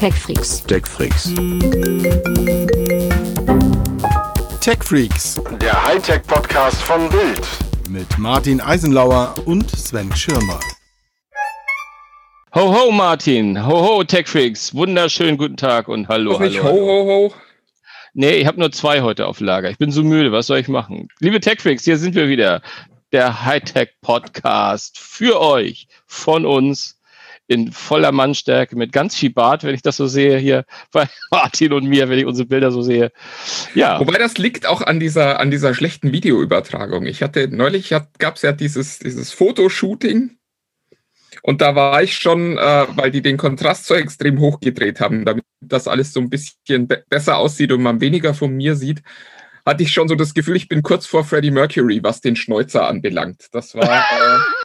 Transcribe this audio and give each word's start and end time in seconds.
TechFreaks. 0.00 0.64
TechFreaks. 0.66 1.34
TechFreaks 4.60 5.40
Der 5.60 5.86
Hightech-Podcast 5.86 6.80
von 6.82 7.08
Bild. 7.10 7.46
mit 7.90 8.18
Martin 8.18 8.62
Eisenlauer 8.62 9.34
und 9.44 9.70
Sven 9.70 10.10
Schirmer. 10.16 10.58
Ho, 12.54 12.74
ho, 12.74 12.90
Martin. 12.90 13.66
Ho, 13.66 13.86
ho, 13.86 14.02
TechFreaks. 14.02 14.74
Wunderschönen 14.74 15.36
guten 15.36 15.58
Tag 15.58 15.88
und 15.88 16.08
hallo, 16.08 16.38
nicht 16.40 16.62
hallo. 16.62 16.64
ho, 16.64 16.68
hallo. 16.70 16.86
ho, 16.86 17.28
ho. 17.28 17.34
Nee, 18.14 18.36
ich 18.36 18.46
habe 18.46 18.58
nur 18.58 18.72
zwei 18.72 19.02
heute 19.02 19.26
auf 19.26 19.40
Lager. 19.40 19.70
Ich 19.70 19.78
bin 19.78 19.92
so 19.92 20.02
müde. 20.02 20.32
Was 20.32 20.46
soll 20.46 20.58
ich 20.58 20.68
machen? 20.68 21.08
Liebe 21.20 21.40
TechFreaks, 21.40 21.84
hier 21.84 21.98
sind 21.98 22.14
wir 22.14 22.28
wieder. 22.28 22.62
Der 23.12 23.44
Hightech-Podcast 23.44 24.98
für 24.98 25.40
euch, 25.40 25.88
von 26.06 26.46
uns, 26.46 26.99
in 27.50 27.72
voller 27.72 28.12
Mannstärke, 28.12 28.76
mit 28.76 28.92
ganz 28.92 29.16
viel 29.16 29.32
Bart, 29.32 29.64
wenn 29.64 29.74
ich 29.74 29.82
das 29.82 29.96
so 29.96 30.06
sehe 30.06 30.38
hier 30.38 30.64
bei 30.92 31.08
Martin 31.30 31.72
und 31.72 31.86
mir, 31.86 32.08
wenn 32.08 32.18
ich 32.18 32.26
unsere 32.26 32.46
Bilder 32.46 32.70
so 32.70 32.80
sehe. 32.80 33.10
Ja, 33.74 33.98
Wobei 33.98 34.18
das 34.18 34.38
liegt 34.38 34.66
auch 34.66 34.82
an 34.82 35.00
dieser, 35.00 35.40
an 35.40 35.50
dieser 35.50 35.74
schlechten 35.74 36.12
Videoübertragung. 36.12 37.06
Ich 37.06 37.22
hatte 37.22 37.48
neulich 37.48 37.90
gab 38.18 38.36
es 38.36 38.42
ja 38.42 38.52
dieses, 38.52 39.00
dieses 39.00 39.32
Fotoshooting 39.32 40.38
und 41.42 41.60
da 41.60 41.74
war 41.74 42.02
ich 42.02 42.16
schon, 42.16 42.56
äh, 42.56 42.86
weil 42.90 43.10
die 43.10 43.22
den 43.22 43.36
Kontrast 43.36 43.86
so 43.86 43.94
extrem 43.94 44.38
hochgedreht 44.38 45.00
haben, 45.00 45.24
damit 45.24 45.44
das 45.60 45.88
alles 45.88 46.12
so 46.12 46.20
ein 46.20 46.30
bisschen 46.30 46.86
be 46.86 47.04
besser 47.08 47.38
aussieht 47.38 47.72
und 47.72 47.82
man 47.82 48.00
weniger 48.00 48.32
von 48.32 48.54
mir 48.54 48.76
sieht, 48.76 49.02
hatte 49.66 49.82
ich 49.82 49.92
schon 49.92 50.06
so 50.06 50.14
das 50.14 50.34
Gefühl, 50.34 50.56
ich 50.56 50.68
bin 50.68 50.82
kurz 50.82 51.06
vor 51.06 51.24
Freddie 51.24 51.50
Mercury, 51.50 52.00
was 52.02 52.20
den 52.20 52.36
Schnäuzer 52.36 52.86
anbelangt. 52.86 53.48
Das 53.52 53.74
war. 53.74 53.84
Äh, 53.84 54.38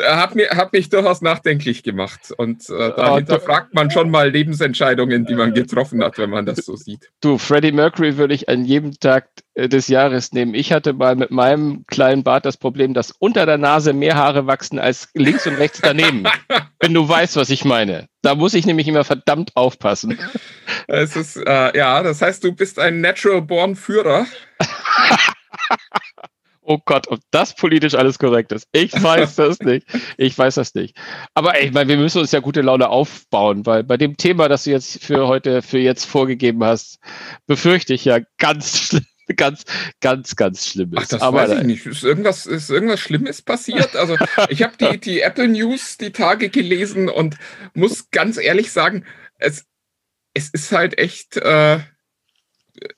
hat, 0.00 0.34
mir, 0.34 0.50
hat 0.50 0.72
mich 0.72 0.88
durchaus 0.88 1.20
nachdenklich 1.20 1.82
gemacht. 1.82 2.32
Und 2.36 2.68
äh, 2.70 2.92
da 2.96 3.12
Oh, 3.12 3.16
hinterfragt 3.16 3.74
man 3.74 3.90
schon 3.90 4.10
mal 4.10 4.30
Lebensentscheidungen, 4.30 5.26
die 5.26 5.34
man 5.34 5.54
getroffen 5.54 6.02
hat, 6.02 6.18
wenn 6.18 6.30
man 6.30 6.46
das 6.46 6.64
so 6.64 6.76
sieht. 6.76 7.10
Du, 7.20 7.38
Freddie 7.38 7.72
Mercury 7.72 8.16
würde 8.16 8.34
ich 8.34 8.48
an 8.48 8.64
jedem 8.64 8.98
Tag 8.98 9.28
äh, 9.54 9.68
des 9.68 9.88
Jahres 9.88 10.32
nehmen. 10.32 10.54
Ich 10.54 10.72
hatte 10.72 10.92
mal 10.92 11.16
mit 11.16 11.30
meinem 11.30 11.84
kleinen 11.86 12.22
Bart 12.22 12.46
das 12.46 12.56
Problem, 12.56 12.94
dass 12.94 13.10
unter 13.10 13.46
der 13.46 13.58
Nase 13.58 13.92
mehr 13.92 14.16
Haare 14.16 14.46
wachsen 14.46 14.78
als 14.78 15.08
links 15.14 15.46
und 15.46 15.56
rechts 15.56 15.80
daneben. 15.82 16.24
wenn 16.80 16.94
du 16.94 17.08
weißt, 17.08 17.36
was 17.36 17.50
ich 17.50 17.64
meine. 17.64 18.08
Da 18.22 18.34
muss 18.34 18.54
ich 18.54 18.66
nämlich 18.66 18.88
immer 18.88 19.04
verdammt 19.04 19.56
aufpassen. 19.56 20.18
Es 20.88 21.16
ist, 21.16 21.36
äh, 21.36 21.76
ja, 21.76 22.02
das 22.02 22.22
heißt, 22.22 22.42
du 22.44 22.52
bist 22.52 22.78
ein 22.78 23.00
Natural 23.00 23.42
Born 23.42 23.76
Führer. 23.76 24.26
Oh 26.64 26.78
Gott, 26.84 27.08
ob 27.08 27.18
das 27.32 27.56
politisch 27.56 27.94
alles 27.94 28.20
korrekt 28.20 28.52
ist. 28.52 28.68
Ich 28.70 28.92
weiß 28.92 29.34
das 29.34 29.58
nicht. 29.60 29.86
Ich 30.16 30.38
weiß 30.38 30.54
das 30.54 30.74
nicht. 30.74 30.96
Aber 31.34 31.56
ey, 31.56 31.66
ich 31.66 31.72
meine, 31.72 31.88
wir 31.88 31.96
müssen 31.96 32.20
uns 32.20 32.30
ja 32.30 32.38
gute 32.38 32.62
Laune 32.62 32.88
aufbauen, 32.88 33.66
weil 33.66 33.82
bei 33.82 33.96
dem 33.96 34.16
Thema, 34.16 34.48
das 34.48 34.64
du 34.64 34.70
jetzt 34.70 35.02
für 35.02 35.26
heute, 35.26 35.60
für 35.62 35.78
jetzt 35.78 36.04
vorgegeben 36.04 36.62
hast, 36.62 37.00
befürchte 37.46 37.94
ich 37.94 38.04
ja 38.04 38.20
ganz 38.38 38.78
schlimm, 38.86 39.04
ganz, 39.36 39.64
ganz, 40.00 40.36
ganz 40.36 40.66
Schlimmes. 40.66 41.00
Ach, 41.02 41.08
das 41.08 41.22
Aber 41.22 41.48
weiß 41.48 41.58
ich 41.58 41.64
nicht. 41.64 41.86
Ist 41.86 42.04
irgendwas, 42.04 42.46
ist 42.46 42.70
irgendwas 42.70 43.00
Schlimmes 43.00 43.42
passiert? 43.42 43.96
Also, 43.96 44.16
ich 44.48 44.62
habe 44.62 44.74
die, 44.78 44.98
die 44.98 45.20
Apple 45.20 45.48
News 45.48 45.98
die 45.98 46.12
Tage 46.12 46.48
gelesen 46.48 47.08
und 47.08 47.36
muss 47.74 48.10
ganz 48.10 48.38
ehrlich 48.38 48.70
sagen, 48.70 49.04
es, 49.38 49.66
es 50.32 50.48
ist 50.50 50.70
halt 50.70 50.96
echt 50.96 51.36
äh, 51.38 51.80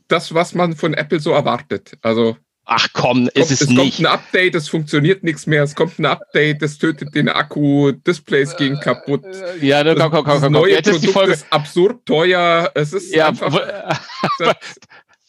das, 0.06 0.34
was 0.34 0.54
man 0.54 0.76
von 0.76 0.92
Apple 0.92 1.20
so 1.20 1.32
erwartet. 1.32 1.96
Also, 2.02 2.36
Ach 2.66 2.88
komm, 2.94 3.26
ist 3.26 3.34
kommt, 3.34 3.50
es, 3.50 3.60
es 3.60 3.68
nicht. 3.68 3.78
kommt 3.78 4.00
ein 4.00 4.06
Update, 4.06 4.54
es 4.54 4.68
funktioniert 4.68 5.22
nichts 5.22 5.46
mehr, 5.46 5.62
es 5.62 5.74
kommt 5.74 5.98
ein 5.98 6.06
Update, 6.06 6.62
es 6.62 6.78
tötet 6.78 7.14
den 7.14 7.28
Akku, 7.28 7.92
Displays 7.92 8.56
gehen 8.56 8.80
kaputt. 8.80 9.22
Ja, 9.60 9.84
ne, 9.84 9.94
komm, 9.94 10.10
komm, 10.10 10.24
komm, 10.24 10.24
das 10.24 10.42
komm, 10.42 10.52
komm. 10.54 10.62
neue 10.62 10.72
Jetzt 10.72 10.88
ist 10.88 11.02
die 11.02 11.06
Produkt 11.08 11.12
Folge. 11.12 11.32
ist 11.34 11.46
absurd 11.50 12.06
teuer. 12.06 12.70
Es 12.74 12.92
ist 12.94 13.14
Ja, 13.14 13.28
einfach. 13.28 13.52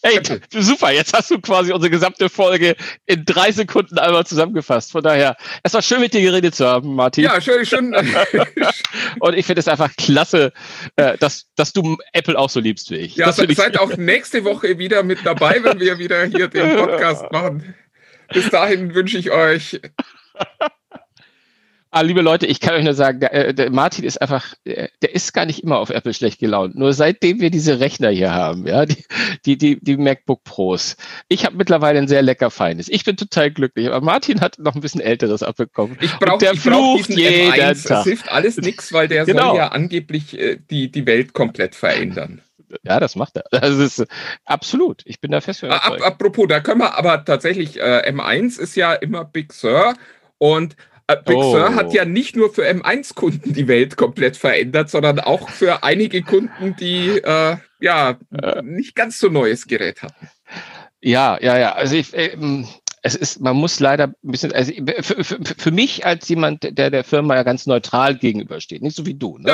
w- 0.06 0.40
Ey, 0.52 0.62
super, 0.62 0.92
jetzt 0.92 1.14
hast 1.14 1.32
du 1.32 1.40
quasi 1.40 1.72
unsere 1.72 1.90
gesamte 1.90 2.30
Folge 2.30 2.76
in 3.06 3.26
drei 3.26 3.52
Sekunden 3.52 3.98
einmal 3.98 4.26
zusammengefasst. 4.26 4.92
Von 4.92 5.04
daher, 5.04 5.36
es 5.64 5.74
war 5.74 5.82
schön 5.82 6.00
mit 6.02 6.14
dir 6.14 6.22
geredet 6.22 6.56
zu 6.56 6.66
haben, 6.66 6.96
Martin. 6.96 7.24
Ja, 7.24 7.40
schön, 7.42 7.66
schön. 7.66 7.96
Und 9.20 9.34
ich 9.36 9.46
finde 9.46 9.60
es 9.60 9.68
einfach 9.68 9.96
klasse, 9.98 10.54
äh, 10.96 11.18
dass, 11.18 11.48
dass 11.56 11.74
du 11.74 11.98
Apple 12.14 12.38
auch 12.38 12.50
so 12.50 12.60
liebst 12.60 12.92
wie 12.92 12.96
ich. 12.98 13.16
Ja, 13.16 13.32
finde 13.32 13.52
ich 13.54 13.58
seid 13.58 13.80
auch 13.80 13.96
nächste 13.98 14.44
Woche 14.44 14.78
wieder 14.78 15.04
mit 15.04 15.26
dabei, 15.26 15.64
wenn 15.64 15.80
wir 15.80 15.98
wieder 15.98 16.26
hier 16.26 16.48
den 16.48 16.76
Podcast 16.78 17.32
machen. 17.32 17.76
Bis 18.34 18.50
dahin 18.50 18.94
wünsche 18.96 19.18
ich 19.18 19.32
euch. 19.32 19.80
Ah, 21.98 22.02
liebe 22.02 22.20
Leute, 22.20 22.46
ich 22.46 22.60
kann 22.60 22.74
euch 22.74 22.84
nur 22.84 22.94
sagen, 22.94 23.22
der, 23.22 23.34
äh, 23.34 23.54
der 23.54 23.72
Martin 23.72 24.04
ist 24.04 24.22
einfach, 24.22 24.54
äh, 24.66 24.90
der 25.02 25.16
ist 25.16 25.32
gar 25.32 25.46
nicht 25.46 25.64
immer 25.64 25.78
auf 25.80 25.90
Apple 25.92 26.14
schlecht 26.14 26.42
gelaunt. 26.42 26.76
Nur 26.76 26.92
seitdem 26.92 27.40
wir 27.40 27.50
diese 27.50 27.80
Rechner 27.80 28.10
hier 28.10 28.34
haben, 28.34 28.68
ja, 28.68 28.86
die, 28.86 29.06
die, 29.46 29.58
die, 29.58 29.80
die 29.80 29.96
MacBook 29.96 30.44
Pros. 30.44 30.98
Ich 31.30 31.46
habe 31.46 31.56
mittlerweile 31.56 32.00
ein 32.00 32.10
sehr 32.10 32.22
lecker 32.22 32.52
feines. 32.52 32.90
Ich 32.90 33.06
bin 33.06 33.16
total 33.16 33.50
glücklich. 33.50 33.88
Aber 33.88 34.02
Martin 34.06 34.42
hat 34.42 34.60
noch 34.60 34.76
ein 34.76 34.82
bisschen 34.82 35.00
älteres 35.00 35.42
abbekommen. 35.42 35.98
Ich 36.02 36.12
brauche 36.20 36.40
der 36.40 36.52
ich 36.52 36.60
flucht 36.60 37.08
jeden 37.12 37.54
M1. 37.54 37.72
Es 37.72 37.84
Tag. 37.84 38.04
hilft 38.04 38.30
alles 38.30 38.58
nichts, 38.58 38.92
weil 38.92 39.08
der 39.08 39.24
Genau. 39.24 39.52
soll 39.52 39.58
ja 39.60 39.70
angeblich 39.70 40.38
äh, 40.38 40.58
die, 40.70 40.92
die 40.92 41.06
Welt 41.06 41.32
komplett 41.32 41.76
verändern. 41.76 42.42
Ja, 42.84 43.00
das 43.00 43.16
macht 43.16 43.38
er. 43.38 43.46
Das 43.52 43.70
ist 43.70 44.00
äh, 44.00 44.08
absolut. 44.44 45.02
Ich 45.06 45.22
bin 45.22 45.32
da 45.32 45.40
fest 45.40 45.64
überzeugt. 45.64 46.02
apropos, 46.02 46.48
da 46.50 46.60
können 46.60 46.82
wir 46.82 46.98
aber 46.98 47.24
tatsächlich, 47.24 47.80
äh, 47.80 48.12
M1 48.12 48.60
ist 48.60 48.76
ja 48.76 48.94
immer 48.96 49.24
Big 49.24 49.54
Sur 49.54 49.94
und 50.40 50.76
äh, 51.08 51.18
Big 51.26 51.36
Oh. 51.38 51.60
Hat 51.60 51.94
ja 51.94 52.06
nicht 52.06 52.36
nur 52.36 52.54
für 52.54 52.64
M1-Kunden 52.68 53.54
die 53.54 53.68
Welt 53.68 53.96
komplett 53.98 54.38
verändert, 54.38 54.90
sondern 54.90 55.20
auch 55.20 55.50
für 55.50 55.84
einige 55.84 56.22
Kunden, 56.24 56.76
die 56.80 57.10
äh, 57.20 57.58
ja 57.80 58.18
Äh. 58.32 58.62
nicht 58.64 58.96
ganz 58.96 59.20
so 59.20 59.30
neues 59.30 59.68
Gerät 59.68 60.02
hatten. 60.02 60.28
Ja, 61.02 61.38
ja, 61.42 61.58
ja. 61.58 61.74
Also 61.74 61.96
ich, 61.96 62.10
ähm, 62.14 62.68
es 63.04 63.14
ist, 63.14 63.40
man 63.40 63.56
muss 63.56 63.80
leider 63.80 64.06
ein 64.08 64.16
bisschen, 64.24 64.52
also 64.52 64.72
für, 65.02 65.24
für, 65.24 65.40
für 65.58 65.72
mich 65.72 66.04
als 66.08 66.28
jemand, 66.28 66.64
der 66.64 66.90
der 66.90 67.04
Firma 67.04 67.36
ja 67.36 67.44
ganz 67.44 67.68
neutral 67.68 68.16
gegenübersteht, 68.18 68.82
nicht 68.82 68.96
so 68.96 69.06
wie 69.06 69.14
du. 69.14 69.38
Ne? 69.38 69.54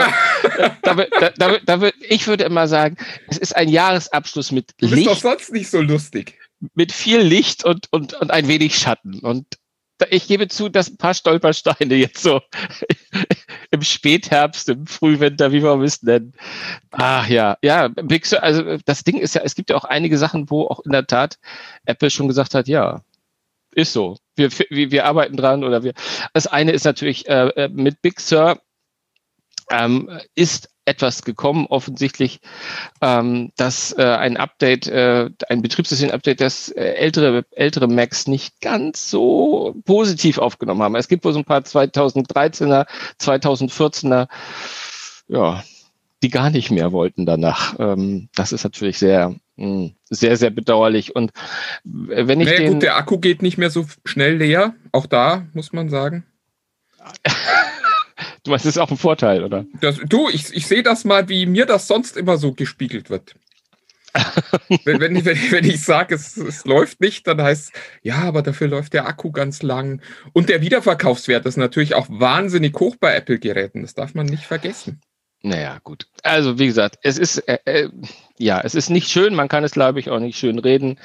da, 0.83 0.95
wird- 0.97 1.11
da, 1.19 1.31
da, 1.35 1.57
da 1.65 1.81
wird, 1.81 1.95
ich 2.07 2.27
würde 2.27 2.45
immer 2.45 2.69
sagen, 2.69 2.95
es 3.27 3.37
ist 3.37 3.53
ein 3.57 3.67
Jahresabschluss 3.67 4.53
mit 4.53 4.71
Du 4.77 4.89
bist 4.89 5.05
doch 5.05 5.11
Licht, 5.11 5.21
sonst 5.23 5.51
nicht 5.51 5.69
so 5.69 5.81
lustig. 5.81 6.39
mit 6.75 6.93
viel 6.93 7.19
Licht 7.19 7.65
und, 7.65 7.87
und, 7.91 8.13
und 8.13 8.31
ein 8.31 8.47
wenig 8.47 8.77
Schatten. 8.77 9.19
Und 9.19 9.45
da- 9.51 9.57
ich 10.09 10.27
gebe 10.27 10.47
zu, 10.47 10.69
dass 10.69 10.89
ein 10.89 10.97
paar 10.97 11.13
Stolpersteine 11.13 11.95
jetzt 11.95 12.21
so 12.21 12.41
im 13.71 13.81
Spätherbst, 13.81 14.69
im 14.69 14.87
Frühwinter, 14.87 15.51
wie 15.51 15.63
wir 15.63 15.79
es 15.81 16.01
nennen. 16.03 16.33
Ach 16.91 17.27
ja, 17.27 17.57
ja, 17.61 17.87
Big 17.87 18.25
Sur, 18.25 18.43
also 18.43 18.77
das 18.85 19.03
Ding 19.03 19.17
ist 19.17 19.35
ja, 19.35 19.41
es 19.43 19.55
gibt 19.55 19.69
ja 19.69 19.75
auch 19.75 19.85
einige 19.85 20.17
Sachen, 20.17 20.49
wo 20.49 20.67
auch 20.67 20.79
in 20.81 20.91
der 20.91 21.07
Tat 21.07 21.37
Apple 21.85 22.09
schon 22.09 22.27
gesagt 22.27 22.55
hat, 22.55 22.67
ja, 22.67 23.01
ist 23.73 23.93
so. 23.93 24.17
Wir, 24.35 24.51
wir, 24.69 24.91
wir 24.91 25.05
arbeiten 25.05 25.37
dran 25.37 25.63
oder 25.63 25.83
wir. 25.83 25.93
Das 26.33 26.47
eine 26.47 26.71
ist 26.71 26.83
natürlich 26.83 27.27
äh, 27.27 27.47
äh, 27.49 27.69
mit 27.69 28.01
Big 28.01 28.19
Sur 28.19 28.59
ähm, 29.69 30.09
ist 30.35 30.69
etwas 30.85 31.23
gekommen, 31.23 31.67
offensichtlich, 31.67 32.39
ähm, 33.01 33.51
dass 33.55 33.93
äh, 33.97 34.03
ein 34.03 34.37
Update, 34.37 34.87
äh, 34.87 35.29
ein 35.47 35.61
Betriebssystem-Update, 35.61 36.41
das 36.41 36.69
äh, 36.69 36.81
ältere, 36.81 37.45
ältere 37.51 37.87
Macs 37.87 38.27
nicht 38.27 38.61
ganz 38.61 39.09
so 39.09 39.75
positiv 39.85 40.37
aufgenommen 40.37 40.81
haben. 40.81 40.95
Es 40.95 41.07
gibt 41.07 41.23
wohl 41.23 41.33
so 41.33 41.39
ein 41.39 41.45
paar 41.45 41.61
2013er, 41.61 42.87
2014er, 43.19 44.27
ja, 45.27 45.63
die 46.23 46.29
gar 46.29 46.49
nicht 46.49 46.71
mehr 46.71 46.91
wollten 46.91 47.25
danach. 47.25 47.75
Ähm, 47.79 48.29
das 48.35 48.51
ist 48.51 48.63
natürlich 48.63 48.97
sehr, 48.97 49.35
mh, 49.57 49.91
sehr, 50.09 50.37
sehr 50.37 50.51
bedauerlich. 50.51 51.15
Und 51.15 51.31
äh, 51.85 52.27
wenn 52.27 52.39
ich 52.41 52.47
Naja, 52.47 52.59
den, 52.59 52.73
gut, 52.73 52.83
der 52.83 52.97
Akku 52.97 53.19
geht 53.19 53.41
nicht 53.41 53.57
mehr 53.57 53.69
so 53.69 53.85
schnell 54.05 54.37
leer. 54.37 54.75
Auch 54.91 55.05
da 55.05 55.47
muss 55.53 55.73
man 55.73 55.89
sagen. 55.89 56.25
du 58.43 58.51
meinst, 58.51 58.65
das 58.65 58.75
ist 58.75 58.81
auch 58.81 58.91
ein 58.91 58.97
Vorteil, 58.97 59.43
oder? 59.43 59.65
Das, 59.79 59.97
du, 60.07 60.29
ich, 60.29 60.53
ich 60.53 60.67
sehe 60.67 60.83
das 60.83 61.03
mal, 61.05 61.29
wie 61.29 61.45
mir 61.45 61.65
das 61.65 61.87
sonst 61.87 62.17
immer 62.17 62.37
so 62.37 62.53
gespiegelt 62.53 63.09
wird. 63.09 63.35
wenn, 64.83 64.99
wenn, 64.99 65.15
ich- 65.15 65.25
wenn, 65.25 65.37
ich- 65.37 65.51
wenn 65.51 65.65
ich 65.65 65.81
sage, 65.83 66.15
es, 66.15 66.35
es 66.35 66.65
läuft 66.65 66.99
nicht, 66.99 67.27
dann 67.27 67.41
heißt 67.41 67.71
es, 67.73 67.81
ja, 68.03 68.15
aber 68.23 68.41
dafür 68.41 68.67
läuft 68.67 68.93
der 68.93 69.07
Akku 69.07 69.31
ganz 69.31 69.61
lang. 69.63 70.01
Und 70.33 70.49
der 70.49 70.61
Wiederverkaufswert 70.61 71.45
ist 71.45 71.57
natürlich 71.57 71.95
auch 71.95 72.07
wahnsinnig 72.09 72.77
hoch 72.77 72.97
bei 72.99 73.15
Apple-Geräten. 73.15 73.83
Das 73.83 73.93
darf 73.93 74.13
man 74.13 74.25
nicht 74.25 74.43
vergessen. 74.43 74.99
Naja, 75.43 75.79
gut. 75.83 76.05
Also 76.21 76.59
wie 76.59 76.67
gesagt, 76.67 76.99
es 77.01 77.17
ist 77.17 77.39
äh, 77.47 77.57
äh, 77.65 77.89
ja, 78.37 78.61
es 78.61 78.75
ist 78.75 78.89
nicht 78.89 79.09
schön. 79.09 79.33
Man 79.33 79.47
kann 79.47 79.63
es, 79.63 79.71
glaube 79.71 79.99
ich, 79.99 80.09
auch 80.09 80.19
nicht 80.19 80.37
schön 80.37 80.59
reden. 80.59 80.99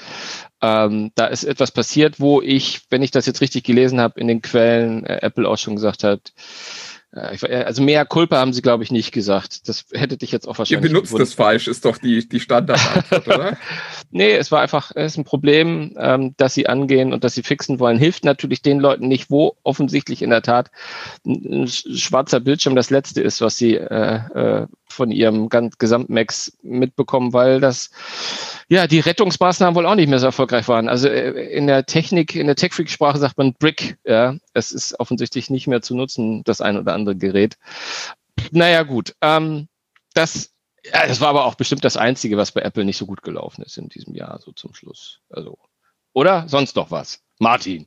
Ähm, 0.61 1.11
da 1.15 1.27
ist 1.27 1.45
etwas 1.45 1.71
passiert, 1.71 2.21
wo 2.21 2.43
ich, 2.43 2.83
wenn 2.91 3.03
ich 3.03 3.13
das 3.13 3.25
jetzt 3.25 3.41
richtig 3.41 3.65
gelesen 3.65 3.99
habe, 4.01 4.21
in 4.21 4.29
den 4.29 4.43
Quellen 4.43 5.07
äh, 5.07 5.21
Apple 5.23 5.49
auch 5.49 5.57
schon 5.57 5.77
gesagt 5.77 6.05
hat. 6.05 6.33
Äh, 7.17 7.37
äh, 7.47 7.65
also 7.65 7.83
mehr 7.83 8.05
Culpa 8.05 8.37
haben 8.37 8.53
sie, 8.53 8.63
glaube 8.63 8.85
ich, 8.85 8.91
nicht 8.93 9.11
gesagt. 9.13 9.69
Das 9.69 9.87
hätte 9.93 10.17
dich 10.17 10.33
jetzt 10.33 10.47
auch 10.47 10.55
Ihr 10.55 10.59
wahrscheinlich. 10.59 10.91
benutzt 10.93 11.09
gewundert. 11.09 11.29
das 11.29 11.35
falsch, 11.35 11.67
ist 11.69 11.85
doch 11.85 11.99
die, 11.99 12.29
die 12.29 12.41
Standardantwort, 12.41 13.27
oder? 13.29 13.57
Nee, 14.11 14.33
es 14.37 14.53
war 14.53 14.61
einfach, 14.61 14.93
es 14.95 15.13
ist 15.13 15.19
ein 15.19 15.25
Problem, 15.25 15.95
ähm, 15.99 16.35
das 16.37 16.55
sie 16.55 16.69
angehen 16.69 17.13
und 17.13 17.25
das 17.25 17.35
sie 17.35 17.43
fixen 17.43 17.81
wollen. 17.81 17.99
Hilft 17.99 18.25
natürlich 18.25 18.63
den 18.63 18.79
Leuten 18.79 19.09
nicht, 19.09 19.31
wo 19.31 19.57
offensichtlich 19.63 20.23
in 20.23 20.31
der 20.31 20.43
Tat 20.43 20.71
ein, 21.25 21.33
ein 21.63 21.67
sch- 21.67 21.99
schwarzer 21.99 22.41
Bildschirm 22.41 22.77
das 22.77 22.91
letzte 22.91 23.23
ist, 23.23 23.41
was 23.41 23.57
sie 23.57 23.75
äh, 23.77 24.21
äh, 24.35 24.67
von 24.89 25.11
ihrem 25.11 25.49
Gesamtmax 25.49 26.57
mitbekommen, 26.63 27.33
weil 27.33 27.61
das 27.61 27.91
ja 28.69 28.87
die 28.87 29.01
Rettungsmaßnahmen 29.01 29.75
wohl 29.75 29.87
auch 29.87 29.95
nicht 29.95 30.09
mehr 30.09 30.19
so 30.19 30.27
erfolgreich 30.27 30.69
waren. 30.69 30.89
Also 30.89 31.09
äh, 31.09 31.31
in 31.53 31.67
der 31.67 31.87
Technik, 31.87 32.35
in 32.35 32.47
der 32.47 32.57
Tech-Freak-Sprache 32.57 33.19
sagt 33.19 33.39
man 33.39 33.55
Brick, 33.55 33.99
ja. 34.05 34.37
Es 34.55 34.73
ist 34.73 34.99
offensichtlich 34.99 35.51
nicht 35.51 35.67
mehr 35.67 35.83
zu 35.83 35.95
nutzen, 35.95 36.43
das 36.45 36.61
ein 36.61 36.77
oder 36.77 36.95
andere 36.95 37.17
Gerät. 37.17 37.57
Naja, 38.51 38.83
gut. 38.83 39.15
Ähm, 39.21 39.69
das, 40.15 40.53
ja, 40.85 41.07
das 41.07 41.21
war 41.21 41.29
aber 41.29 41.45
auch 41.45 41.55
bestimmt 41.55 41.85
das 41.85 41.97
Einzige, 41.97 42.37
was 42.37 42.53
bei 42.53 42.63
Apple 42.63 42.85
nicht 42.85 42.97
so 42.97 43.07
gut 43.07 43.23
gelaufen 43.23 43.63
ist 43.63 43.77
in 43.77 43.89
diesem 43.89 44.15
Jahr, 44.15 44.41
so 44.41 44.53
zum 44.53 44.75
Schluss. 44.75 45.21
Also, 45.31 45.59
oder? 46.13 46.49
Sonst 46.49 46.77
noch 46.77 46.91
was? 46.91 47.21
Martin. 47.39 47.87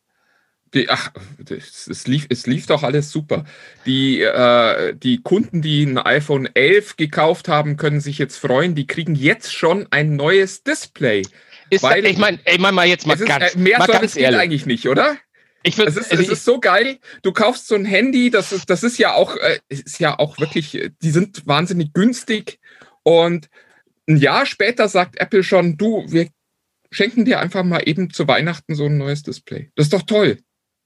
Ach, 0.87 1.11
es 1.49 2.07
lief, 2.07 2.27
es 2.29 2.47
lief 2.47 2.65
doch 2.65 2.83
alles 2.83 3.11
super. 3.11 3.45
Die, 3.85 4.21
äh, 4.21 4.93
die 4.95 5.21
Kunden, 5.21 5.61
die 5.61 5.83
ein 5.83 5.97
iPhone 5.97 6.47
11 6.53 6.97
gekauft 6.97 7.47
haben, 7.47 7.77
können 7.77 8.01
sich 8.01 8.17
jetzt 8.17 8.37
freuen. 8.37 8.75
Die 8.75 8.87
kriegen 8.87 9.15
jetzt 9.15 9.53
schon 9.53 9.87
ein 9.91 10.15
neues 10.15 10.63
Display. 10.63 11.23
Ist 11.69 11.83
weil, 11.83 12.05
ich 12.05 12.17
meine, 12.17 12.39
ich 12.45 12.59
mein 12.59 12.73
mal 12.73 12.87
jetzt 12.87 13.05
mal 13.05 13.13
ist, 13.13 13.27
ganz, 13.27 13.55
äh, 13.55 13.59
mehr 13.59 13.79
mal 13.79 13.87
ganz 13.87 14.15
geht 14.15 14.33
eigentlich 14.33 14.65
nicht, 14.65 14.87
oder? 14.87 15.17
Ich 15.63 15.77
würd, 15.77 15.89
es 15.89 15.97
ist, 15.97 16.11
also 16.11 16.23
es 16.23 16.29
ist 16.29 16.45
so 16.45 16.59
geil. 16.59 16.99
Du 17.21 17.31
kaufst 17.31 17.67
so 17.67 17.75
ein 17.75 17.85
Handy, 17.85 18.29
das 18.29 18.51
ist, 18.51 18.69
das 18.69 18.83
ist 18.83 18.97
ja 18.97 19.13
auch, 19.13 19.35
äh, 19.35 19.59
ist 19.67 19.99
ja 19.99 20.17
auch 20.17 20.39
wirklich, 20.39 20.91
die 21.01 21.11
sind 21.11 21.45
wahnsinnig 21.45 21.93
günstig. 21.93 22.59
Und 23.03 23.49
ein 24.07 24.17
Jahr 24.17 24.45
später 24.45 24.87
sagt 24.87 25.19
Apple 25.19 25.43
schon, 25.43 25.77
du, 25.77 26.05
wir 26.07 26.29
schenken 26.91 27.25
dir 27.25 27.39
einfach 27.39 27.63
mal 27.63 27.81
eben 27.85 28.09
zu 28.11 28.27
Weihnachten 28.27 28.75
so 28.75 28.85
ein 28.85 28.97
neues 28.97 29.23
Display. 29.23 29.71
Das 29.75 29.87
ist 29.87 29.93
doch 29.93 30.03
toll. 30.03 30.39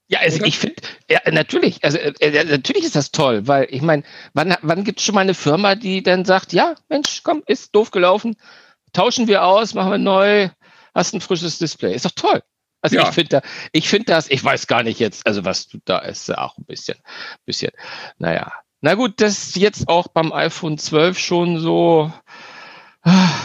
Ja, 0.08 0.20
also 0.20 0.44
ich 0.44 0.58
finde, 0.58 0.76
ja, 1.10 1.20
natürlich, 1.30 1.82
also 1.82 1.96
äh, 1.96 2.44
natürlich 2.44 2.84
ist 2.84 2.96
das 2.96 3.10
toll, 3.10 3.46
weil 3.46 3.66
ich 3.70 3.80
meine, 3.80 4.02
wann, 4.34 4.54
wann 4.60 4.84
gibt 4.84 4.98
es 4.98 5.04
schon 5.04 5.14
mal 5.14 5.22
eine 5.22 5.34
Firma, 5.34 5.76
die 5.76 6.02
dann 6.02 6.26
sagt, 6.26 6.52
ja, 6.52 6.74
Mensch, 6.88 7.22
komm, 7.22 7.42
ist 7.46 7.74
doof 7.74 7.90
gelaufen, 7.90 8.36
tauschen 8.92 9.28
wir 9.28 9.44
aus, 9.44 9.72
machen 9.72 9.92
wir 9.92 9.98
neu, 9.98 10.50
hast 10.94 11.14
ein 11.14 11.22
frisches 11.22 11.58
Display. 11.58 11.94
Ist 11.94 12.04
doch 12.04 12.10
toll. 12.12 12.42
Also 12.82 12.96
ja. 12.96 13.08
ich 13.08 13.14
finde 13.14 13.28
da, 13.30 13.42
ich 13.72 13.88
finde 13.88 14.06
das, 14.06 14.28
ich 14.28 14.44
weiß 14.44 14.66
gar 14.66 14.82
nicht 14.82 15.00
jetzt, 15.00 15.26
also 15.26 15.46
was 15.46 15.68
du 15.68 15.78
da 15.86 16.00
ist, 16.00 16.30
auch 16.36 16.58
ein 16.58 16.66
bisschen, 16.66 16.98
bisschen, 17.46 17.70
naja. 18.18 18.52
Na 18.82 18.94
gut, 18.94 19.22
das 19.22 19.54
jetzt 19.54 19.88
auch 19.88 20.08
beim 20.08 20.34
iPhone 20.34 20.76
12 20.76 21.18
schon 21.18 21.58
so, 21.58 22.12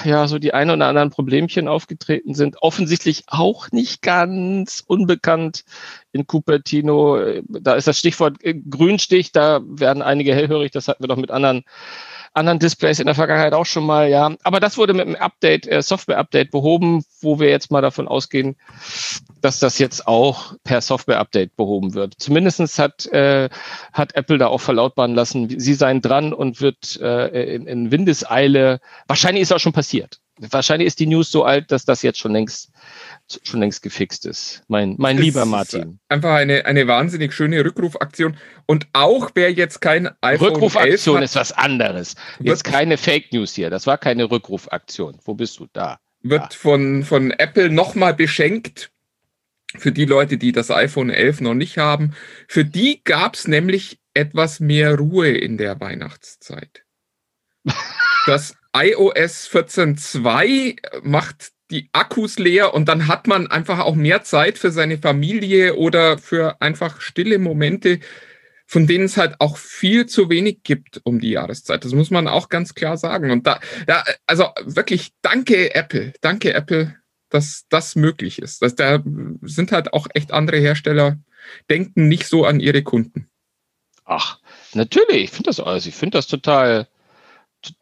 ja, 0.03 0.27
so 0.27 0.39
die 0.39 0.53
ein 0.53 0.69
oder 0.69 0.87
anderen 0.87 1.09
Problemchen 1.09 1.69
aufgetreten 1.69 2.33
sind. 2.33 2.61
Offensichtlich 2.61 3.23
auch 3.27 3.71
nicht 3.71 4.01
ganz 4.01 4.83
unbekannt 4.85 5.63
in 6.11 6.27
Cupertino. 6.27 7.19
Da 7.47 7.75
ist 7.75 7.87
das 7.87 7.99
Stichwort 7.99 8.37
Grünstich, 8.69 9.31
da 9.31 9.61
werden 9.63 10.01
einige 10.01 10.33
hellhörig, 10.33 10.71
das 10.71 10.87
hatten 10.87 11.03
wir 11.03 11.07
doch 11.07 11.17
mit 11.17 11.31
anderen 11.31 11.63
anderen 12.33 12.59
Displays 12.59 12.99
in 12.99 13.05
der 13.05 13.15
Vergangenheit 13.15 13.53
auch 13.53 13.65
schon 13.65 13.85
mal, 13.85 14.09
ja. 14.09 14.35
Aber 14.43 14.59
das 14.59 14.77
wurde 14.77 14.93
mit 14.93 15.07
einem 15.07 15.15
Update, 15.15 15.67
äh, 15.67 15.81
Software-Update 15.81 16.51
behoben, 16.51 17.03
wo 17.21 17.39
wir 17.39 17.49
jetzt 17.49 17.71
mal 17.71 17.81
davon 17.81 18.07
ausgehen, 18.07 18.55
dass 19.41 19.59
das 19.59 19.79
jetzt 19.79 20.07
auch 20.07 20.53
per 20.63 20.81
Software-Update 20.81 21.55
behoben 21.55 21.93
wird. 21.93 22.15
Zumindestens 22.17 22.79
hat, 22.79 23.05
äh, 23.07 23.49
hat 23.93 24.15
Apple 24.15 24.37
da 24.37 24.47
auch 24.47 24.61
verlautbaren 24.61 25.15
lassen, 25.15 25.59
sie 25.59 25.73
seien 25.73 26.01
dran 26.01 26.33
und 26.33 26.61
wird 26.61 26.99
äh, 27.01 27.55
in, 27.55 27.67
in 27.67 27.91
Windeseile, 27.91 28.79
wahrscheinlich 29.07 29.43
ist 29.43 29.53
auch 29.53 29.59
schon 29.59 29.73
passiert. 29.73 30.19
Wahrscheinlich 30.39 30.87
ist 30.87 30.99
die 30.99 31.07
News 31.07 31.31
so 31.31 31.43
alt, 31.43 31.71
dass 31.71 31.85
das 31.85 32.01
jetzt 32.01 32.19
schon 32.19 32.31
längst 32.31 32.71
schon 33.43 33.59
längst 33.59 33.83
gefixt 33.83 34.25
ist. 34.25 34.63
Mein, 34.67 34.95
mein 34.97 35.17
es 35.17 35.23
lieber 35.23 35.45
Martin. 35.45 35.99
Einfach 36.09 36.33
eine, 36.33 36.65
eine 36.65 36.87
wahnsinnig 36.87 37.33
schöne 37.33 37.63
Rückrufaktion. 37.63 38.37
Und 38.65 38.87
auch 38.93 39.31
wer 39.35 39.51
jetzt 39.51 39.81
kein 39.81 40.09
iPhone 40.21 40.53
Rückrufaktion 40.53 41.17
hat, 41.17 41.23
ist 41.23 41.35
was 41.35 41.51
anderes. 41.51 42.15
Jetzt 42.39 42.63
keine 42.63 42.97
Fake 42.97 43.31
News 43.31 43.53
hier. 43.53 43.69
Das 43.69 43.85
war 43.85 43.97
keine 43.97 44.31
Rückrufaktion. 44.31 45.19
Wo 45.23 45.35
bist 45.35 45.59
du 45.59 45.67
da? 45.73 45.99
Wird 46.21 46.41
ja. 46.41 46.49
von, 46.51 47.03
von 47.03 47.31
Apple 47.31 47.69
nochmal 47.69 48.13
beschenkt. 48.13 48.91
Für 49.77 49.91
die 49.91 50.05
Leute, 50.05 50.37
die 50.37 50.51
das 50.51 50.71
iPhone 50.71 51.11
11 51.11 51.41
noch 51.41 51.53
nicht 51.53 51.77
haben. 51.77 52.15
Für 52.47 52.65
die 52.65 53.03
gab 53.03 53.35
es 53.35 53.47
nämlich 53.47 53.99
etwas 54.15 54.59
mehr 54.59 54.95
Ruhe 54.95 55.29
in 55.29 55.57
der 55.57 55.79
Weihnachtszeit. 55.79 56.83
Das 58.25 58.55
iOS 58.75 59.49
14.2 59.49 61.01
macht 61.03 61.51
die 61.71 61.89
Akkus 61.93 62.39
leer 62.39 62.73
und 62.73 62.87
dann 62.87 63.07
hat 63.07 63.27
man 63.27 63.47
einfach 63.47 63.79
auch 63.79 63.95
mehr 63.95 64.23
Zeit 64.23 64.57
für 64.57 64.71
seine 64.71 64.97
Familie 64.97 65.75
oder 65.75 66.17
für 66.17 66.61
einfach 66.61 67.01
stille 67.01 67.37
Momente, 67.37 67.99
von 68.65 68.87
denen 68.87 69.05
es 69.05 69.17
halt 69.17 69.35
auch 69.39 69.57
viel 69.57 70.05
zu 70.05 70.29
wenig 70.29 70.59
gibt 70.63 71.01
um 71.03 71.19
die 71.19 71.31
Jahreszeit. 71.31 71.85
Das 71.85 71.93
muss 71.93 72.11
man 72.11 72.27
auch 72.27 72.49
ganz 72.49 72.75
klar 72.75 72.97
sagen. 72.97 73.31
Und 73.31 73.47
da, 73.47 73.59
da 73.87 74.03
also 74.25 74.49
wirklich 74.63 75.11
danke 75.21 75.73
Apple, 75.75 76.13
danke 76.21 76.53
Apple, 76.53 76.95
dass 77.29 77.65
das 77.69 77.95
möglich 77.95 78.39
ist. 78.39 78.61
Dass 78.61 78.75
da 78.75 79.03
sind 79.41 79.71
halt 79.71 79.93
auch 79.93 80.07
echt 80.13 80.31
andere 80.31 80.57
Hersteller, 80.57 81.17
denken 81.69 82.07
nicht 82.07 82.27
so 82.27 82.45
an 82.45 82.59
ihre 82.59 82.83
Kunden. 82.83 83.29
Ach, 84.05 84.39
natürlich, 84.73 85.25
ich 85.25 85.31
finde 85.31 85.49
das 85.49 85.59
alles, 85.59 85.85
ich 85.85 85.95
finde 85.95 86.17
das 86.17 86.27
total, 86.27 86.87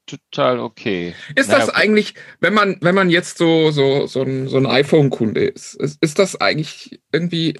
total 0.07 0.59
okay. 0.59 1.13
Ist 1.35 1.49
naja, 1.49 1.65
das 1.65 1.69
eigentlich, 1.75 2.15
wenn 2.39 2.53
man, 2.53 2.77
wenn 2.81 2.95
man 2.95 3.09
jetzt 3.09 3.37
so, 3.37 3.71
so, 3.71 4.07
so 4.07 4.23
ein, 4.23 4.47
so 4.47 4.57
ein 4.57 4.65
iPhone-Kunde 4.65 5.43
ist, 5.43 5.75
ist, 5.75 6.01
ist 6.01 6.17
das 6.17 6.39
eigentlich 6.39 6.99
irgendwie, 7.11 7.59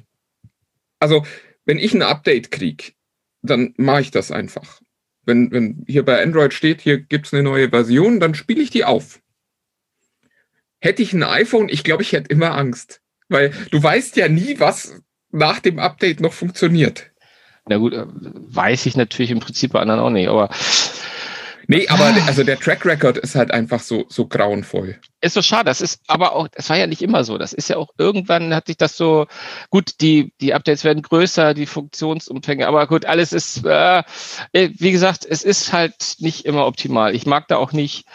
also 0.99 1.23
wenn 1.65 1.77
ich 1.77 1.94
ein 1.94 2.01
Update 2.01 2.49
kriege, 2.49 2.94
dann 3.41 3.73
mache 3.77 4.01
ich 4.01 4.11
das 4.11 4.31
einfach. 4.31 4.81
Wenn, 5.23 5.51
wenn 5.51 5.83
hier 5.88 6.03
bei 6.05 6.23
Android 6.23 6.53
steht, 6.53 6.81
hier 6.81 6.99
gibt 6.99 7.27
es 7.27 7.33
eine 7.33 7.44
neue 7.44 7.69
Version, 7.69 8.19
dann 8.19 8.33
spiele 8.33 8.61
ich 8.61 8.69
die 8.69 8.85
auf. 8.85 9.19
Hätte 10.79 11.03
ich 11.03 11.13
ein 11.13 11.23
iPhone, 11.23 11.69
ich 11.69 11.83
glaube, 11.83 12.03
ich 12.03 12.13
hätte 12.13 12.29
immer 12.31 12.55
Angst. 12.55 13.01
Weil 13.29 13.51
du 13.71 13.83
weißt 13.83 14.15
ja 14.15 14.29
nie, 14.29 14.59
was 14.59 15.01
nach 15.31 15.59
dem 15.59 15.79
Update 15.79 16.21
noch 16.21 16.33
funktioniert. 16.33 17.11
Na 17.67 17.77
gut, 17.77 17.94
äh, 17.94 18.05
weiß 18.07 18.85
ich 18.85 18.95
natürlich 18.95 19.31
im 19.31 19.39
Prinzip 19.39 19.73
bei 19.73 19.81
anderen 19.81 19.99
auch 19.99 20.09
nicht, 20.09 20.29
aber 20.29 20.49
Nee, 21.67 21.87
aber 21.89 22.05
ah. 22.05 22.27
also 22.27 22.43
der 22.43 22.59
Track 22.59 22.85
Record 22.85 23.17
ist 23.17 23.35
halt 23.35 23.51
einfach 23.51 23.81
so, 23.81 24.05
so 24.09 24.25
grauenvoll. 24.25 24.99
Ist 25.19 25.33
so 25.33 25.41
schade. 25.41 25.65
Das 25.65 25.81
ist 25.81 26.01
aber 26.05 26.35
auch, 26.35 26.47
das 26.47 26.69
war 26.69 26.77
ja 26.77 26.85
nicht 26.85 27.01
immer 27.01 27.23
so. 27.23 27.39
Das 27.39 27.51
ist 27.51 27.69
ja 27.69 27.77
auch 27.77 27.89
irgendwann 27.97 28.53
hat 28.53 28.67
sich 28.67 28.77
das 28.77 28.95
so, 28.95 29.25
gut, 29.71 29.99
die, 29.99 30.31
die 30.41 30.53
Updates 30.53 30.83
werden 30.83 31.01
größer, 31.01 31.55
die 31.55 31.65
Funktionsumfänge, 31.65 32.67
aber 32.67 32.85
gut, 32.85 33.05
alles 33.05 33.33
ist, 33.33 33.65
äh, 33.65 34.03
wie 34.53 34.91
gesagt, 34.91 35.25
es 35.27 35.43
ist 35.43 35.73
halt 35.73 36.17
nicht 36.19 36.45
immer 36.45 36.67
optimal. 36.67 37.15
Ich 37.15 37.25
mag 37.25 37.47
da 37.47 37.57
auch 37.57 37.71
nicht, 37.71 38.05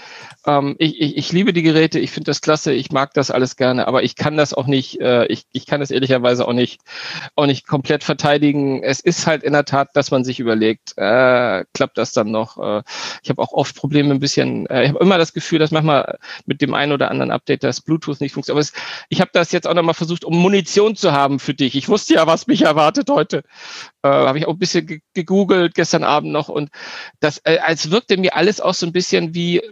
ähm, 0.47 0.77
ich, 0.79 1.01
ich, 1.01 1.17
ich 1.17 1.33
liebe 1.33 1.53
die 1.53 1.63
Geräte, 1.63 1.99
ich 1.99 2.13
finde 2.13 2.31
das 2.31 2.41
klasse, 2.41 2.73
ich 2.73 2.93
mag 2.93 3.13
das 3.15 3.33
alles 3.33 3.57
gerne, 3.57 3.89
aber 3.89 4.05
ich 4.05 4.15
kann 4.15 4.37
das 4.37 4.55
auch 4.55 4.69
nicht, 4.69 5.01
äh, 5.01 5.27
ich, 5.27 5.45
ich 5.51 5.67
kann 5.67 5.81
das 5.81 5.91
ehrlicherweise 5.91 6.47
auch 6.47 6.53
nicht, 6.53 6.83
auch 7.35 7.47
nicht 7.47 7.67
komplett 7.67 8.05
verteidigen. 8.05 8.85
Es 8.85 9.01
ist 9.01 9.27
halt 9.27 9.43
in 9.43 9.55
der 9.55 9.65
Tat, 9.65 9.91
dass 9.95 10.13
man 10.13 10.25
sich 10.25 10.39
überlegt, 10.39 10.93
äh, 10.97 11.65
klappt 11.75 11.99
das 11.99 12.13
dann 12.13 12.31
noch? 12.31 12.59
Äh, 12.59 12.83
ich 13.25 13.31
habe 13.31 13.43
auch 13.43 13.53
oft 13.53 13.75
Probleme 13.75 14.15
ein 14.15 14.21
bisschen, 14.21 14.67
äh, 14.67 14.85
ich 14.85 14.89
habe 14.91 15.01
immer 15.01 15.19
das 15.19 15.33
Gefühl, 15.33 15.59
dass 15.59 15.73
manchmal 15.73 16.19
mit 16.47 16.61
dem 16.61 16.75
einen 16.75 16.92
oder 16.93 17.11
anderen 17.11 17.31
Update 17.31 17.65
das 17.65 17.81
Bluetooth 17.81 18.21
nicht 18.21 18.33
funktioniert. 18.33 18.57
Aber 18.57 18.61
es, 18.61 18.73
ich 19.09 19.21
habe 19.21 19.31
das 19.33 19.53
jetzt 19.53 19.67
auch 19.67 19.75
nochmal 19.75 19.95
versucht, 19.95 20.25
um 20.25 20.37
Munition 20.37 20.97
zu 20.97 21.13
haben 21.13 21.39
für 21.39 21.55
dich. 21.55 21.75
Ich 21.75 21.89
wusste 21.89 22.15
ja, 22.15 22.27
was 22.27 22.47
mich 22.47 22.63
erwartet 22.63 23.11
heute. 23.11 23.43
Äh, 24.03 24.09
habe 24.09 24.39
ich 24.39 24.47
auch 24.47 24.53
ein 24.53 24.59
bisschen 24.59 25.01
gegoogelt 25.15 25.75
gestern 25.75 26.05
Abend 26.05 26.33
noch 26.33 26.49
und 26.49 26.71
das, 27.21 27.39
äh, 27.45 27.59
als 27.59 27.91
wirkte 27.91 28.17
mir 28.17 28.35
alles 28.37 28.61
auch 28.61 28.75
so 28.75 28.87
ein 28.87 28.93
bisschen 28.93 29.35
wie 29.35 29.63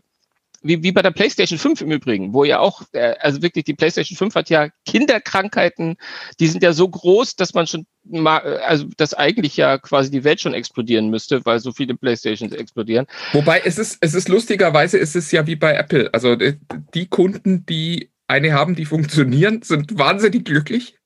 wie, 0.63 0.83
wie 0.83 0.93
bei 0.93 1.03
der 1.03 1.11
PlayStation 1.11 1.59
5 1.59 1.81
im 1.83 1.93
Übrigen, 1.93 2.35
wo 2.35 2.45
ja 2.45 2.59
auch, 2.59 2.83
äh, 2.93 3.15
also 3.21 3.43
wirklich 3.43 3.65
die 3.65 3.75
PlayStation 3.75 4.17
5 4.17 4.35
hat 4.35 4.51
ja 4.51 4.69
Kinderkrankheiten, 4.87 5.97
die 6.39 6.47
sind 6.47 6.63
ja 6.63 6.73
so 6.73 6.89
groß, 6.89 7.37
dass 7.37 7.55
man 7.55 7.67
schon 7.67 7.87
mal, 8.05 8.39
also 8.59 8.87
dass 8.97 9.15
eigentlich 9.15 9.57
ja 9.57 9.79
quasi 9.79 10.11
die 10.11 10.25
Welt 10.25 10.41
schon 10.41 10.55
explodieren 10.55 11.11
müsste, 11.11 11.45
weil 11.45 11.61
so 11.61 11.73
viele 11.73 11.95
PlayStations 11.95 12.53
explodieren. 12.53 13.07
Wobei 13.33 13.61
es 13.65 13.79
ist, 13.79 13.99
es 14.01 14.15
ist 14.15 14.29
lustigerweise, 14.29 14.99
es 14.99 15.17
ist 15.17 15.33
ja 15.33 15.47
wie 15.47 15.57
bei 15.57 15.75
Apple. 15.75 16.13
Also 16.13 16.37
die, 16.37 16.59
die 16.95 17.07
Kunden, 17.07 17.65
die 17.67 18.11
eine 18.27 18.53
haben, 18.53 18.75
die 18.75 18.85
funktionieren, 18.85 19.63
sind 19.63 19.99
wahnsinnig 19.99 20.45
glücklich. 20.45 21.00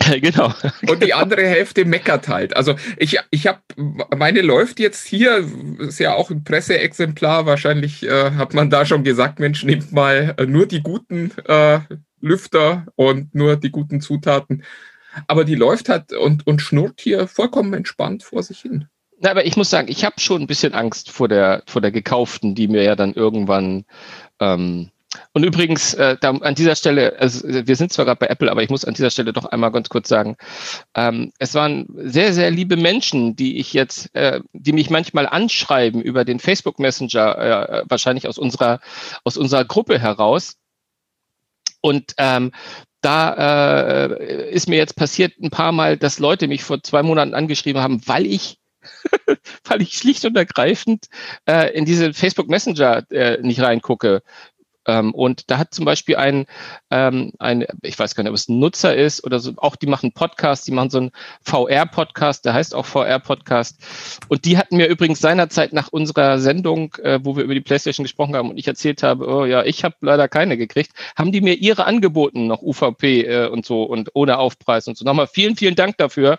Genau. 0.20 0.52
Und 0.88 1.02
die 1.02 1.14
andere 1.14 1.42
Hälfte 1.42 1.84
meckert 1.84 2.28
halt. 2.28 2.56
Also 2.56 2.74
ich, 2.96 3.18
ich 3.30 3.46
habe, 3.46 3.60
meine 4.16 4.42
läuft 4.42 4.80
jetzt 4.80 5.06
hier, 5.06 5.44
ist 5.78 6.00
ja 6.00 6.14
auch 6.14 6.30
ein 6.30 6.44
Presseexemplar, 6.44 7.46
wahrscheinlich 7.46 8.02
äh, 8.02 8.32
hat 8.32 8.54
man 8.54 8.70
da 8.70 8.84
schon 8.86 9.04
gesagt, 9.04 9.38
Mensch, 9.38 9.64
nehmt 9.64 9.92
mal 9.92 10.34
äh, 10.36 10.46
nur 10.46 10.66
die 10.66 10.82
guten 10.82 11.32
äh, 11.46 11.80
Lüfter 12.20 12.86
und 12.96 13.34
nur 13.34 13.56
die 13.56 13.70
guten 13.70 14.00
Zutaten. 14.00 14.64
Aber 15.26 15.44
die 15.44 15.56
läuft 15.56 15.88
halt 15.88 16.12
und, 16.12 16.46
und 16.46 16.62
schnurrt 16.62 17.00
hier 17.00 17.26
vollkommen 17.26 17.74
entspannt 17.74 18.22
vor 18.22 18.42
sich 18.42 18.60
hin. 18.60 18.86
Na, 19.18 19.30
aber 19.30 19.44
ich 19.44 19.56
muss 19.56 19.68
sagen, 19.68 19.88
ich 19.88 20.04
habe 20.04 20.18
schon 20.18 20.40
ein 20.40 20.46
bisschen 20.46 20.72
Angst 20.72 21.10
vor 21.10 21.28
der, 21.28 21.62
vor 21.66 21.82
der 21.82 21.90
gekauften, 21.90 22.54
die 22.54 22.68
mir 22.68 22.82
ja 22.82 22.96
dann 22.96 23.12
irgendwann 23.12 23.84
ähm, 24.38 24.90
und 25.32 25.44
übrigens, 25.44 25.94
äh, 25.94 26.16
da, 26.20 26.30
an 26.30 26.54
dieser 26.54 26.76
Stelle, 26.76 27.18
also 27.18 27.46
wir 27.46 27.76
sind 27.76 27.92
zwar 27.92 28.04
gerade 28.04 28.18
bei 28.18 28.26
Apple, 28.26 28.50
aber 28.50 28.62
ich 28.62 28.70
muss 28.70 28.84
an 28.84 28.94
dieser 28.94 29.10
Stelle 29.10 29.32
doch 29.32 29.44
einmal 29.44 29.72
ganz 29.72 29.88
kurz 29.88 30.08
sagen, 30.08 30.36
ähm, 30.94 31.32
es 31.38 31.54
waren 31.54 31.86
sehr, 31.96 32.32
sehr 32.32 32.50
liebe 32.50 32.76
Menschen, 32.76 33.34
die 33.34 33.58
ich 33.58 33.72
jetzt, 33.72 34.14
äh, 34.14 34.40
die 34.52 34.72
mich 34.72 34.90
manchmal 34.90 35.26
anschreiben 35.26 36.00
über 36.00 36.24
den 36.24 36.38
Facebook 36.38 36.78
Messenger, 36.78 37.38
äh, 37.38 37.82
wahrscheinlich 37.88 38.28
aus 38.28 38.38
unserer, 38.38 38.80
aus 39.24 39.36
unserer 39.36 39.64
Gruppe 39.64 39.98
heraus. 39.98 40.56
Und 41.80 42.14
ähm, 42.18 42.52
da 43.00 44.06
äh, 44.06 44.50
ist 44.50 44.68
mir 44.68 44.76
jetzt 44.76 44.94
passiert 44.94 45.32
ein 45.42 45.50
paar 45.50 45.72
Mal, 45.72 45.96
dass 45.96 46.18
Leute 46.18 46.46
mich 46.46 46.62
vor 46.62 46.82
zwei 46.82 47.02
Monaten 47.02 47.34
angeschrieben 47.34 47.82
haben, 47.82 48.02
weil 48.06 48.26
ich 48.26 48.60
weil 49.64 49.82
ich 49.82 49.92
schlicht 49.92 50.24
und 50.24 50.36
ergreifend 50.36 51.06
äh, 51.46 51.72
in 51.76 51.84
diese 51.84 52.14
Facebook 52.14 52.48
Messenger 52.48 53.04
äh, 53.10 53.38
nicht 53.42 53.60
reingucke. 53.60 54.22
Ähm, 54.86 55.14
und 55.14 55.50
da 55.50 55.58
hat 55.58 55.74
zum 55.74 55.84
Beispiel 55.84 56.16
ein, 56.16 56.46
ähm, 56.90 57.32
ein, 57.38 57.66
ich 57.82 57.98
weiß 57.98 58.14
gar 58.14 58.22
nicht, 58.22 58.30
ob 58.30 58.36
es 58.36 58.48
ein 58.48 58.58
Nutzer 58.58 58.96
ist 58.96 59.24
oder 59.24 59.38
so, 59.38 59.52
auch 59.56 59.76
die 59.76 59.86
machen 59.86 60.12
Podcasts, 60.12 60.64
die 60.64 60.72
machen 60.72 60.90
so 60.90 60.98
einen 60.98 61.10
VR-Podcast, 61.42 62.44
der 62.44 62.54
heißt 62.54 62.74
auch 62.74 62.86
VR-Podcast. 62.86 63.78
Und 64.28 64.44
die 64.44 64.56
hatten 64.56 64.76
mir 64.76 64.88
übrigens 64.88 65.20
seinerzeit 65.20 65.72
nach 65.72 65.88
unserer 65.88 66.38
Sendung, 66.38 66.94
äh, 67.02 67.20
wo 67.22 67.36
wir 67.36 67.44
über 67.44 67.54
die 67.54 67.60
PlayStation 67.60 68.04
gesprochen 68.04 68.34
haben 68.34 68.50
und 68.50 68.58
ich 68.58 68.66
erzählt 68.66 69.02
habe, 69.02 69.26
oh 69.28 69.44
ja, 69.44 69.64
ich 69.64 69.84
habe 69.84 69.96
leider 70.00 70.28
keine 70.28 70.56
gekriegt, 70.56 70.92
haben 71.16 71.32
die 71.32 71.40
mir 71.40 71.54
ihre 71.54 71.84
angeboten, 71.84 72.46
noch 72.46 72.62
UVP 72.62 73.22
äh, 73.22 73.46
und 73.48 73.66
so 73.66 73.82
und 73.82 74.10
ohne 74.14 74.38
Aufpreis 74.38 74.88
und 74.88 74.96
so. 74.96 75.04
Nochmal 75.04 75.26
vielen, 75.26 75.56
vielen 75.56 75.74
Dank 75.74 75.98
dafür. 75.98 76.38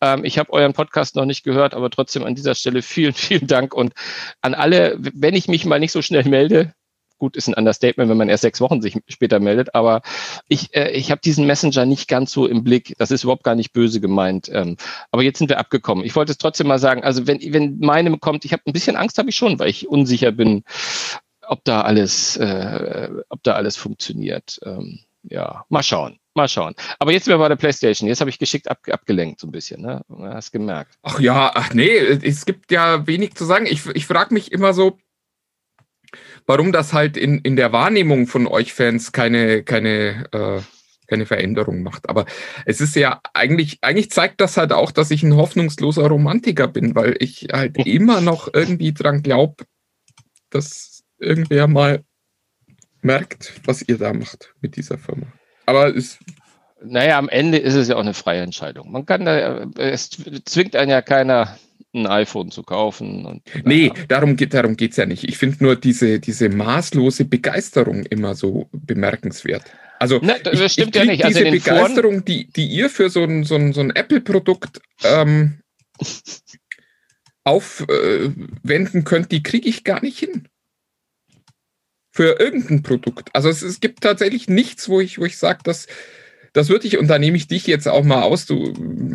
Ähm, 0.00 0.24
ich 0.24 0.38
habe 0.38 0.52
euren 0.52 0.72
Podcast 0.72 1.16
noch 1.16 1.24
nicht 1.24 1.42
gehört, 1.42 1.74
aber 1.74 1.90
trotzdem 1.90 2.24
an 2.24 2.34
dieser 2.34 2.54
Stelle 2.54 2.82
vielen, 2.82 3.12
vielen 3.14 3.46
Dank 3.46 3.74
und 3.74 3.94
an 4.40 4.54
alle, 4.54 4.96
wenn 4.98 5.34
ich 5.34 5.48
mich 5.48 5.64
mal 5.64 5.80
nicht 5.80 5.92
so 5.92 6.02
schnell 6.02 6.24
melde, 6.24 6.72
gut, 7.20 7.36
ist 7.36 7.46
ein 7.46 7.54
Understatement, 7.54 8.10
wenn 8.10 8.16
man 8.16 8.28
erst 8.28 8.42
sechs 8.42 8.60
Wochen 8.60 8.82
sich 8.82 8.98
später 9.06 9.38
meldet, 9.38 9.74
aber 9.76 10.02
ich, 10.48 10.74
äh, 10.74 10.90
ich 10.90 11.12
habe 11.12 11.20
diesen 11.20 11.46
Messenger 11.46 11.86
nicht 11.86 12.08
ganz 12.08 12.32
so 12.32 12.46
im 12.46 12.64
Blick. 12.64 12.94
Das 12.98 13.12
ist 13.12 13.22
überhaupt 13.22 13.44
gar 13.44 13.54
nicht 13.54 13.72
böse 13.72 14.00
gemeint. 14.00 14.50
Ähm, 14.52 14.76
aber 15.12 15.22
jetzt 15.22 15.38
sind 15.38 15.50
wir 15.50 15.58
abgekommen. 15.58 16.04
Ich 16.04 16.16
wollte 16.16 16.32
es 16.32 16.38
trotzdem 16.38 16.66
mal 16.66 16.80
sagen, 16.80 17.04
also 17.04 17.28
wenn, 17.28 17.40
wenn 17.52 17.78
meine 17.78 18.18
kommt, 18.18 18.44
ich 18.44 18.52
habe 18.52 18.62
ein 18.66 18.72
bisschen 18.72 18.96
Angst, 18.96 19.18
habe 19.18 19.28
ich 19.28 19.36
schon, 19.36 19.58
weil 19.60 19.68
ich 19.68 19.88
unsicher 19.88 20.32
bin, 20.32 20.64
ob 21.46 21.64
da 21.64 21.82
alles, 21.82 22.36
äh, 22.36 23.08
ob 23.28 23.42
da 23.42 23.52
alles 23.52 23.76
funktioniert. 23.76 24.58
Ähm, 24.64 25.00
ja, 25.22 25.64
mal 25.68 25.82
schauen. 25.82 26.18
Mal 26.34 26.48
schauen. 26.48 26.74
Aber 26.98 27.12
jetzt 27.12 27.24
sind 27.24 27.34
wir 27.34 27.38
bei 27.38 27.48
der 27.48 27.56
PlayStation. 27.56 28.08
Jetzt 28.08 28.20
habe 28.20 28.30
ich 28.30 28.38
geschickt 28.38 28.70
ab, 28.70 28.78
abgelenkt 28.88 29.40
so 29.40 29.48
ein 29.48 29.50
bisschen. 29.50 29.82
Ne? 29.82 30.02
Hast 30.08 30.52
gemerkt. 30.52 30.94
Ach 31.02 31.18
ja, 31.18 31.50
ach 31.54 31.74
nee, 31.74 31.96
es 31.96 32.46
gibt 32.46 32.70
ja 32.70 33.06
wenig 33.06 33.34
zu 33.34 33.44
sagen. 33.44 33.66
Ich, 33.66 33.84
ich 33.86 34.06
frage 34.06 34.32
mich 34.32 34.52
immer 34.52 34.72
so, 34.72 34.96
warum 36.46 36.72
das 36.72 36.92
halt 36.92 37.16
in, 37.16 37.38
in 37.38 37.56
der 37.56 37.72
Wahrnehmung 37.72 38.26
von 38.26 38.46
euch 38.46 38.72
Fans 38.72 39.12
keine, 39.12 39.62
keine, 39.62 40.26
äh, 40.32 40.60
keine 41.06 41.26
Veränderung 41.26 41.82
macht. 41.82 42.08
Aber 42.08 42.26
es 42.66 42.80
ist 42.80 42.96
ja 42.96 43.20
eigentlich, 43.34 43.78
eigentlich 43.82 44.10
zeigt 44.10 44.40
das 44.40 44.56
halt 44.56 44.72
auch, 44.72 44.90
dass 44.90 45.10
ich 45.10 45.22
ein 45.22 45.36
hoffnungsloser 45.36 46.06
Romantiker 46.06 46.68
bin, 46.68 46.94
weil 46.94 47.16
ich 47.18 47.48
halt 47.52 47.76
immer 47.78 48.20
noch 48.20 48.48
irgendwie 48.52 48.92
dran 48.92 49.22
glaube, 49.22 49.64
dass 50.50 51.02
irgendwer 51.18 51.66
mal 51.66 52.04
merkt, 53.02 53.60
was 53.64 53.82
ihr 53.82 53.98
da 53.98 54.12
macht 54.12 54.54
mit 54.60 54.76
dieser 54.76 54.98
Firma. 54.98 55.26
Aber 55.66 55.94
es 55.94 56.18
naja, 56.82 57.18
am 57.18 57.28
Ende 57.28 57.58
ist 57.58 57.74
es 57.74 57.88
ja 57.88 57.96
auch 57.96 58.00
eine 58.00 58.14
freie 58.14 58.40
Entscheidung. 58.40 58.90
Man 58.90 59.04
kann 59.04 59.24
da, 59.24 59.66
es 59.76 60.10
zwingt 60.44 60.76
einen 60.76 60.90
ja 60.90 61.02
keiner 61.02 61.58
ein 61.92 62.06
iPhone 62.06 62.50
zu 62.50 62.62
kaufen. 62.62 63.26
Und, 63.26 63.42
nee, 63.64 63.88
ja. 63.88 63.94
darum 64.08 64.36
geht 64.36 64.54
darum 64.54 64.76
geht's 64.76 64.96
ja 64.96 65.06
nicht. 65.06 65.24
Ich 65.24 65.38
finde 65.38 65.62
nur 65.64 65.76
diese, 65.76 66.20
diese 66.20 66.48
maßlose 66.48 67.24
Begeisterung 67.24 68.04
immer 68.06 68.34
so 68.34 68.68
bemerkenswert. 68.72 69.64
Also 69.98 70.20
Na, 70.22 70.38
das 70.38 70.58
ich, 70.60 70.72
stimmt 70.72 70.96
ich 70.96 71.02
ja 71.02 71.04
nicht. 71.04 71.24
Also 71.24 71.40
diese 71.40 71.50
Begeisterung, 71.50 72.12
Foren 72.12 72.24
die, 72.24 72.48
die 72.48 72.66
ihr 72.66 72.88
für 72.90 73.10
so 73.10 73.24
ein, 73.24 73.44
so 73.44 73.56
ein, 73.56 73.72
so 73.72 73.80
ein 73.80 73.90
Apple-Produkt 73.90 74.80
ähm, 75.04 75.60
aufwenden 77.44 79.04
könnt, 79.04 79.32
die 79.32 79.42
kriege 79.42 79.68
ich 79.68 79.84
gar 79.84 80.02
nicht 80.02 80.18
hin. 80.18 80.48
Für 82.12 82.40
irgendein 82.40 82.82
Produkt. 82.82 83.28
Also 83.34 83.48
es, 83.48 83.62
es 83.62 83.80
gibt 83.80 84.00
tatsächlich 84.00 84.48
nichts, 84.48 84.88
wo 84.88 85.00
ich, 85.00 85.18
wo 85.18 85.24
ich 85.24 85.38
sage, 85.38 85.60
dass 85.64 85.86
das 86.52 86.68
würde 86.68 86.86
ich, 86.86 86.98
und 86.98 87.08
da 87.08 87.18
nehme 87.18 87.36
ich 87.36 87.48
dich 87.48 87.66
jetzt 87.66 87.88
auch 87.88 88.04
mal 88.04 88.22
aus, 88.22 88.46
du 88.46 88.72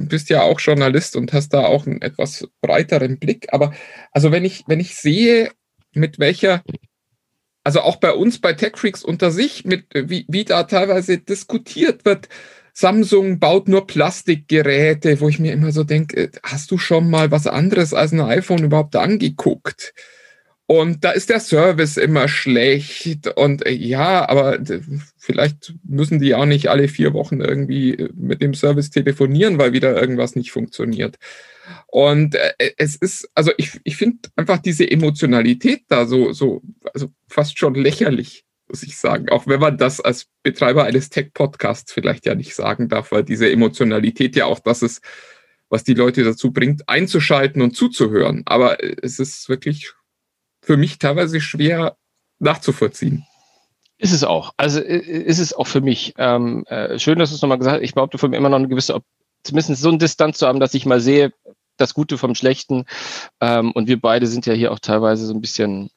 bist 0.07 0.29
ja 0.29 0.41
auch 0.43 0.59
Journalist 0.59 1.15
und 1.15 1.33
hast 1.33 1.49
da 1.49 1.65
auch 1.65 1.85
einen 1.85 2.01
etwas 2.01 2.47
breiteren 2.61 3.19
Blick. 3.19 3.47
Aber 3.51 3.73
also 4.11 4.31
wenn 4.31 4.45
ich, 4.45 4.63
wenn 4.67 4.79
ich 4.79 4.95
sehe, 4.95 5.51
mit 5.93 6.19
welcher, 6.19 6.63
also 7.63 7.81
auch 7.81 7.97
bei 7.97 8.11
uns 8.11 8.39
bei 8.39 8.53
Tech 8.53 8.77
Freaks 8.77 9.03
unter 9.03 9.31
sich, 9.31 9.65
mit 9.65 9.85
wie, 9.93 10.25
wie 10.27 10.45
da 10.45 10.63
teilweise 10.63 11.17
diskutiert 11.17 12.05
wird, 12.05 12.29
Samsung 12.73 13.39
baut 13.39 13.69
nur 13.69 13.87
Plastikgeräte, 13.87 15.21
wo 15.21 15.29
ich 15.29 15.39
mir 15.39 15.53
immer 15.53 15.71
so 15.71 15.85
denke, 15.85 16.29
hast 16.43 16.71
du 16.71 16.77
schon 16.77 17.09
mal 17.09 17.31
was 17.31 17.47
anderes 17.47 17.93
als 17.93 18.11
ein 18.11 18.19
iPhone 18.19 18.65
überhaupt 18.65 18.97
angeguckt? 18.97 19.93
Und 20.67 21.03
da 21.03 21.11
ist 21.11 21.29
der 21.29 21.39
Service 21.39 21.97
immer 21.97 22.27
schlecht. 22.27 23.27
Und 23.35 23.65
äh, 23.65 23.71
ja, 23.71 24.27
aber 24.27 24.59
vielleicht 25.17 25.75
müssen 25.83 26.19
die 26.19 26.33
auch 26.33 26.45
nicht 26.45 26.69
alle 26.69 26.87
vier 26.87 27.13
Wochen 27.13 27.39
irgendwie 27.39 27.93
äh, 27.93 28.09
mit 28.15 28.41
dem 28.41 28.55
Service 28.55 28.89
telefonieren, 28.89 29.59
weil 29.59 29.73
wieder 29.73 29.99
irgendwas 29.99 30.35
nicht 30.35 30.51
funktioniert. 30.51 31.17
Und 31.87 32.33
äh, 32.35 32.53
es 32.77 32.95
ist, 32.95 33.29
also 33.35 33.51
ich, 33.57 33.79
ich 33.83 33.95
finde 33.95 34.29
einfach 34.35 34.57
diese 34.57 34.89
Emotionalität 34.89 35.83
da 35.87 36.07
so, 36.07 36.33
so, 36.33 36.63
also 36.93 37.11
fast 37.27 37.59
schon 37.59 37.75
lächerlich, 37.75 38.43
muss 38.67 38.81
ich 38.81 38.97
sagen. 38.97 39.29
Auch 39.29 39.45
wenn 39.45 39.59
man 39.59 39.77
das 39.77 40.01
als 40.01 40.25
Betreiber 40.41 40.85
eines 40.85 41.09
Tech-Podcasts 41.09 41.93
vielleicht 41.93 42.25
ja 42.25 42.33
nicht 42.33 42.55
sagen 42.55 42.89
darf, 42.89 43.11
weil 43.11 43.23
diese 43.23 43.51
Emotionalität 43.51 44.35
ja 44.35 44.45
auch 44.45 44.59
das 44.59 44.81
ist, 44.81 45.03
was 45.69 45.83
die 45.83 45.93
Leute 45.93 46.23
dazu 46.23 46.51
bringt, 46.51 46.89
einzuschalten 46.89 47.61
und 47.61 47.75
zuzuhören. 47.75 48.41
Aber 48.45 48.77
es 49.03 49.19
ist 49.19 49.47
wirklich 49.47 49.93
für 50.65 50.77
mich 50.77 50.97
teilweise 50.97 51.39
schwer 51.39 51.95
nachzuvollziehen. 52.39 53.25
Ist 53.97 54.11
es 54.11 54.23
auch. 54.23 54.53
Also 54.57 54.81
ist 54.81 55.39
es 55.39 55.53
auch 55.53 55.67
für 55.67 55.79
mich. 55.79 56.13
Ähm, 56.17 56.65
äh, 56.67 56.99
schön, 56.99 57.17
dass 57.19 57.29
du 57.29 57.35
es 57.35 57.41
nochmal 57.41 57.59
gesagt 57.59 57.77
hast. 57.77 57.83
Ich 57.83 57.93
behaupte 57.93 58.17
von 58.17 58.29
mir 58.29 58.37
immer 58.37 58.49
noch 58.49 58.57
eine 58.57 58.67
gewisse, 58.67 58.99
zumindest 59.43 59.81
so 59.81 59.89
eine 59.89 59.99
Distanz 59.99 60.37
zu 60.37 60.47
haben, 60.47 60.59
dass 60.59 60.73
ich 60.73 60.85
mal 60.85 60.99
sehe, 60.99 61.31
das 61.77 61.93
Gute 61.93 62.17
vom 62.17 62.35
Schlechten. 62.35 62.85
Ähm, 63.39 63.71
und 63.71 63.87
wir 63.87 63.99
beide 63.99 64.27
sind 64.27 64.45
ja 64.45 64.53
hier 64.53 64.71
auch 64.71 64.79
teilweise 64.79 65.25
so 65.25 65.33
ein 65.33 65.41
bisschen 65.41 65.91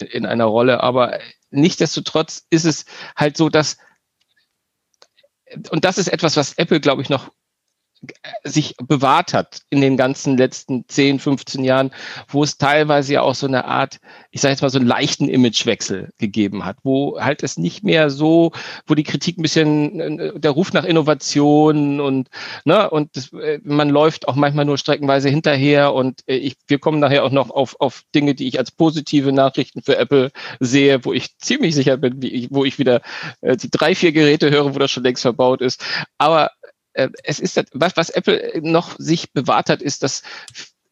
in 0.00 0.26
einer 0.26 0.46
Rolle. 0.46 0.82
Aber 0.82 1.18
nichtsdestotrotz 1.50 2.46
ist 2.50 2.64
es 2.64 2.84
halt 3.16 3.36
so, 3.36 3.48
dass, 3.48 3.76
und 5.70 5.84
das 5.84 5.98
ist 5.98 6.08
etwas, 6.08 6.36
was 6.36 6.54
Apple, 6.54 6.80
glaube 6.80 7.02
ich, 7.02 7.10
noch 7.10 7.30
sich 8.44 8.74
bewahrt 8.82 9.34
hat 9.34 9.60
in 9.68 9.82
den 9.82 9.96
ganzen 9.96 10.38
letzten 10.38 10.88
10, 10.88 11.18
15 11.18 11.64
Jahren, 11.64 11.90
wo 12.28 12.42
es 12.42 12.56
teilweise 12.56 13.14
ja 13.14 13.22
auch 13.22 13.34
so 13.34 13.46
eine 13.46 13.66
Art, 13.66 13.98
ich 14.30 14.40
sage 14.40 14.52
jetzt 14.52 14.62
mal 14.62 14.70
so 14.70 14.78
einen 14.78 14.88
leichten 14.88 15.28
Imagewechsel 15.28 16.10
gegeben 16.18 16.64
hat, 16.64 16.78
wo 16.82 17.20
halt 17.20 17.42
es 17.42 17.58
nicht 17.58 17.84
mehr 17.84 18.08
so, 18.08 18.52
wo 18.86 18.94
die 18.94 19.02
Kritik 19.02 19.36
ein 19.38 19.42
bisschen, 19.42 20.18
äh, 20.18 20.40
der 20.40 20.52
Ruf 20.52 20.72
nach 20.72 20.84
Innovation 20.84 22.00
und 22.00 22.28
ne, 22.64 22.88
und 22.88 23.14
das, 23.16 23.32
äh, 23.34 23.60
man 23.64 23.90
läuft 23.90 24.28
auch 24.28 24.34
manchmal 24.34 24.64
nur 24.64 24.78
streckenweise 24.78 25.28
hinterher 25.28 25.92
und 25.92 26.20
äh, 26.26 26.36
ich, 26.36 26.56
wir 26.68 26.78
kommen 26.78 27.00
nachher 27.00 27.24
auch 27.24 27.32
noch 27.32 27.50
auf, 27.50 27.76
auf 27.80 28.04
Dinge, 28.14 28.34
die 28.34 28.48
ich 28.48 28.58
als 28.58 28.70
positive 28.70 29.32
Nachrichten 29.32 29.82
für 29.82 29.98
Apple 29.98 30.30
sehe, 30.58 31.04
wo 31.04 31.12
ich 31.12 31.36
ziemlich 31.36 31.74
sicher 31.74 31.98
bin, 31.98 32.22
wie 32.22 32.28
ich, 32.28 32.48
wo 32.50 32.64
ich 32.64 32.78
wieder 32.78 33.02
die 33.42 33.70
drei, 33.70 33.94
vier 33.94 34.12
Geräte 34.12 34.50
höre, 34.50 34.74
wo 34.74 34.78
das 34.78 34.90
schon 34.90 35.02
längst 35.02 35.22
verbaut 35.22 35.60
ist. 35.60 35.84
Aber 36.18 36.50
es 36.92 37.40
ist 37.40 37.62
was, 37.72 37.96
was 37.96 38.10
Apple 38.10 38.60
noch 38.62 38.96
sich 38.98 39.32
bewahrt 39.32 39.70
hat, 39.70 39.82
ist, 39.82 40.02
dass 40.02 40.22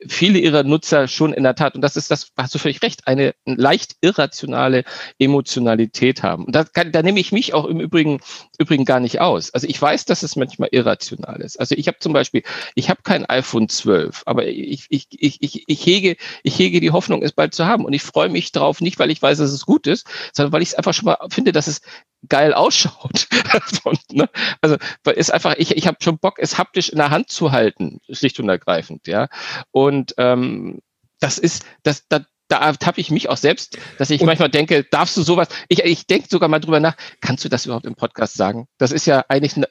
viele 0.06 0.38
ihrer 0.38 0.62
Nutzer 0.62 1.08
schon 1.08 1.32
in 1.32 1.42
der 1.42 1.54
Tat, 1.54 1.74
und 1.74 1.80
das 1.80 1.96
ist 1.96 2.10
das, 2.10 2.30
hast 2.36 2.54
du 2.54 2.58
völlig 2.58 2.82
recht, 2.82 3.06
eine 3.06 3.34
leicht 3.44 3.96
irrationale 4.00 4.84
Emotionalität 5.18 6.22
haben. 6.22 6.44
Und 6.44 6.54
da, 6.54 6.64
kann, 6.64 6.92
da 6.92 7.02
nehme 7.02 7.18
ich 7.18 7.32
mich 7.32 7.52
auch 7.52 7.64
im 7.64 7.80
Übrigen, 7.80 8.20
Übrigen 8.58 8.84
gar 8.84 9.00
nicht 9.00 9.20
aus. 9.20 9.52
Also 9.52 9.66
ich 9.66 9.80
weiß, 9.80 10.04
dass 10.04 10.22
es 10.22 10.36
manchmal 10.36 10.68
irrational 10.70 11.40
ist. 11.40 11.58
Also 11.58 11.74
ich 11.74 11.88
habe 11.88 11.98
zum 11.98 12.12
Beispiel, 12.12 12.42
ich 12.74 12.90
habe 12.90 13.02
kein 13.02 13.26
iPhone 13.26 13.68
12, 13.68 14.22
aber 14.26 14.46
ich, 14.46 14.86
ich, 14.88 15.08
ich, 15.10 15.42
ich, 15.42 15.64
ich, 15.66 15.86
hege, 15.86 16.16
ich 16.44 16.58
hege 16.58 16.80
die 16.80 16.92
Hoffnung, 16.92 17.22
es 17.22 17.32
bald 17.32 17.54
zu 17.54 17.66
haben. 17.66 17.84
Und 17.84 17.92
ich 17.92 18.02
freue 18.02 18.28
mich 18.28 18.52
drauf, 18.52 18.80
nicht 18.80 18.98
weil 18.98 19.10
ich 19.10 19.20
weiß, 19.20 19.38
dass 19.38 19.50
es 19.50 19.66
gut 19.66 19.86
ist, 19.86 20.06
sondern 20.32 20.52
weil 20.52 20.62
ich 20.62 20.70
es 20.70 20.74
einfach 20.74 20.94
schon 20.94 21.06
mal 21.06 21.18
finde, 21.30 21.50
dass 21.50 21.66
es 21.66 21.80
geil 22.28 22.54
ausschaut. 22.54 23.28
ne? 24.12 24.28
Also 24.60 24.76
ist 25.14 25.32
einfach, 25.32 25.54
ich, 25.58 25.76
ich 25.76 25.86
habe 25.86 25.98
schon 26.00 26.18
Bock, 26.18 26.38
es 26.38 26.58
haptisch 26.58 26.88
in 26.88 26.98
der 26.98 27.10
Hand 27.10 27.30
zu 27.30 27.52
halten, 27.52 28.00
schlicht 28.10 28.40
und 28.40 28.48
ergreifend, 28.48 29.06
ja. 29.06 29.28
Und 29.70 30.14
ähm, 30.18 30.80
das 31.20 31.38
ist, 31.38 31.64
das, 31.82 32.06
da, 32.08 32.24
da 32.48 32.58
ertappe 32.58 33.00
ich 33.00 33.10
mich 33.10 33.28
auch 33.28 33.36
selbst, 33.36 33.78
dass 33.98 34.10
ich 34.10 34.20
und 34.20 34.26
manchmal 34.26 34.50
denke, 34.50 34.84
darfst 34.84 35.16
du 35.16 35.22
sowas, 35.22 35.48
ich, 35.68 35.84
ich 35.84 36.06
denke 36.06 36.28
sogar 36.30 36.48
mal 36.48 36.60
drüber 36.60 36.80
nach, 36.80 36.96
kannst 37.20 37.44
du 37.44 37.48
das 37.48 37.66
überhaupt 37.66 37.86
im 37.86 37.94
Podcast 37.94 38.34
sagen? 38.34 38.66
Das 38.78 38.92
ist 38.92 39.06
ja 39.06 39.24
eigentlich 39.28 39.56
ein 39.56 39.66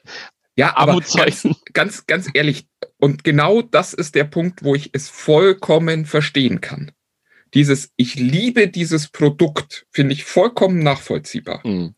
ja, 0.56 0.76
aber 0.76 1.00
ganz, 1.14 1.46
ganz, 1.72 2.06
ganz 2.06 2.28
ehrlich, 2.34 2.66
und 2.96 3.22
genau 3.22 3.62
das 3.62 3.94
ist 3.94 4.16
der 4.16 4.24
Punkt, 4.24 4.64
wo 4.64 4.74
ich 4.74 4.90
es 4.92 5.08
vollkommen 5.08 6.04
verstehen 6.04 6.60
kann. 6.60 6.90
Dieses, 7.54 7.92
ich 7.96 8.16
liebe 8.16 8.66
dieses 8.66 9.06
Produkt, 9.08 9.86
finde 9.92 10.14
ich 10.14 10.24
vollkommen 10.24 10.80
nachvollziehbar. 10.80 11.64
Mhm. 11.64 11.94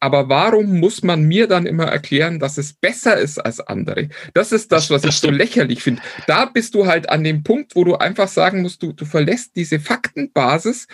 Aber 0.00 0.28
warum 0.28 0.80
muss 0.80 1.02
man 1.02 1.24
mir 1.24 1.46
dann 1.46 1.66
immer 1.66 1.86
erklären, 1.86 2.38
dass 2.38 2.58
es 2.58 2.72
besser 2.74 3.16
ist 3.18 3.38
als 3.38 3.60
andere? 3.60 4.08
Das 4.34 4.52
ist 4.52 4.72
das, 4.72 4.90
was 4.90 5.04
ich 5.04 5.16
so 5.16 5.30
lächerlich 5.30 5.82
finde. 5.82 6.02
Da 6.26 6.46
bist 6.46 6.74
du 6.74 6.86
halt 6.86 7.08
an 7.08 7.24
dem 7.24 7.42
Punkt, 7.42 7.76
wo 7.76 7.84
du 7.84 7.96
einfach 7.96 8.28
sagen 8.28 8.62
musst, 8.62 8.82
du, 8.82 8.92
du 8.92 9.04
verlässt 9.04 9.56
diese 9.56 9.80
Faktenbasis. 9.80 10.86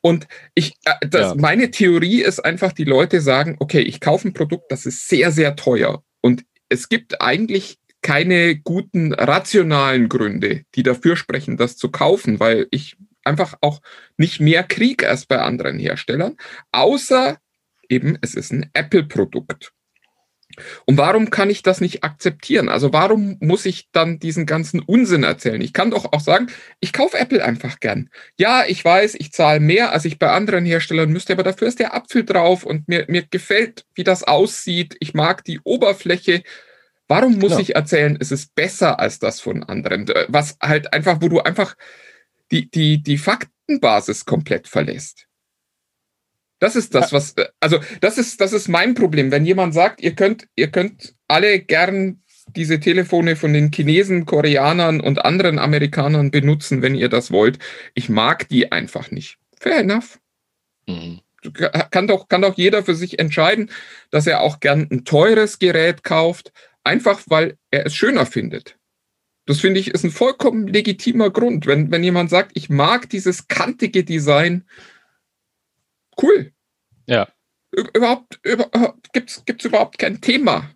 Und 0.00 0.26
ich, 0.54 0.74
äh, 0.84 1.06
das, 1.08 1.30
Ja. 1.30 1.34
meine 1.36 1.70
Theorie 1.70 2.22
ist 2.22 2.40
einfach, 2.40 2.72
die 2.72 2.84
Leute 2.84 3.20
sagen, 3.20 3.56
okay, 3.60 3.80
ich 3.80 4.00
kaufe 4.00 4.28
ein 4.28 4.32
Produkt, 4.32 4.70
das 4.70 4.86
ist 4.86 5.08
sehr, 5.08 5.30
sehr 5.30 5.56
teuer. 5.56 6.02
Und 6.20 6.44
es 6.68 6.88
gibt 6.88 7.20
eigentlich 7.20 7.78
keine 8.02 8.56
guten 8.56 9.12
rationalen 9.14 10.08
Gründe, 10.08 10.62
die 10.74 10.82
dafür 10.82 11.16
sprechen, 11.16 11.56
das 11.56 11.76
zu 11.76 11.90
kaufen, 11.90 12.40
weil 12.40 12.66
ich 12.72 12.96
einfach 13.24 13.54
auch 13.60 13.80
nicht 14.16 14.40
mehr 14.40 14.64
kriege 14.64 15.08
als 15.08 15.26
bei 15.26 15.38
anderen 15.38 15.78
Herstellern, 15.78 16.36
außer 16.72 17.38
eben, 17.92 18.18
es 18.22 18.34
ist 18.34 18.52
ein 18.52 18.70
Apple-Produkt. 18.72 19.72
Und 20.84 20.98
warum 20.98 21.30
kann 21.30 21.50
ich 21.50 21.62
das 21.62 21.80
nicht 21.80 22.04
akzeptieren? 22.04 22.68
Also 22.68 22.92
warum 22.92 23.36
muss 23.40 23.64
ich 23.64 23.88
dann 23.92 24.18
diesen 24.18 24.46
ganzen 24.46 24.80
Unsinn 24.80 25.22
erzählen? 25.22 25.60
Ich 25.60 25.72
kann 25.72 25.90
doch 25.90 26.12
auch 26.12 26.20
sagen, 26.20 26.48
ich 26.80 26.92
kaufe 26.92 27.18
Apple 27.18 27.44
einfach 27.44 27.80
gern. 27.80 28.10
Ja, 28.38 28.64
ich 28.66 28.84
weiß, 28.84 29.14
ich 29.14 29.32
zahle 29.32 29.60
mehr, 29.60 29.92
als 29.92 30.04
ich 30.04 30.18
bei 30.18 30.30
anderen 30.30 30.66
Herstellern 30.66 31.10
müsste, 31.10 31.32
aber 31.32 31.42
dafür 31.42 31.68
ist 31.68 31.78
der 31.78 31.94
Apfel 31.94 32.24
drauf 32.24 32.64
und 32.64 32.88
mir, 32.88 33.06
mir 33.08 33.22
gefällt, 33.22 33.86
wie 33.94 34.04
das 34.04 34.24
aussieht. 34.24 34.96
Ich 35.00 35.14
mag 35.14 35.44
die 35.44 35.60
Oberfläche. 35.64 36.42
Warum 37.08 37.38
muss 37.38 37.52
Klar. 37.52 37.60
ich 37.60 37.74
erzählen, 37.74 38.16
es 38.20 38.30
ist 38.30 38.54
besser 38.54 39.00
als 39.00 39.18
das 39.18 39.40
von 39.40 39.62
anderen? 39.64 40.08
Äh, 40.08 40.26
Was 40.28 40.56
halt 40.62 40.92
einfach, 40.92 41.20
wo 41.20 41.28
du 41.28 41.40
einfach 41.40 41.76
die, 42.50 42.70
die, 42.70 43.02
die 43.02 43.18
Faktenbasis 43.18 44.24
komplett 44.26 44.68
verlässt. 44.68 45.26
Das 46.62 46.76
ist 46.76 46.94
das, 46.94 47.12
was, 47.12 47.32
äh, 47.32 47.46
also 47.58 47.80
das 48.00 48.18
ist, 48.18 48.40
das 48.40 48.52
ist 48.52 48.68
mein 48.68 48.94
Problem. 48.94 49.32
Wenn 49.32 49.44
jemand 49.44 49.74
sagt, 49.74 50.00
ihr 50.00 50.14
könnt, 50.14 50.46
ihr 50.54 50.68
könnt 50.70 51.16
alle 51.26 51.58
gern 51.58 52.22
diese 52.54 52.78
Telefone 52.78 53.34
von 53.34 53.52
den 53.52 53.72
Chinesen, 53.72 54.26
Koreanern 54.26 55.00
und 55.00 55.24
anderen 55.24 55.58
Amerikanern 55.58 56.30
benutzen, 56.30 56.80
wenn 56.80 56.94
ihr 56.94 57.08
das 57.08 57.32
wollt. 57.32 57.58
Ich 57.94 58.08
mag 58.08 58.48
die 58.48 58.70
einfach 58.70 59.10
nicht. 59.10 59.38
Fair 59.58 59.78
enough. 59.78 60.20
Mhm. 60.86 61.18
Kann 61.90 62.06
doch, 62.06 62.28
kann 62.28 62.42
doch 62.42 62.56
jeder 62.56 62.84
für 62.84 62.94
sich 62.94 63.18
entscheiden, 63.18 63.68
dass 64.12 64.28
er 64.28 64.40
auch 64.40 64.60
gern 64.60 64.86
ein 64.88 65.04
teures 65.04 65.58
Gerät 65.58 66.04
kauft, 66.04 66.52
einfach 66.84 67.22
weil 67.26 67.56
er 67.72 67.86
es 67.86 67.96
schöner 67.96 68.24
findet. 68.24 68.76
Das 69.46 69.58
finde 69.58 69.80
ich 69.80 69.88
ist 69.90 70.04
ein 70.04 70.12
vollkommen 70.12 70.68
legitimer 70.68 71.30
Grund. 71.30 71.66
Wenn, 71.66 71.90
wenn 71.90 72.04
jemand 72.04 72.30
sagt, 72.30 72.52
ich 72.54 72.68
mag 72.68 73.10
dieses 73.10 73.48
kantige 73.48 74.04
Design, 74.04 74.64
cool. 76.20 76.52
Ja. 77.06 77.28
Ü- 77.74 77.88
Überhaupt, 77.94 78.40
über, 78.42 78.68
gibt's, 79.12 79.44
gibt's 79.44 79.64
überhaupt 79.64 79.98
kein 79.98 80.20
Thema. 80.20 80.70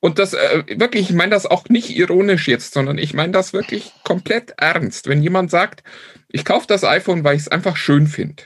Und 0.00 0.18
das 0.18 0.34
äh, 0.34 0.64
wirklich, 0.80 1.10
ich 1.10 1.16
meine 1.16 1.30
das 1.30 1.46
auch 1.46 1.68
nicht 1.68 1.90
ironisch 1.90 2.48
jetzt, 2.48 2.74
sondern 2.74 2.98
ich 2.98 3.14
meine 3.14 3.32
das 3.32 3.52
wirklich 3.52 3.92
komplett 4.02 4.54
ernst. 4.56 5.06
Wenn 5.06 5.22
jemand 5.22 5.50
sagt, 5.50 5.84
ich 6.28 6.44
kaufe 6.44 6.66
das 6.66 6.82
iPhone, 6.82 7.22
weil 7.22 7.36
ich 7.36 7.42
es 7.42 7.48
einfach 7.48 7.76
schön 7.76 8.08
finde. 8.08 8.42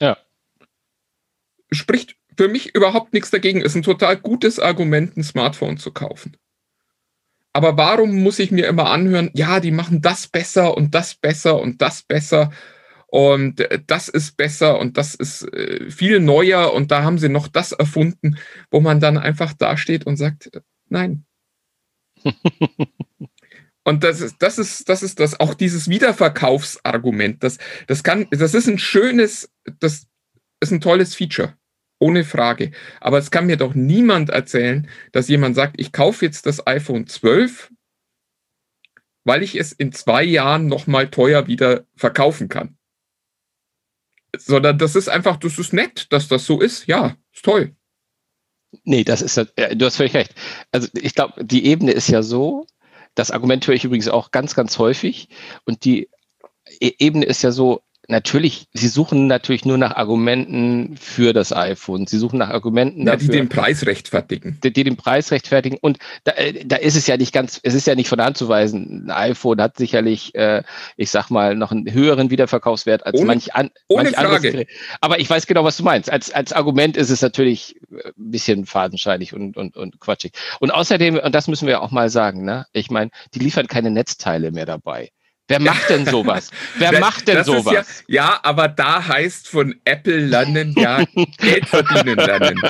Ja. 0.00 0.16
Spricht 1.70 2.16
für 2.36 2.48
mich 2.48 2.74
überhaupt 2.74 3.12
nichts 3.12 3.30
dagegen. 3.30 3.60
Ist 3.60 3.74
ein 3.74 3.82
total 3.82 4.16
gutes 4.16 4.58
Argument, 4.58 5.16
ein 5.16 5.24
Smartphone 5.24 5.76
zu 5.76 5.92
kaufen. 5.92 6.36
Aber 7.52 7.76
warum 7.76 8.22
muss 8.22 8.38
ich 8.38 8.50
mir 8.50 8.66
immer 8.66 8.90
anhören, 8.90 9.30
ja, 9.34 9.60
die 9.60 9.70
machen 9.70 10.00
das 10.00 10.26
besser 10.26 10.76
und 10.76 10.94
das 10.94 11.14
besser 11.14 11.60
und 11.60 11.82
das 11.82 12.02
besser 12.02 12.50
und 13.14 13.60
äh, 13.60 13.78
das 13.86 14.08
ist 14.08 14.36
besser 14.36 14.80
und 14.80 14.98
das 14.98 15.14
ist 15.14 15.44
äh, 15.52 15.88
viel 15.88 16.18
neuer 16.18 16.74
und 16.74 16.90
da 16.90 17.04
haben 17.04 17.18
sie 17.18 17.28
noch 17.28 17.46
das 17.46 17.70
erfunden, 17.70 18.38
wo 18.72 18.80
man 18.80 18.98
dann 18.98 19.18
einfach 19.18 19.52
dasteht 19.52 20.04
und 20.04 20.16
sagt, 20.16 20.52
äh, 20.52 20.62
nein. 20.88 21.24
Und 23.86 24.02
das 24.02 24.22
ist, 24.22 24.36
das 24.38 24.58
ist, 24.58 24.88
das 24.88 25.02
ist 25.02 25.20
das, 25.20 25.38
auch 25.38 25.52
dieses 25.52 25.90
Wiederverkaufsargument, 25.90 27.42
das, 27.42 27.58
das 27.86 28.02
kann, 28.02 28.26
das 28.30 28.54
ist 28.54 28.66
ein 28.66 28.78
schönes, 28.78 29.52
das 29.78 30.06
ist 30.60 30.72
ein 30.72 30.80
tolles 30.80 31.14
Feature. 31.14 31.54
Ohne 31.98 32.24
Frage. 32.24 32.70
Aber 33.02 33.18
es 33.18 33.30
kann 33.30 33.44
mir 33.44 33.58
doch 33.58 33.74
niemand 33.74 34.30
erzählen, 34.30 34.88
dass 35.12 35.28
jemand 35.28 35.54
sagt, 35.54 35.78
ich 35.78 35.92
kaufe 35.92 36.24
jetzt 36.24 36.46
das 36.46 36.66
iPhone 36.66 37.06
12, 37.06 37.70
weil 39.24 39.42
ich 39.42 39.54
es 39.54 39.72
in 39.72 39.92
zwei 39.92 40.24
Jahren 40.24 40.66
nochmal 40.66 41.10
teuer 41.10 41.46
wieder 41.46 41.84
verkaufen 41.94 42.48
kann. 42.48 42.78
Sondern 44.38 44.78
das 44.78 44.96
ist 44.96 45.08
einfach, 45.08 45.36
das 45.36 45.58
ist 45.58 45.72
nett, 45.72 46.06
dass 46.12 46.28
das 46.28 46.46
so 46.46 46.60
ist. 46.60 46.86
Ja, 46.86 47.16
ist 47.32 47.44
toll. 47.44 47.74
Nee, 48.84 49.04
das 49.04 49.22
ist, 49.22 49.36
äh, 49.38 49.76
du 49.76 49.86
hast 49.86 49.96
völlig 49.96 50.14
recht. 50.14 50.34
Also 50.72 50.88
ich 50.94 51.14
glaube, 51.14 51.44
die 51.44 51.66
Ebene 51.66 51.92
ist 51.92 52.08
ja 52.08 52.22
so, 52.22 52.66
das 53.14 53.30
Argument 53.30 53.66
höre 53.66 53.74
ich 53.74 53.84
übrigens 53.84 54.08
auch 54.08 54.30
ganz, 54.32 54.54
ganz 54.54 54.78
häufig. 54.78 55.28
Und 55.64 55.84
die 55.84 56.08
E- 56.80 56.94
Ebene 56.98 57.24
ist 57.26 57.42
ja 57.42 57.52
so, 57.52 57.82
natürlich, 58.08 58.66
sie 58.72 58.88
suchen 58.88 59.26
natürlich 59.26 59.64
nur 59.64 59.78
nach 59.78 59.96
Argumenten 59.96 60.96
für 60.96 61.32
das 61.32 61.52
iPhone. 61.52 62.06
Sie 62.06 62.18
suchen 62.18 62.38
nach 62.38 62.50
Argumenten 62.50 63.06
Ja, 63.06 63.16
die 63.16 63.26
dafür, 63.26 63.40
den 63.40 63.48
Preis 63.48 63.86
rechtfertigen. 63.86 64.58
die, 64.62 64.72
die 64.72 64.84
den 64.84 64.96
Preis 64.96 65.30
rechtfertigen. 65.30 65.78
Und 65.80 65.98
da, 66.24 66.32
äh, 66.32 66.64
da 66.64 66.76
ist 66.76 66.96
es 66.96 67.06
ja 67.06 67.16
nicht 67.16 67.32
ganz, 67.32 67.60
es 67.62 67.74
ist 67.74 67.86
ja 67.86 67.94
nicht 67.94 68.08
von 68.08 68.18
der 68.18 68.26
Hand 68.26 68.36
zu 68.36 68.48
weisen. 68.48 69.04
Ein 69.06 69.30
iPhone 69.30 69.60
hat 69.60 69.76
sicherlich, 69.76 70.34
äh, 70.34 70.62
ich 70.96 71.10
sag 71.10 71.30
mal, 71.30 71.54
noch 71.56 71.72
einen 71.72 71.92
höheren 71.92 72.30
Wiederverkaufswert 72.30 73.06
als 73.06 73.16
Ohne- 73.18 73.26
manch, 73.26 73.54
an, 73.54 73.70
ohne 73.88 74.04
manch 74.04 74.18
anderes 74.18 74.36
Frage. 74.38 74.52
Gerät. 74.52 74.68
Aber 75.00 75.18
ich 75.20 75.28
weiß 75.28 75.46
genau, 75.46 75.64
was 75.64 75.76
du 75.76 75.82
meinst. 75.84 76.10
Als, 76.10 76.30
als 76.32 76.52
Argument 76.52 76.96
ist 76.96 77.10
es 77.10 77.22
natürlich 77.22 77.76
äh, 77.90 78.08
ein 78.08 78.30
bisschen 78.30 78.66
fadenscheinig 78.66 79.32
und, 79.34 79.56
und, 79.56 79.76
und 79.76 80.00
quatschig. 80.00 80.32
Und 80.60 80.70
außerdem, 80.70 81.18
und 81.18 81.34
das 81.34 81.48
müssen 81.48 81.66
wir 81.68 81.82
auch 81.82 81.90
mal 81.90 82.10
sagen, 82.10 82.44
ne? 82.44 82.66
ich 82.72 82.90
meine, 82.90 83.10
die 83.34 83.38
liefern 83.38 83.66
keine 83.66 83.90
Netzteile 83.90 84.50
mehr 84.50 84.66
dabei. 84.66 85.10
Wer 85.48 85.60
macht 85.60 85.90
denn 85.90 86.06
sowas? 86.06 86.50
Wer 86.78 86.92
Das- 86.92 87.00
macht 87.00 87.28
denn 87.28 87.44
sowas? 87.44 88.04
Ja, 88.06 88.24
ja, 88.24 88.40
aber 88.42 88.68
da 88.68 89.06
heißt 89.06 89.48
von 89.48 89.74
Apple 89.84 90.20
lernen 90.20 90.74
ja 90.76 91.04
Geld 91.38 91.66
verdienen 91.68 92.16
lernen. 92.16 92.60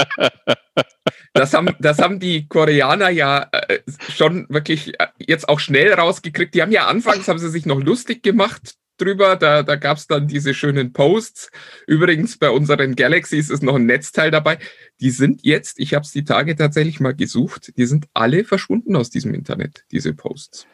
Das 1.33 1.53
haben, 1.55 1.75
das 1.81 1.99
haben 1.99 2.21
die 2.21 2.47
Koreaner 2.49 3.11
ja 3.11 3.49
äh, 3.53 3.81
schon 4.13 4.47
wirklich 4.49 4.99
äh, 5.01 5.07
jetzt 5.19 5.49
auch 5.49 5.61
schnell 5.61 5.93
rausgekriegt. 5.93 6.55
Die 6.55 6.63
haben 6.63 6.73
ja 6.73 6.87
anfangs, 6.87 7.29
haben 7.29 7.39
sie 7.39 7.51
sich 7.51 7.67
noch 7.67 7.81
lustig 7.81 8.23
gemacht 8.23 8.75
drüber. 8.99 9.35
Da, 9.37 9.63
da 9.65 9.77
gab 9.77 9.97
es 9.99 10.07
dann 10.07 10.29
diese 10.29 10.55
schönen 10.55 10.93
Posts. 10.93 11.51
Übrigens, 11.87 12.39
bei 12.39 12.51
unseren 12.51 12.95
Galaxies 12.95 13.51
ist 13.51 13.63
noch 13.65 13.75
ein 13.77 13.87
Netzteil 13.87 14.31
dabei. 14.31 14.59
Die 15.01 15.11
sind 15.11 15.41
jetzt, 15.45 15.79
ich 15.81 15.95
habe 15.95 16.05
es 16.05 16.13
die 16.13 16.25
Tage 16.25 16.55
tatsächlich 16.55 17.01
mal 17.01 17.15
gesucht, 17.15 17.73
die 17.77 17.87
sind 17.87 18.07
alle 18.15 18.45
verschwunden 18.45 18.95
aus 18.95 19.11
diesem 19.11 19.35
Internet, 19.35 19.85
diese 19.91 20.13
Posts. 20.15 20.67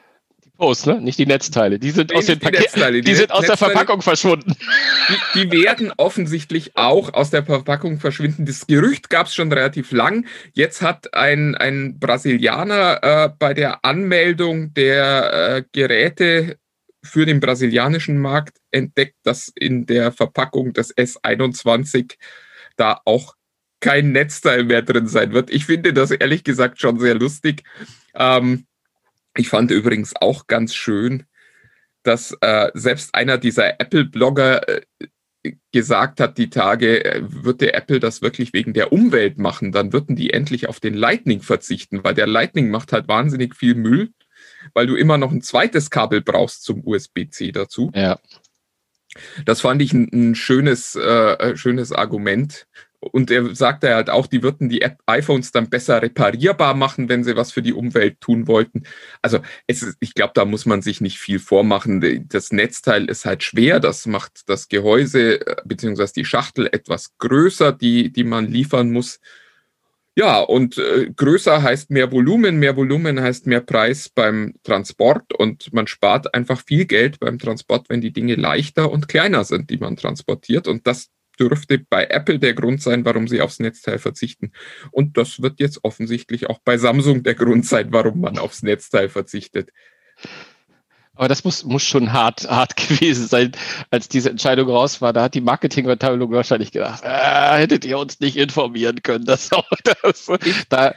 Post, 0.60 0.86
ne? 0.86 1.00
Nicht 1.00 1.18
die 1.18 1.26
Netzteile. 1.26 1.78
Die 1.78 1.90
sind 1.90 2.10
Nee, 2.10 2.18
aus 2.18 2.26
den 2.26 2.38
die 2.38 2.46
Netzteile. 2.46 3.00
die, 3.00 3.14
sind 3.14 3.32
aus 3.32 3.46
der 3.46 3.56
Verpackung 3.56 4.02
verschwunden. 4.02 4.54
Die, 5.34 5.48
die 5.48 5.50
werden 5.50 5.90
offensichtlich 5.96 6.76
auch 6.76 7.14
aus 7.14 7.30
der 7.30 7.44
Verpackung 7.44 7.98
verschwinden. 7.98 8.44
Das 8.44 8.66
Gerücht 8.66 9.08
gab 9.08 9.26
es 9.26 9.34
schon 9.34 9.50
relativ 9.50 9.90
lang. 9.90 10.26
Jetzt 10.52 10.82
hat 10.82 11.14
ein, 11.14 11.54
ein 11.54 11.98
Brasilianer 11.98 13.02
äh, 13.02 13.30
bei 13.38 13.54
der 13.54 13.84
Anmeldung 13.84 14.74
der 14.74 15.56
äh, 15.56 15.62
Geräte 15.72 16.58
für 17.02 17.24
den 17.24 17.40
brasilianischen 17.40 18.18
Markt 18.18 18.58
entdeckt, 18.70 19.16
dass 19.22 19.50
in 19.54 19.86
der 19.86 20.12
Verpackung 20.12 20.74
des 20.74 20.94
S21 20.94 22.16
da 22.76 23.00
auch 23.06 23.34
kein 23.80 24.12
Netzteil 24.12 24.64
mehr 24.64 24.82
drin 24.82 25.06
sein 25.06 25.32
wird. 25.32 25.50
Ich 25.50 25.64
finde 25.64 25.94
das 25.94 26.10
ehrlich 26.10 26.44
gesagt 26.44 26.80
schon 26.80 27.00
sehr 27.00 27.14
lustig. 27.14 27.62
Ähm, 28.14 28.66
ich 29.36 29.48
fand 29.48 29.70
übrigens 29.70 30.14
auch 30.16 30.46
ganz 30.46 30.74
schön, 30.74 31.24
dass 32.02 32.36
äh, 32.40 32.70
selbst 32.74 33.14
einer 33.14 33.38
dieser 33.38 33.80
Apple-Blogger 33.80 34.68
äh, 34.68 34.80
gesagt 35.72 36.20
hat, 36.20 36.38
die 36.38 36.50
Tage, 36.50 37.04
äh, 37.04 37.22
würde 37.22 37.74
Apple 37.74 38.00
das 38.00 38.22
wirklich 38.22 38.52
wegen 38.52 38.72
der 38.72 38.92
Umwelt 38.92 39.38
machen, 39.38 39.72
dann 39.72 39.92
würden 39.92 40.16
die 40.16 40.32
endlich 40.32 40.68
auf 40.68 40.80
den 40.80 40.94
Lightning 40.94 41.42
verzichten, 41.42 42.04
weil 42.04 42.14
der 42.14 42.26
Lightning 42.26 42.70
macht 42.70 42.92
halt 42.92 43.08
wahnsinnig 43.08 43.54
viel 43.54 43.74
Müll, 43.74 44.10
weil 44.74 44.86
du 44.86 44.96
immer 44.96 45.18
noch 45.18 45.32
ein 45.32 45.42
zweites 45.42 45.90
Kabel 45.90 46.20
brauchst 46.20 46.62
zum 46.62 46.86
USB-C 46.86 47.52
dazu. 47.52 47.90
Ja. 47.94 48.18
Das 49.44 49.60
fand 49.60 49.82
ich 49.82 49.92
ein, 49.92 50.08
ein 50.12 50.34
schönes, 50.34 50.94
äh, 50.94 51.56
schönes 51.56 51.92
Argument. 51.92 52.66
Und 53.00 53.30
er 53.30 53.54
sagte 53.54 53.94
halt 53.94 54.10
auch, 54.10 54.26
die 54.26 54.42
würden 54.42 54.68
die 54.68 54.82
App 54.82 54.98
iPhones 55.06 55.52
dann 55.52 55.70
besser 55.70 56.02
reparierbar 56.02 56.74
machen, 56.74 57.08
wenn 57.08 57.24
sie 57.24 57.34
was 57.34 57.50
für 57.50 57.62
die 57.62 57.72
Umwelt 57.72 58.20
tun 58.20 58.46
wollten. 58.46 58.82
Also 59.22 59.40
ist, 59.66 59.96
ich 60.00 60.14
glaube, 60.14 60.32
da 60.34 60.44
muss 60.44 60.66
man 60.66 60.82
sich 60.82 61.00
nicht 61.00 61.18
viel 61.18 61.38
vormachen. 61.38 62.28
Das 62.28 62.52
Netzteil 62.52 63.06
ist 63.06 63.24
halt 63.24 63.42
schwer, 63.42 63.80
das 63.80 64.06
macht 64.06 64.42
das 64.46 64.68
Gehäuse 64.68 65.46
äh, 65.46 65.56
beziehungsweise 65.64 66.12
die 66.12 66.26
Schachtel 66.26 66.68
etwas 66.70 67.16
größer, 67.18 67.72
die, 67.72 68.12
die 68.12 68.24
man 68.24 68.46
liefern 68.46 68.92
muss. 68.92 69.20
Ja, 70.16 70.40
und 70.40 70.76
äh, 70.76 71.10
größer 71.16 71.62
heißt 71.62 71.90
mehr 71.90 72.12
Volumen, 72.12 72.58
mehr 72.58 72.76
Volumen 72.76 73.20
heißt 73.20 73.46
mehr 73.46 73.60
Preis 73.62 74.10
beim 74.10 74.54
Transport 74.64 75.32
und 75.32 75.72
man 75.72 75.86
spart 75.86 76.34
einfach 76.34 76.62
viel 76.66 76.84
Geld 76.84 77.20
beim 77.20 77.38
Transport, 77.38 77.88
wenn 77.88 78.02
die 78.02 78.12
Dinge 78.12 78.34
leichter 78.34 78.90
und 78.90 79.08
kleiner 79.08 79.44
sind, 79.44 79.70
die 79.70 79.78
man 79.78 79.96
transportiert. 79.96 80.68
Und 80.68 80.86
das 80.86 81.08
dürfte 81.40 81.78
bei 81.78 82.04
Apple 82.04 82.38
der 82.38 82.54
Grund 82.54 82.82
sein, 82.82 83.04
warum 83.04 83.26
sie 83.26 83.40
aufs 83.40 83.58
Netzteil 83.58 83.98
verzichten. 83.98 84.52
Und 84.90 85.16
das 85.16 85.40
wird 85.40 85.58
jetzt 85.58 85.82
offensichtlich 85.82 86.48
auch 86.48 86.58
bei 86.58 86.76
Samsung 86.76 87.22
der 87.22 87.34
Grund 87.34 87.66
sein, 87.66 87.88
warum 87.92 88.20
man 88.20 88.38
aufs 88.38 88.62
Netzteil 88.62 89.08
verzichtet. 89.08 89.70
Aber 91.14 91.28
das 91.28 91.44
muss, 91.44 91.64
muss 91.64 91.82
schon 91.82 92.12
hart, 92.12 92.48
hart 92.48 92.76
gewesen 92.88 93.26
sein, 93.26 93.52
als 93.90 94.08
diese 94.08 94.30
Entscheidung 94.30 94.68
raus 94.68 95.00
war. 95.00 95.12
Da 95.12 95.24
hat 95.24 95.34
die 95.34 95.40
Marketingabteilung 95.40 96.30
wahrscheinlich 96.30 96.72
gedacht, 96.72 97.02
äh, 97.04 97.58
hättet 97.58 97.84
ihr 97.84 97.98
uns 97.98 98.20
nicht 98.20 98.36
informieren 98.36 99.02
können. 99.02 99.24
Das, 99.24 99.50
das, 100.02 100.30
da, 100.68 100.94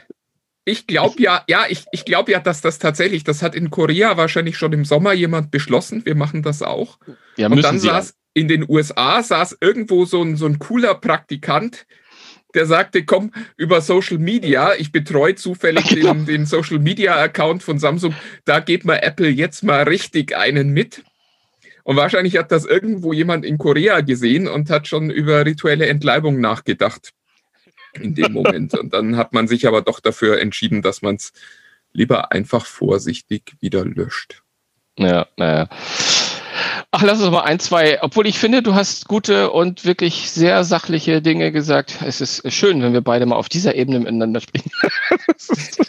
ich 0.64 0.86
glaube 0.86 1.20
ja, 1.20 1.42
ja, 1.46 1.64
ich, 1.68 1.84
ich 1.92 2.04
glaube 2.04 2.32
ja, 2.32 2.40
dass 2.40 2.60
das 2.60 2.78
tatsächlich, 2.78 3.24
das 3.24 3.42
hat 3.42 3.54
in 3.54 3.70
Korea 3.70 4.16
wahrscheinlich 4.16 4.56
schon 4.56 4.72
im 4.72 4.84
Sommer 4.84 5.12
jemand 5.12 5.50
beschlossen. 5.50 6.06
Wir 6.06 6.14
machen 6.14 6.42
das 6.42 6.62
auch. 6.62 6.98
Ja, 7.36 7.48
Und 7.48 7.62
dann 7.62 7.78
saß 7.78 8.14
in 8.34 8.48
den 8.48 8.68
USA 8.68 9.22
saß 9.22 9.58
irgendwo 9.60 10.04
so 10.04 10.22
ein, 10.22 10.36
so 10.36 10.46
ein 10.46 10.58
cooler 10.58 10.94
Praktikant, 10.94 11.86
der 12.54 12.66
sagte, 12.66 13.04
komm, 13.04 13.32
über 13.56 13.80
Social 13.80 14.18
Media, 14.18 14.74
ich 14.74 14.92
betreue 14.92 15.36
zufällig 15.36 15.84
genau. 15.88 16.12
den, 16.12 16.26
den, 16.26 16.46
Social 16.46 16.78
Media 16.78 17.16
Account 17.16 17.62
von 17.62 17.78
Samsung, 17.78 18.14
da 18.44 18.60
geht 18.60 18.84
mir 18.84 19.02
Apple 19.02 19.28
jetzt 19.28 19.62
mal 19.62 19.84
richtig 19.84 20.36
einen 20.36 20.70
mit. 20.70 21.04
Und 21.84 21.96
wahrscheinlich 21.96 22.36
hat 22.36 22.50
das 22.50 22.64
irgendwo 22.64 23.12
jemand 23.12 23.44
in 23.44 23.58
Korea 23.58 24.00
gesehen 24.00 24.48
und 24.48 24.70
hat 24.70 24.88
schon 24.88 25.10
über 25.10 25.44
rituelle 25.44 25.86
Entleibung 25.86 26.40
nachgedacht 26.40 27.12
in 27.92 28.14
dem 28.14 28.32
Moment. 28.32 28.74
Und 28.74 28.94
dann 28.94 29.16
hat 29.16 29.32
man 29.32 29.48
sich 29.48 29.66
aber 29.66 29.82
doch 29.82 30.00
dafür 30.00 30.40
entschieden, 30.40 30.82
dass 30.82 31.02
man 31.02 31.16
es 31.16 31.32
lieber 31.92 32.32
einfach 32.32 32.66
vorsichtig 32.66 33.54
wieder 33.60 33.84
löscht. 33.84 34.42
Ja, 34.98 35.26
naja. 35.36 35.68
Ach, 36.90 37.02
lass 37.02 37.20
uns 37.20 37.30
mal 37.30 37.42
ein, 37.42 37.58
zwei, 37.58 38.02
obwohl 38.02 38.26
ich 38.26 38.38
finde, 38.38 38.62
du 38.62 38.74
hast 38.74 39.08
gute 39.08 39.50
und 39.50 39.84
wirklich 39.84 40.30
sehr 40.30 40.64
sachliche 40.64 41.20
Dinge 41.20 41.52
gesagt. 41.52 41.98
Es 42.06 42.20
ist 42.20 42.50
schön, 42.52 42.82
wenn 42.82 42.92
wir 42.92 43.00
beide 43.00 43.26
mal 43.26 43.36
auf 43.36 43.48
dieser 43.48 43.74
Ebene 43.74 44.00
miteinander 44.00 44.40
sprechen. 44.40 44.70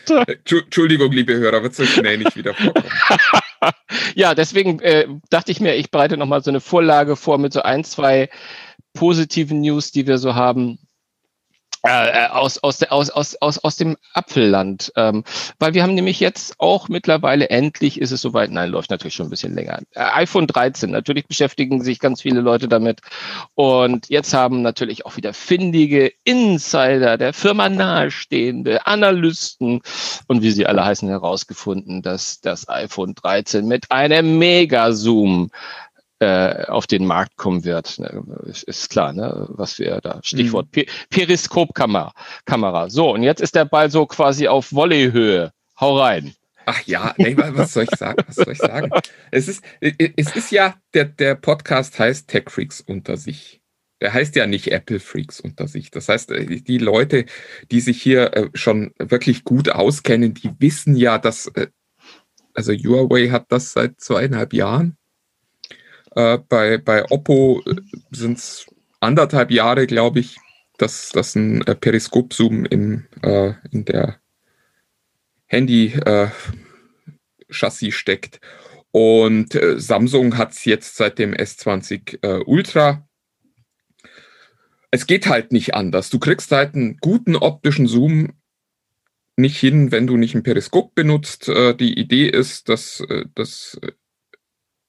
Entschuldigung, 0.45 1.12
liebe 1.12 1.36
Hörer, 1.36 1.63
wird 1.63 1.75
so 1.75 1.86
schnell 1.86 2.17
nicht 2.17 2.36
wieder 2.36 2.54
vorkommen. 2.54 2.89
ja, 4.15 4.36
deswegen 4.36 4.80
äh, 4.80 5.08
dachte 5.30 5.51
ich 5.51 5.60
mir, 5.60 5.75
ich 5.75 5.91
bereite 5.91 6.17
nochmal 6.17 6.43
so 6.43 6.51
eine 6.51 6.62
Vorlage 6.62 7.15
vor 7.15 7.38
mit 7.38 7.54
so 7.54 7.62
ein, 7.62 7.84
zwei 7.84 8.30
positiven 8.93 9.62
News, 9.62 9.91
die 9.91 10.08
wir 10.08 10.17
so 10.17 10.36
haben. 10.36 10.80
Äh, 11.85 12.27
aus, 12.29 12.57
aus, 12.57 12.81
aus, 12.83 13.09
aus, 13.11 13.35
aus, 13.35 13.57
aus 13.59 13.75
dem 13.75 13.95
Apfelland. 14.13 14.91
Ähm, 14.95 15.23
weil 15.59 15.73
wir 15.73 15.83
haben 15.83 15.93
nämlich 15.93 16.19
jetzt 16.19 16.55
auch 16.59 16.89
mittlerweile, 16.89 17.49
endlich 17.49 18.01
ist 18.01 18.11
es 18.11 18.21
soweit, 18.21 18.49
nein, 18.49 18.71
läuft 18.71 18.89
natürlich 18.89 19.13
schon 19.13 19.27
ein 19.27 19.29
bisschen 19.29 19.53
länger. 19.53 19.79
Äh, 19.91 20.03
iPhone 20.13 20.47
13, 20.47 20.89
natürlich 20.89 21.27
beschäftigen 21.27 21.83
sich 21.83 21.99
ganz 21.99 22.21
viele 22.21 22.41
Leute 22.41 22.67
damit. 22.67 23.01
Und 23.53 24.09
jetzt 24.09 24.33
haben 24.33 24.61
natürlich 24.63 25.05
auch 25.05 25.15
wieder 25.17 25.33
findige 25.33 26.11
Insider, 26.23 27.17
der 27.17 27.33
Firma 27.33 27.69
nahestehende, 27.69 28.85
Analysten 28.87 29.81
und 30.27 30.41
wie 30.41 30.51
sie 30.51 30.65
alle 30.65 30.83
heißen, 30.83 31.07
herausgefunden, 31.07 32.01
dass 32.01 32.41
das 32.41 32.67
iPhone 32.67 33.13
13 33.13 33.67
mit 33.67 33.91
einem 33.91 34.39
Mega-Zoom 34.39 35.51
äh, 36.19 36.65
auf 36.65 36.88
den 36.88 37.06
Markt 37.06 37.36
kommen 37.38 37.65
wird. 37.65 37.99
Ne? 37.99 38.23
Ist, 38.45 38.63
ist, 38.63 38.89
klar, 38.89 39.13
ne? 39.13 39.47
was 39.49 39.80
wir 39.80 39.99
da, 40.01 40.19
Stichwort 40.23 40.67
mhm. 40.75 40.86
Periskopkamera. 41.10 42.13
Kamera. 42.45 42.89
So, 42.89 43.13
und 43.13 43.23
jetzt 43.23 43.41
ist 43.41 43.56
der 43.56 43.65
Ball 43.65 43.91
so 43.91 44.06
quasi 44.06 44.47
auf 44.47 44.71
Volleyhöhe. 44.71 45.51
Hau 45.80 45.99
rein. 45.99 46.34
Ach 46.65 46.82
ja, 46.84 47.13
nee, 47.17 47.36
was 47.38 47.73
soll 47.73 47.84
ich 47.84 47.97
sagen? 47.97 48.23
Was 48.28 48.38
soll 48.38 48.54
ich 48.54 48.58
sagen? 48.58 48.89
Es 49.30 49.47
ist, 49.47 49.63
es 49.82 50.36
ist 50.36 50.51
ja, 50.51 50.75
der, 50.93 51.06
der 51.06 51.36
Podcast 51.36 51.99
heißt 51.99 52.28
Tech 52.28 52.45
Freaks 52.49 52.82
unter 52.82 53.17
sich. 53.17 53.62
Der 54.01 54.13
heißt 54.13 54.36
ja 54.36 54.47
nicht 54.47 54.71
Apple 54.71 54.99
Freaks 54.99 55.39
unter 55.39 55.67
sich. 55.67 55.91
Das 55.91 56.10
heißt, 56.10 56.32
äh, 56.32 56.45
die 56.45 56.78
Leute, 56.78 57.25
die 57.71 57.82
sich 57.82 58.01
hier 58.01 58.34
äh, 58.36 58.49
schon 58.54 58.93
wirklich 58.97 59.43
gut 59.43 59.69
auskennen, 59.69 60.34
die 60.34 60.51
wissen 60.60 60.95
ja, 60.95 61.17
dass, 61.17 61.51
also 62.54 62.73
Huawei 62.73 63.30
hat 63.30 63.45
das 63.49 63.71
seit 63.73 64.01
zweieinhalb 64.01 64.54
Jahren 64.54 64.97
äh, 66.15 66.38
bei, 66.38 66.78
bei 66.78 67.06
Oppo 67.12 67.62
äh, 67.65 67.75
sind 68.12 68.38
es 68.38 68.65
anderthalb 68.99 69.51
Jahre, 69.51 69.86
glaube 69.86 70.19
ich, 70.21 70.38
dass, 70.78 71.12
dass 71.12 71.36
ein 71.36 71.62
äh, 71.67 71.75
Periskop-Zoom 71.75 72.65
in, 72.65 73.06
äh, 73.21 73.54
in 73.71 73.86
der 73.86 74.19
Handy-Chassis 75.47 76.34
äh, 77.89 77.91
steckt. 77.91 78.39
Und 78.91 79.56
äh, 79.56 79.80
Samsung 79.80 80.38
hat 80.38 80.54
es 80.54 80.65
jetzt 80.65 80.95
seit 80.95 81.19
dem 81.19 81.34
S20 81.34 82.45
Ultra. 82.45 83.08
Es 84.89 85.06
geht 85.06 85.28
halt 85.28 85.51
nicht 85.51 85.75
anders. 85.75 86.10
Du 86.10 86.19
kriegst 86.19 86.51
halt 86.51 86.75
einen 86.75 86.97
guten 86.97 87.36
optischen 87.36 87.88
Zoom 87.88 88.34
nicht 89.36 89.60
hin, 89.60 89.91
wenn 89.91 90.08
du 90.08 90.15
nicht 90.15 90.34
ein 90.34 90.43
Periskop 90.43 90.95
benutzt. 90.95 91.47
die 91.49 91.99
Idee 91.99 92.30
ist, 92.30 92.69
dass 92.69 93.04
das 93.36 93.78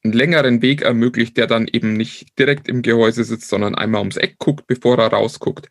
einen 0.06 0.12
längeren 0.12 0.62
Weg 0.62 0.82
ermöglicht, 0.82 1.36
der 1.36 1.46
dann 1.46 1.68
eben 1.68 1.94
nicht 1.94 2.38
direkt 2.38 2.68
im 2.68 2.82
Gehäuse 2.82 3.24
sitzt, 3.24 3.48
sondern 3.48 3.74
einmal 3.74 4.00
ums 4.00 4.16
Eck 4.16 4.38
guckt, 4.38 4.66
bevor 4.66 4.98
er 4.98 5.08
rausguckt. 5.08 5.68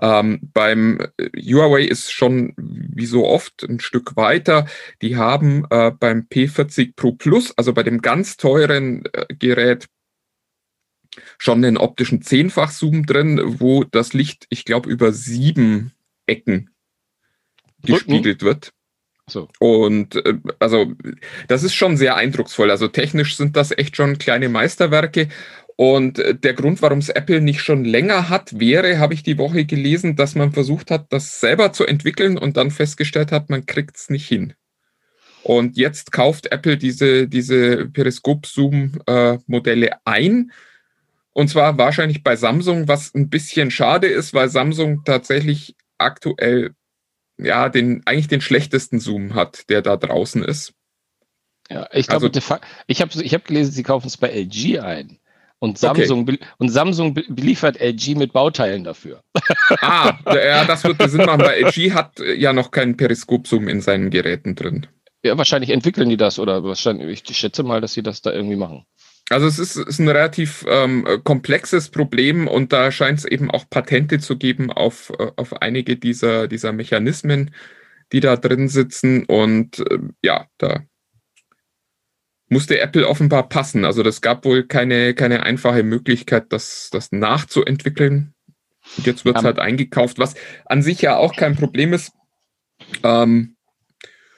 Ähm, 0.00 0.40
beim 0.52 1.00
äh, 1.16 1.30
Huawei 1.40 1.82
ist 1.82 2.12
schon 2.12 2.52
wie 2.56 3.06
so 3.06 3.26
oft 3.26 3.62
ein 3.62 3.80
Stück 3.80 4.16
weiter. 4.16 4.66
Die 5.00 5.16
haben 5.16 5.64
äh, 5.70 5.90
beim 5.90 6.26
P40 6.30 6.94
Pro 6.96 7.12
Plus, 7.12 7.56
also 7.56 7.72
bei 7.72 7.82
dem 7.82 8.02
ganz 8.02 8.36
teuren 8.36 9.04
äh, 9.12 9.26
Gerät, 9.38 9.86
schon 11.38 11.62
den 11.62 11.78
optischen 11.78 12.20
Zehnfach-Zoom 12.20 13.06
drin, 13.06 13.40
wo 13.58 13.84
das 13.84 14.12
Licht, 14.12 14.46
ich 14.50 14.66
glaube, 14.66 14.90
über 14.90 15.12
sieben 15.12 15.92
Ecken 16.26 16.70
gespiegelt 17.82 18.42
wird. 18.42 18.72
So. 19.28 19.48
Und 19.58 20.24
äh, 20.24 20.38
also 20.60 20.92
das 21.48 21.64
ist 21.64 21.74
schon 21.74 21.96
sehr 21.96 22.16
eindrucksvoll. 22.16 22.70
Also 22.70 22.88
technisch 22.88 23.36
sind 23.36 23.56
das 23.56 23.76
echt 23.76 23.96
schon 23.96 24.18
kleine 24.18 24.48
Meisterwerke. 24.48 25.28
Und 25.76 26.18
äh, 26.18 26.34
der 26.34 26.54
Grund, 26.54 26.80
warum 26.80 26.98
es 26.98 27.10
Apple 27.10 27.40
nicht 27.40 27.60
schon 27.60 27.84
länger 27.84 28.28
hat, 28.28 28.58
wäre, 28.58 28.98
habe 28.98 29.14
ich 29.14 29.22
die 29.22 29.38
Woche 29.38 29.64
gelesen, 29.66 30.16
dass 30.16 30.34
man 30.34 30.52
versucht 30.52 30.90
hat, 30.90 31.12
das 31.12 31.40
selber 31.40 31.72
zu 31.72 31.86
entwickeln 31.86 32.38
und 32.38 32.56
dann 32.56 32.70
festgestellt 32.70 33.32
hat, 33.32 33.50
man 33.50 33.66
kriegt 33.66 33.96
es 33.96 34.08
nicht 34.08 34.26
hin. 34.26 34.54
Und 35.42 35.76
jetzt 35.76 36.12
kauft 36.12 36.50
Apple 36.50 36.76
diese, 36.76 37.28
diese 37.28 37.86
Periskop-Zoom-Modelle 37.86 39.86
äh, 39.86 39.94
ein. 40.04 40.50
Und 41.32 41.48
zwar 41.48 41.78
wahrscheinlich 41.78 42.24
bei 42.24 42.36
Samsung, 42.36 42.88
was 42.88 43.14
ein 43.14 43.28
bisschen 43.28 43.70
schade 43.70 44.08
ist, 44.08 44.34
weil 44.34 44.48
Samsung 44.48 45.02
tatsächlich 45.04 45.76
aktuell 45.98 46.72
ja, 47.38 47.68
den, 47.68 48.02
eigentlich 48.06 48.28
den 48.28 48.40
schlechtesten 48.40 49.00
Zoom 49.00 49.34
hat, 49.34 49.68
der 49.68 49.82
da 49.82 49.96
draußen 49.96 50.42
ist. 50.42 50.72
Ja, 51.70 51.88
ich 51.92 52.06
glaube, 52.06 52.26
also, 52.26 52.58
ich 52.86 53.00
habe 53.00 53.22
ich 53.22 53.34
hab 53.34 53.44
gelesen, 53.44 53.72
sie 53.72 53.82
kaufen 53.82 54.06
es 54.06 54.16
bei 54.16 54.30
LG 54.30 54.80
ein. 54.80 55.18
Und 55.58 55.78
Samsung, 55.78 56.22
okay. 56.22 56.38
und 56.58 56.68
Samsung 56.68 57.14
beliefert 57.14 57.80
LG 57.80 58.14
mit 58.14 58.32
Bauteilen 58.32 58.84
dafür. 58.84 59.22
Ah, 59.80 60.18
ja, 60.26 60.64
das 60.64 60.84
wird 60.84 61.00
Sinn 61.10 61.24
machen, 61.24 61.40
weil 61.40 61.64
LG 61.64 61.94
hat 61.94 62.18
ja 62.20 62.52
noch 62.52 62.70
keinen 62.70 62.96
Periskop-Zoom 62.96 63.68
in 63.68 63.80
seinen 63.80 64.10
Geräten 64.10 64.54
drin. 64.54 64.86
Ja, 65.22 65.38
wahrscheinlich 65.38 65.70
entwickeln 65.70 66.08
die 66.10 66.18
das 66.18 66.38
oder 66.38 66.62
wahrscheinlich, 66.62 67.22
ich 67.28 67.36
schätze 67.36 67.62
mal, 67.62 67.80
dass 67.80 67.94
sie 67.94 68.02
das 68.02 68.20
da 68.20 68.32
irgendwie 68.32 68.56
machen. 68.56 68.84
Also 69.28 69.46
es 69.46 69.58
ist, 69.58 69.76
ist 69.76 69.98
ein 69.98 70.08
relativ 70.08 70.64
ähm, 70.68 71.04
komplexes 71.24 71.90
Problem 71.90 72.46
und 72.46 72.72
da 72.72 72.92
scheint 72.92 73.18
es 73.18 73.24
eben 73.24 73.50
auch 73.50 73.68
Patente 73.68 74.20
zu 74.20 74.36
geben 74.36 74.70
auf, 74.70 75.12
äh, 75.18 75.32
auf 75.34 75.60
einige 75.62 75.96
dieser, 75.96 76.46
dieser 76.46 76.72
Mechanismen, 76.72 77.52
die 78.12 78.20
da 78.20 78.36
drin 78.36 78.68
sitzen. 78.68 79.24
Und 79.24 79.80
äh, 79.80 79.98
ja, 80.22 80.46
da 80.58 80.84
musste 82.48 82.78
Apple 82.78 83.08
offenbar 83.08 83.48
passen. 83.48 83.84
Also 83.84 84.04
das 84.04 84.20
gab 84.20 84.44
wohl 84.44 84.64
keine, 84.64 85.14
keine 85.14 85.42
einfache 85.42 85.82
Möglichkeit, 85.82 86.52
das, 86.52 86.90
das 86.92 87.10
nachzuentwickeln. 87.10 88.32
Und 88.96 89.06
jetzt 89.06 89.24
wird 89.24 89.38
es 89.38 89.44
halt 89.44 89.58
eingekauft, 89.58 90.20
was 90.20 90.34
an 90.66 90.82
sich 90.82 91.02
ja 91.02 91.16
auch 91.16 91.34
kein 91.34 91.56
Problem 91.56 91.92
ist. 91.92 92.12
Ähm, 93.02 93.55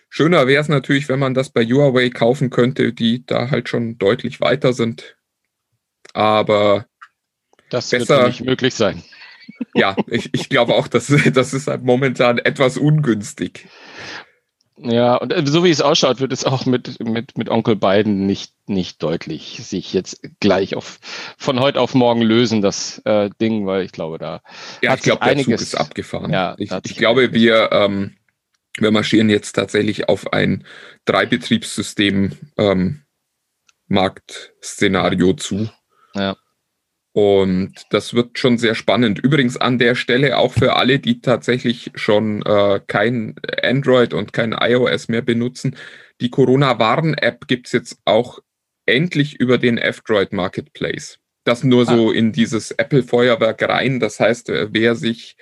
Schöner 0.09 0.47
wäre 0.47 0.62
es 0.62 0.68
natürlich, 0.68 1.09
wenn 1.09 1.18
man 1.18 1.35
das 1.35 1.51
bei 1.51 1.64
Huawei 1.64 2.11
kaufen 2.11 2.51
könnte, 2.51 2.92
die 2.92 3.25
da 3.27 3.51
halt 3.51 3.68
schon 3.68 3.99
deutlich 3.99 4.40
weiter 4.40 4.73
sind. 4.73 5.16
Aber 6.14 6.87
das 7.71 7.90
besser, 7.90 8.18
wird 8.18 8.27
nicht 8.29 8.44
möglich 8.44 8.75
sein. 8.75 9.03
Ja, 9.75 9.97
ich, 10.07 10.31
ich 10.33 10.49
glaube 10.49 10.75
auch, 10.75 10.88
dass 10.88 11.07
das 11.33 11.55
ist 11.55 11.66
halt 11.68 11.83
momentan 11.85 12.38
etwas 12.38 12.77
ungünstig. 12.79 13.66
Ja, 14.81 15.16
und 15.16 15.33
äh, 15.33 15.42
so 15.44 15.64
wie 15.64 15.71
es 15.71 15.81
ausschaut, 15.81 16.21
wird 16.21 16.33
es 16.33 16.44
auch 16.44 16.64
mit, 16.64 17.01
mit, 17.05 17.37
mit 17.37 17.49
Onkel 17.49 17.75
Biden 17.75 18.27
nicht, 18.27 18.53
nicht 18.68 19.03
deutlich 19.03 19.61
sich 19.64 19.92
jetzt 19.92 20.21
gleich 20.38 20.77
auf, 20.77 21.01
von 21.37 21.59
heute 21.59 21.81
auf 21.81 21.94
morgen 21.94 22.23
lösen, 22.23 22.62
das 22.62 23.03
äh, 23.05 23.29
Ding, 23.40 23.66
weil 23.66 23.83
ich 23.83 23.90
glaube, 23.90 24.18
da 24.18 24.40
Ja, 24.81 24.92
hat 24.92 24.99
ich 25.01 25.05
glaube, 25.05 25.25
der 25.25 25.37
Zug 25.37 25.47
einiges- 25.47 25.62
ist 25.62 25.75
abgefahren. 25.75 26.33
Ja, 26.33 26.55
ich 26.59 26.71
ich 26.85 26.97
glaube, 26.97 27.33
wir, 27.33 27.71
ähm, 27.73 28.14
wir 28.83 28.91
marschieren 28.91 29.31
jetzt 29.31 29.53
tatsächlich 29.53 30.09
auf 30.09 30.33
ein 30.33 30.64
Dreibetriebssystem 31.05 32.33
ähm, 32.57 33.03
Marktszenario 33.88 35.33
zu. 35.35 35.71
Ja. 36.14 36.37
Und 37.12 37.73
das 37.91 38.14
wird 38.14 38.38
schon 38.38 38.59
sehr 38.59 38.75
spannend. 38.75 39.19
Übrigens 39.19 39.57
an 39.57 39.79
der 39.79 39.95
Stelle 39.95 40.38
auch 40.38 40.53
für 40.53 40.77
alle, 40.77 40.99
die 40.99 41.21
tatsächlich 41.21 41.91
schon 41.95 42.43
äh, 42.43 42.81
kein 42.87 43.35
Android 43.62 44.14
und 44.14 44.33
kein 44.33 44.53
iOS 44.53 45.09
mehr 45.09 45.23
benutzen. 45.23 45.77
Die 46.21 46.31
Corona-Warn-App 46.31 47.49
gibt's 47.49 47.73
jetzt 47.73 47.99
auch 48.05 48.38
endlich 48.87 49.41
über 49.41 49.59
den 49.59 49.79
F-Droid 49.79 50.33
Marketplace. 50.33 51.19
Das 51.45 51.64
nur 51.64 51.87
so 51.87 52.12
in 52.12 52.33
dieses 52.33 52.73
Apple-Feuerwerk 52.73 53.62
rein. 53.62 54.01
Das 54.01 54.21
heißt, 54.21 54.51
äh, 54.51 54.69
wer 54.71 54.95
sich 54.95 55.37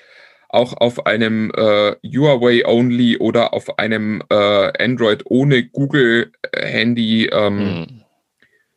auch 0.49 0.73
auf 0.75 1.07
einem 1.07 1.51
äh, 1.55 1.97
Huawei-Only 2.05 3.19
oder 3.19 3.53
auf 3.55 3.79
einem 3.79 4.23
äh, 4.31 4.83
Android 4.83 5.23
ohne 5.27 5.65
Google-Handy 5.65 7.27
ähm, 7.27 7.59
Hm. 7.59 8.03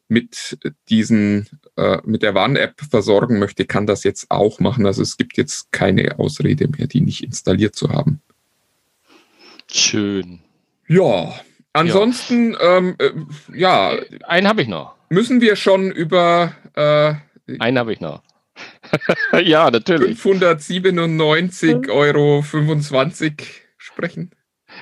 mit 0.08 0.58
diesen, 0.89 1.47
äh, 1.77 1.97
mit 2.03 2.23
der 2.23 2.34
Warn-App 2.34 2.82
versorgen 2.89 3.38
möchte, 3.39 3.65
kann 3.65 3.86
das 3.86 4.03
jetzt 4.03 4.32
auch 4.32 4.60
machen. 4.60 4.86
Also 4.88 5.01
es 5.03 5.17
gibt 5.17 5.38
jetzt 5.38 5.71
keine 5.71 6.17
Ausrede 6.17 6.67
mehr, 6.67 6.88
die 6.88 7.01
nicht 7.01 7.23
installiert 7.23 7.75
zu 7.75 7.89
haben. 7.89 8.21
Schön. 9.71 10.39
Ja, 10.88 11.34
ansonsten, 11.73 12.55
ähm, 12.60 12.95
äh, 12.97 13.12
ja, 13.55 13.93
Einen 14.27 14.47
habe 14.47 14.63
ich 14.63 14.67
noch. 14.67 14.95
müssen 15.10 15.41
wir 15.41 15.55
schon 15.55 15.91
über 15.91 16.53
äh, 16.75 17.13
Einen 17.60 17.77
habe 17.77 17.93
ich 17.93 17.99
noch. 18.01 18.23
ja, 19.43 19.71
natürlich. 19.71 20.19
597,25 20.19 21.89
Euro 21.89 22.43
sprechen. 23.78 24.32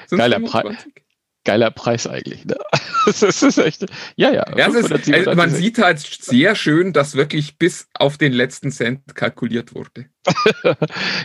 Sind's 0.07 0.21
Geiler 0.21 0.39
Preis. 0.39 0.63
25? 0.63 1.03
Geiler 1.47 1.71
Preis 1.71 2.07
eigentlich. 2.07 2.45
Ne? 2.45 2.57
Das 3.07 3.41
ist 3.41 3.57
echt. 3.57 3.85
Ja, 4.17 4.33
ja. 4.33 4.43
Ja, 4.57 4.67
ist, 4.67 4.89
597. 4.89 5.27
äh, 5.27 5.35
man 5.35 5.49
sieht 5.49 5.77
halt 5.77 5.97
sehr 5.99 6.55
schön, 6.55 6.91
dass 6.91 7.15
wirklich 7.15 7.57
bis 7.57 7.87
auf 7.93 8.17
den 8.17 8.33
letzten 8.33 8.69
Cent 8.69 9.15
kalkuliert 9.15 9.73
wurde. 9.73 10.07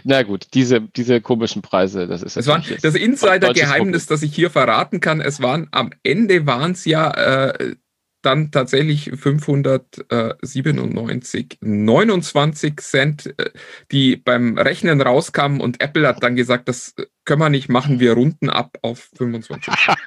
Na 0.05 0.23
gut, 0.23 0.47
diese, 0.55 0.81
diese 0.81 1.21
komischen 1.21 1.61
Preise, 1.61 2.07
das 2.07 2.23
ist 2.23 2.37
Es 2.37 2.47
war 2.47 2.59
natürlich 2.59 2.85
jetzt 2.85 2.95
das 2.95 2.95
Insider-Geheimnis, 2.95 4.07
das 4.07 4.23
ich 4.23 4.33
hier 4.33 4.51
verraten 4.51 5.01
kann. 5.01 5.21
Es 5.21 5.43
waren 5.43 5.67
am 5.73 5.91
Ende 6.05 6.47
waren 6.47 6.71
es 6.71 6.85
ja 6.85 7.11
äh, 7.11 7.75
dann 8.23 8.51
tatsächlich 8.51 9.11
597, 9.15 11.59
29 11.61 12.81
Cent, 12.81 13.35
äh, 13.39 13.51
die 13.91 14.17
beim 14.17 14.57
Rechnen 14.59 15.01
rauskamen 15.01 15.61
und 15.61 15.81
Apple 15.83 16.07
hat 16.09 16.23
dann 16.23 16.37
gesagt, 16.37 16.69
das 16.69 16.95
können 17.25 17.41
wir 17.41 17.49
nicht 17.51 17.69
machen, 17.69 18.01
wir 18.01 18.13
runden 18.15 18.51
ab 18.51 18.79
auf 18.83 19.11
25 19.17 19.73
Cent. 19.75 19.99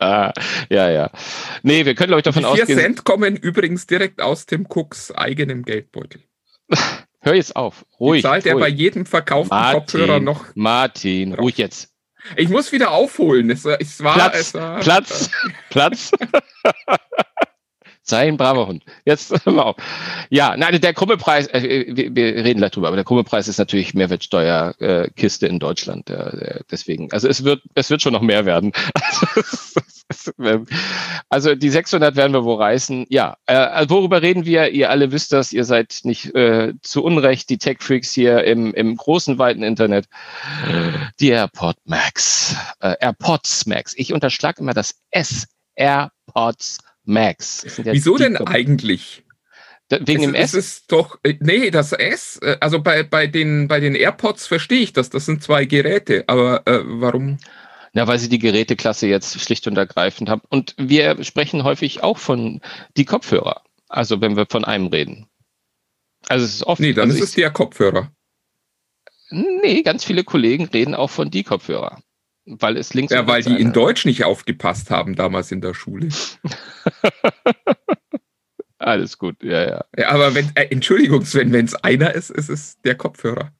Ah, 0.00 0.32
ja, 0.70 0.90
ja. 0.90 1.10
Nee, 1.62 1.84
wir 1.84 1.94
können, 1.94 2.08
glaube 2.08 2.20
ich, 2.20 2.24
davon 2.24 2.42
Die 2.42 2.48
4 2.48 2.62
ausgehen. 2.62 2.78
Cent 2.78 3.04
kommen 3.04 3.36
übrigens 3.36 3.86
direkt 3.86 4.20
aus 4.20 4.46
Tim 4.46 4.66
Cooks 4.68 5.12
eigenem 5.12 5.64
Geldbeutel. 5.64 6.22
Hör 7.20 7.34
jetzt 7.34 7.56
auf. 7.56 7.84
Die 7.98 8.04
Ruhig. 8.04 8.22
zahlt 8.22 8.46
er 8.46 8.54
bei 8.54 8.68
ruhig. 8.68 8.78
jedem 8.78 9.06
verkauften 9.06 9.56
Martin, 9.56 9.80
Kopfhörer 9.80 10.20
noch. 10.20 10.46
Martin, 10.54 11.30
drauf. 11.32 11.40
ruhig 11.40 11.58
jetzt. 11.58 11.92
Ich 12.36 12.48
muss 12.48 12.72
wieder 12.72 12.90
aufholen. 12.90 13.50
Es, 13.50 13.64
es 13.64 14.02
war, 14.02 14.14
Platz, 14.14 14.36
es 14.38 14.54
war, 14.54 14.80
Platz, 14.80 15.30
Platz. 15.70 16.10
Sei 18.08 18.26
ein 18.26 18.38
braver 18.38 18.66
Hund. 18.66 18.84
Jetzt 19.04 19.30
mal 19.46 19.60
auf. 19.62 19.76
Ja, 20.30 20.56
nein, 20.56 20.80
der 20.80 20.94
krumme 20.94 21.18
Preis, 21.18 21.46
äh, 21.48 21.84
wir, 21.88 22.16
wir 22.16 22.44
reden 22.44 22.58
gleich 22.58 22.70
drüber, 22.70 22.88
aber 22.88 22.96
der 22.96 23.04
krumme 23.04 23.22
Preis 23.22 23.48
ist 23.48 23.58
natürlich 23.58 23.92
Mehrwertsteuerkiste 23.92 25.46
äh, 25.46 25.48
in 25.50 25.58
Deutschland. 25.58 26.08
Äh, 26.08 26.60
deswegen, 26.70 27.12
also 27.12 27.28
es 27.28 27.44
wird, 27.44 27.62
es 27.74 27.90
wird 27.90 28.00
schon 28.00 28.14
noch 28.14 28.22
mehr 28.22 28.46
werden. 28.46 28.72
also 31.28 31.54
die 31.54 31.68
600 31.68 32.16
werden 32.16 32.32
wir 32.32 32.44
wo 32.44 32.54
reißen. 32.54 33.04
Ja, 33.10 33.36
äh, 33.44 33.84
worüber 33.90 34.22
reden 34.22 34.46
wir? 34.46 34.70
Ihr 34.70 34.88
alle 34.88 35.12
wisst 35.12 35.34
das, 35.34 35.52
ihr 35.52 35.66
seid 35.66 36.00
nicht 36.04 36.34
äh, 36.34 36.72
zu 36.80 37.04
Unrecht 37.04 37.50
die 37.50 37.58
Tech-Freaks 37.58 38.12
hier 38.12 38.42
im, 38.44 38.72
im 38.72 38.96
großen, 38.96 39.38
weiten 39.38 39.62
Internet. 39.62 40.06
Die 41.20 41.28
AirPod 41.28 41.76
Max. 41.84 42.56
Äh, 42.80 42.94
AirPods 43.00 43.66
Max. 43.66 43.92
Ich 43.96 44.14
unterschlag 44.14 44.58
immer 44.58 44.72
das 44.72 44.94
S. 45.10 45.46
AirPods 45.76 46.78
Max. 47.08 47.64
Ja 47.78 47.92
Wieso 47.92 48.16
denn 48.16 48.36
eigentlich? 48.36 49.24
Wegen 49.90 50.20
dem 50.20 50.34
es, 50.34 50.52
S? 50.52 50.54
es 50.54 50.66
ist 50.66 50.92
doch, 50.92 51.18
äh, 51.22 51.34
nee, 51.40 51.70
das 51.70 51.92
S, 51.92 52.38
äh, 52.42 52.58
also 52.60 52.82
bei, 52.82 53.02
bei, 53.02 53.26
den, 53.26 53.68
bei 53.68 53.80
den 53.80 53.94
AirPods 53.94 54.46
verstehe 54.46 54.80
ich 54.80 54.92
das, 54.92 55.08
das 55.08 55.24
sind 55.24 55.42
zwei 55.42 55.64
Geräte, 55.64 56.24
aber 56.26 56.66
äh, 56.66 56.80
warum? 56.84 57.38
Na, 57.94 58.06
weil 58.06 58.18
sie 58.18 58.28
die 58.28 58.38
Geräteklasse 58.38 59.06
jetzt 59.06 59.40
schlicht 59.40 59.66
und 59.66 59.78
ergreifend 59.78 60.28
haben. 60.28 60.42
Und 60.50 60.74
wir 60.76 61.24
sprechen 61.24 61.64
häufig 61.64 62.02
auch 62.02 62.18
von 62.18 62.60
die 62.98 63.06
Kopfhörer. 63.06 63.62
Also 63.88 64.20
wenn 64.20 64.36
wir 64.36 64.44
von 64.46 64.66
einem 64.66 64.88
reden. 64.88 65.26
Also 66.28 66.44
es 66.44 66.56
ist 66.56 66.64
oft. 66.64 66.80
Nee, 66.80 66.92
dann 66.92 67.08
also 67.08 67.22
ist 67.22 67.30
es 67.30 67.34
der 67.34 67.50
Kopfhörer. 67.50 68.12
Nee, 69.30 69.82
ganz 69.82 70.04
viele 70.04 70.24
Kollegen 70.24 70.66
reden 70.66 70.94
auch 70.94 71.10
von 71.10 71.30
die 71.30 71.44
Kopfhörer. 71.44 72.02
Weil 72.50 72.76
es 72.76 72.94
links 72.94 73.12
Ja, 73.12 73.26
weil 73.26 73.42
die 73.42 73.60
in 73.60 73.72
Deutsch 73.72 74.06
nicht 74.06 74.24
aufgepasst 74.24 74.90
haben 74.90 75.14
damals 75.14 75.52
in 75.52 75.60
der 75.60 75.74
Schule. 75.74 76.08
Alles 78.78 79.18
gut, 79.18 79.42
ja, 79.42 79.68
ja. 79.68 79.84
Ja, 79.96 80.08
aber 80.10 80.34
wenn, 80.34 80.50
äh, 80.54 80.68
Entschuldigung, 80.70 81.24
Sven, 81.24 81.52
wenn 81.52 81.66
es 81.66 81.74
einer 81.74 82.14
ist, 82.14 82.30
ist 82.30 82.48
es 82.48 82.80
der 82.82 82.94
Kopfhörer. 82.94 83.52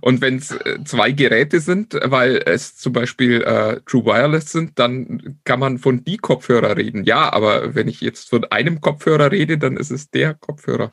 Und 0.00 0.20
wenn 0.20 0.36
es 0.36 0.50
äh, 0.50 0.78
zwei 0.84 1.12
Geräte 1.12 1.60
sind, 1.60 1.98
weil 2.02 2.42
es 2.44 2.76
zum 2.76 2.92
Beispiel 2.92 3.42
äh, 3.42 3.80
True 3.86 4.04
Wireless 4.06 4.52
sind, 4.52 4.78
dann 4.78 5.40
kann 5.44 5.60
man 5.60 5.78
von 5.78 6.04
die 6.04 6.16
Kopfhörer 6.16 6.76
reden. 6.76 7.04
Ja, 7.04 7.32
aber 7.32 7.74
wenn 7.74 7.88
ich 7.88 8.00
jetzt 8.00 8.28
von 8.28 8.44
einem 8.46 8.80
Kopfhörer 8.80 9.30
rede, 9.30 9.58
dann 9.58 9.76
ist 9.76 9.90
es 9.90 10.10
der 10.10 10.34
Kopfhörer. 10.34 10.92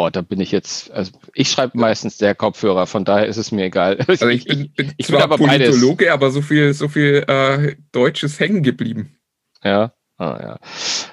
Oh, 0.00 0.10
da 0.10 0.20
bin 0.20 0.38
ich 0.40 0.52
jetzt, 0.52 0.92
also 0.92 1.10
ich 1.34 1.50
schreibe 1.50 1.76
meistens 1.76 2.18
der 2.18 2.36
Kopfhörer, 2.36 2.86
von 2.86 3.04
daher 3.04 3.26
ist 3.26 3.36
es 3.36 3.50
mir 3.50 3.64
egal. 3.64 3.98
Also 4.06 4.28
ich 4.28 4.44
bin, 4.44 4.70
bin 4.70 4.92
ich 4.96 5.08
bin 5.08 5.16
zwar 5.16 5.24
aber 5.24 5.38
beides. 5.38 5.70
Politologe, 5.70 6.12
aber 6.12 6.30
so 6.30 6.40
viel, 6.40 6.72
so 6.72 6.86
viel 6.86 7.24
äh, 7.26 7.74
Deutsches 7.90 8.38
hängen 8.38 8.62
geblieben. 8.62 9.18
Ja. 9.64 9.92
Ah, 10.16 10.38
ja. 10.40 10.58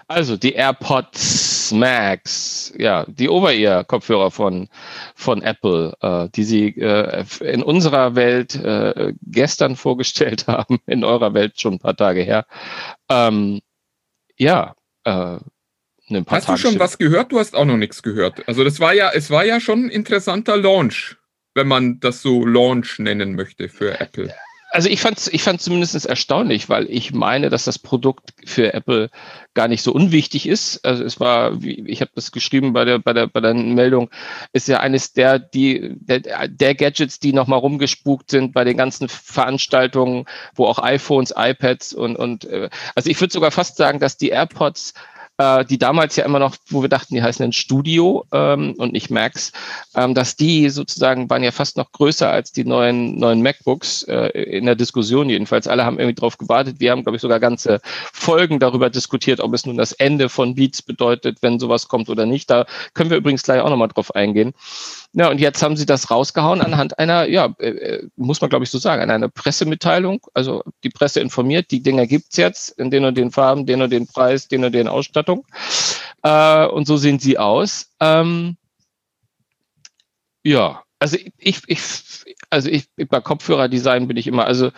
Also 0.07 0.37
die 0.37 0.53
AirPods 0.53 1.71
Max, 1.71 2.75
ja, 2.77 3.05
die 3.07 3.27
Over-Ear-Kopfhörer 3.27 4.29
von, 4.29 4.67
von 5.15 5.41
Apple, 5.41 5.93
äh, 6.01 6.29
die 6.29 6.43
sie 6.43 6.67
äh, 6.79 7.25
in 7.39 7.63
unserer 7.63 8.13
Welt 8.13 8.53
äh, 8.53 9.13
gestern 9.23 9.77
vorgestellt 9.77 10.45
haben, 10.47 10.77
in 10.85 11.03
eurer 11.03 11.33
Welt 11.33 11.59
schon 11.59 11.73
ein 11.73 11.79
paar 11.79 11.97
Tage 11.97 12.21
her. 12.21 12.45
Ähm, 13.09 13.61
ja, 14.37 14.75
äh, 16.09 16.17
ein 16.17 16.25
paar 16.25 16.37
Hast 16.37 16.45
du 16.45 16.51
Tage 16.51 16.59
schon 16.59 16.69
stimmt. 16.71 16.81
was 16.81 16.97
gehört? 16.97 17.31
Du 17.31 17.39
hast 17.39 17.55
auch 17.55 17.65
noch 17.65 17.77
nichts 17.77 18.03
gehört. 18.03 18.47
Also 18.47 18.63
das 18.63 18.79
war 18.79 18.93
ja, 18.93 19.11
es 19.13 19.29
war 19.29 19.45
ja 19.45 19.59
schon 19.59 19.85
ein 19.85 19.89
interessanter 19.89 20.57
Launch, 20.57 21.17
wenn 21.53 21.67
man 21.67 21.99
das 21.99 22.21
so 22.21 22.45
Launch 22.45 22.99
nennen 22.99 23.35
möchte 23.35 23.69
für 23.69 23.99
Apple. 23.99 24.33
Also 24.71 24.89
ich 24.89 24.99
fand 24.99 25.29
ich 25.31 25.41
fand 25.41 25.61
zumindest 25.61 26.05
erstaunlich, 26.05 26.67
weil 26.67 26.85
ich 26.89 27.13
meine, 27.13 27.49
dass 27.49 27.63
das 27.63 27.79
Produkt 27.79 28.33
für 28.45 28.73
Apple 28.73 29.09
gar 29.53 29.69
nicht 29.69 29.81
so 29.81 29.93
unwichtig 29.93 30.49
ist. 30.49 30.83
Also 30.83 31.05
es 31.05 31.17
war, 31.17 31.63
wie 31.63 31.87
ich 31.87 32.01
habe 32.01 32.11
das 32.13 32.33
geschrieben 32.33 32.73
bei 32.73 32.83
der 32.83 32.99
bei 32.99 33.13
der 33.13 33.27
bei 33.27 33.39
der 33.39 33.53
Meldung, 33.53 34.09
ist 34.51 34.67
ja 34.67 34.81
eines 34.81 35.13
der 35.13 35.39
die 35.39 35.95
der, 35.95 36.49
der 36.49 36.75
Gadgets, 36.75 37.19
die 37.19 37.31
noch 37.31 37.47
mal 37.47 37.55
rumgespukt 37.55 38.29
sind 38.29 38.53
bei 38.53 38.65
den 38.65 38.75
ganzen 38.75 39.07
Veranstaltungen, 39.07 40.25
wo 40.55 40.65
auch 40.65 40.79
iPhones, 40.79 41.33
iPads 41.37 41.93
und 41.93 42.17
und 42.17 42.43
äh, 42.43 42.69
also 42.95 43.09
ich 43.09 43.21
würde 43.21 43.31
sogar 43.31 43.51
fast 43.51 43.77
sagen, 43.77 43.99
dass 44.01 44.17
die 44.17 44.29
AirPods 44.29 44.93
äh, 45.37 45.65
die 45.65 45.77
damals 45.77 46.15
ja 46.15 46.25
immer 46.25 46.39
noch, 46.39 46.55
wo 46.69 46.81
wir 46.81 46.89
dachten, 46.89 47.13
die 47.13 47.23
heißen 47.23 47.43
dann 47.43 47.53
Studio 47.53 48.25
ähm, 48.31 48.73
und 48.77 48.93
nicht 48.93 49.09
Max, 49.09 49.51
ähm, 49.95 50.13
dass 50.13 50.35
die 50.35 50.69
sozusagen 50.69 51.29
waren 51.29 51.43
ja 51.43 51.51
fast 51.51 51.77
noch 51.77 51.91
größer 51.91 52.29
als 52.29 52.51
die 52.51 52.63
neuen 52.63 53.17
neuen 53.17 53.41
MacBooks 53.41 54.03
äh, 54.03 54.27
in 54.27 54.65
der 54.65 54.75
Diskussion 54.75 55.29
jedenfalls. 55.29 55.67
Alle 55.67 55.85
haben 55.85 55.99
irgendwie 55.99 56.15
drauf 56.15 56.37
gewartet. 56.37 56.79
Wir 56.79 56.91
haben, 56.91 57.03
glaube 57.03 57.17
ich, 57.17 57.21
sogar 57.21 57.39
ganze 57.39 57.81
Folgen 58.13 58.59
darüber 58.59 58.89
diskutiert, 58.89 59.39
ob 59.39 59.53
es 59.53 59.65
nun 59.65 59.77
das 59.77 59.91
Ende 59.91 60.29
von 60.29 60.55
Beats 60.55 60.81
bedeutet, 60.81 61.39
wenn 61.41 61.59
sowas 61.59 61.87
kommt 61.87 62.09
oder 62.09 62.25
nicht. 62.25 62.49
Da 62.49 62.65
können 62.93 63.09
wir 63.09 63.17
übrigens 63.17 63.43
gleich 63.43 63.61
auch 63.61 63.69
nochmal 63.69 63.89
drauf 63.89 64.15
eingehen. 64.15 64.53
Ja, 65.17 65.29
und 65.29 65.39
jetzt 65.39 65.63
haben 65.63 65.77
sie 65.77 65.85
das 65.85 66.11
rausgehauen 66.11 66.59
anhand 66.59 66.99
einer, 66.99 67.25
ja, 67.29 67.55
äh, 67.59 67.69
äh, 67.69 68.09
muss 68.17 68.41
man 68.41 68.49
glaube 68.49 68.65
ich 68.65 68.69
so 68.69 68.77
sagen, 68.77 69.01
an 69.01 69.09
einer 69.09 69.29
Pressemitteilung. 69.29 70.19
Also 70.33 70.61
die 70.83 70.89
Presse 70.89 71.21
informiert, 71.21 71.71
die 71.71 71.81
Dinger 71.81 72.05
gibt's 72.05 72.35
jetzt 72.35 72.77
in 72.77 72.91
den 72.91 73.05
und 73.05 73.17
den 73.17 73.31
Farben, 73.31 73.65
den 73.65 73.81
und 73.81 73.91
den 73.91 74.07
Preis, 74.07 74.49
den 74.49 74.65
und 74.65 74.73
den 74.73 74.89
Ausstattung. 74.89 75.45
Äh, 76.21 76.65
und 76.67 76.85
so 76.85 76.97
sehen 76.97 77.19
sie 77.19 77.37
aus. 77.37 77.91
Ähm, 78.01 78.57
ja, 80.43 80.83
also 80.99 81.17
ich, 81.37 81.61
ich, 81.67 81.81
also 82.49 82.69
ich 82.69 82.89
bei 83.07 83.21
Kopfhörerdesign 83.21 84.09
bin 84.09 84.17
ich 84.17 84.27
immer, 84.27 84.45
also 84.45 84.71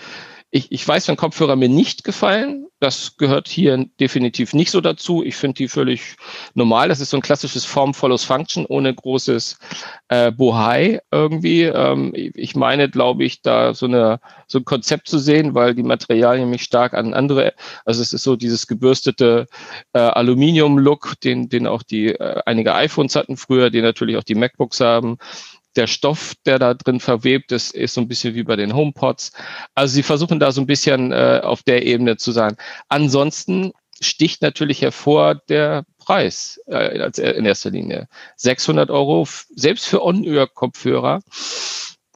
ich, 0.50 0.72
ich 0.72 0.88
weiß, 0.88 1.08
wenn 1.08 1.18
Kopfhörer 1.18 1.58
mir 1.58 1.68
nicht 1.68 2.06
gefallen, 2.06 2.68
das 2.80 3.18
gehört 3.18 3.48
hier 3.48 3.86
definitiv 4.00 4.54
nicht 4.54 4.72
so 4.72 4.82
dazu. 4.82 5.24
Ich 5.24 5.36
finde 5.36 5.56
die 5.56 5.68
völlig 5.68 6.16
normal. 6.54 6.88
Das 6.90 7.02
ist 7.02 7.10
so 7.10 7.18
ein 7.18 7.24
klassisches 7.24 7.66
Form 7.66 7.94
follows 7.94 8.24
Function 8.24 8.66
ohne 8.66 8.94
großes 8.94 9.60
äh, 10.10 10.32
Bohai 10.32 11.02
irgendwie. 11.12 11.64
Ähm, 11.64 12.14
ich 12.16 12.56
meine, 12.56 12.90
glaube 12.90 13.26
ich, 13.26 13.42
da 13.42 13.74
so, 13.74 13.88
eine, 13.88 14.20
so 14.48 14.60
ein 14.60 14.66
Konzept 14.66 15.10
zu 15.10 15.18
sehen, 15.18 15.54
weil 15.54 15.76
die 15.76 15.84
Materialien 15.84 16.50
mich 16.50 16.64
stark 16.64 16.94
an 16.94 17.14
andere, 17.14 17.54
also 17.84 18.02
es 18.02 18.14
ist 18.14 18.24
so 18.24 18.36
dieses 18.36 18.68
gebürstete 18.68 19.48
äh, 19.94 20.00
Aluminium-Look, 20.00 21.20
den, 21.22 21.50
den 21.50 21.68
auch 21.68 21.84
die 21.84 22.10
äh, 22.10 22.42
einige 22.46 22.74
iPhones 22.76 23.16
hatten 23.16 23.38
früher, 23.38 23.70
den 23.70 23.84
natürlich 23.84 24.18
auch 24.18 24.24
die 24.24 24.36
MacBooks 24.36 24.80
haben 24.80 25.18
der 25.78 25.88
Stoff, 25.88 26.34
der 26.46 26.60
da 26.60 26.74
drin 26.74 27.00
verwebt 27.00 27.52
ist, 27.52 27.74
ist 27.74 27.94
so 27.94 28.02
ein 28.02 28.08
bisschen 28.08 28.36
wie 28.36 28.44
bei 28.44 28.56
den 28.56 28.76
HomePods. 28.76 29.32
Also 29.76 29.94
sie 29.94 30.04
versuchen 30.04 30.40
da 30.40 30.52
so 30.52 30.62
ein 30.62 30.68
bisschen 30.68 31.12
äh, 31.12 31.42
auf 31.44 31.64
der 31.64 31.86
Ebene 31.86 32.18
zu 32.18 32.32
sein. 32.32 32.58
Ansonsten 32.90 33.72
sticht 34.00 34.42
natürlich 34.42 34.82
hervor 34.82 35.36
der 35.50 35.86
Preis 35.98 36.60
äh, 36.68 37.10
in 37.38 37.46
erster 37.46 37.70
Linie. 37.70 38.08
600 38.36 38.90
Euro, 38.90 39.28
selbst 39.56 39.88
für 39.88 40.04
On-Ear-Kopfhörer 40.04 41.22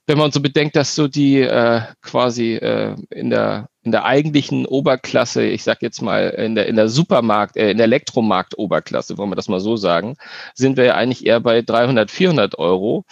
wenn 0.07 0.17
man 0.17 0.31
so 0.33 0.41
bedenkt, 0.41 0.75
dass 0.75 0.93
so 0.93 1.07
die 1.07 1.39
äh, 1.39 1.81
quasi 2.01 2.55
äh, 2.55 2.95
in 3.11 3.29
der 3.29 3.69
in 3.83 3.91
der 3.91 4.05
eigentlichen 4.05 4.65
Oberklasse, 4.65 5.43
ich 5.43 5.63
sag 5.63 5.81
jetzt 5.81 6.01
mal 6.01 6.29
in 6.29 6.55
der 6.55 6.67
in 6.67 6.75
der 6.75 6.87
Supermarkt, 6.89 7.57
äh, 7.57 7.71
in 7.71 7.77
der 7.77 7.85
Elektromarkt-Oberklasse, 7.85 9.17
wollen 9.17 9.31
wir 9.31 9.35
das 9.35 9.47
mal 9.47 9.59
so 9.59 9.75
sagen, 9.75 10.17
sind 10.53 10.77
wir 10.77 10.85
ja 10.85 10.95
eigentlich 10.95 11.25
eher 11.25 11.39
bei 11.39 11.61
300, 11.61 12.11
400 12.11 12.59
Euro. 12.59 13.05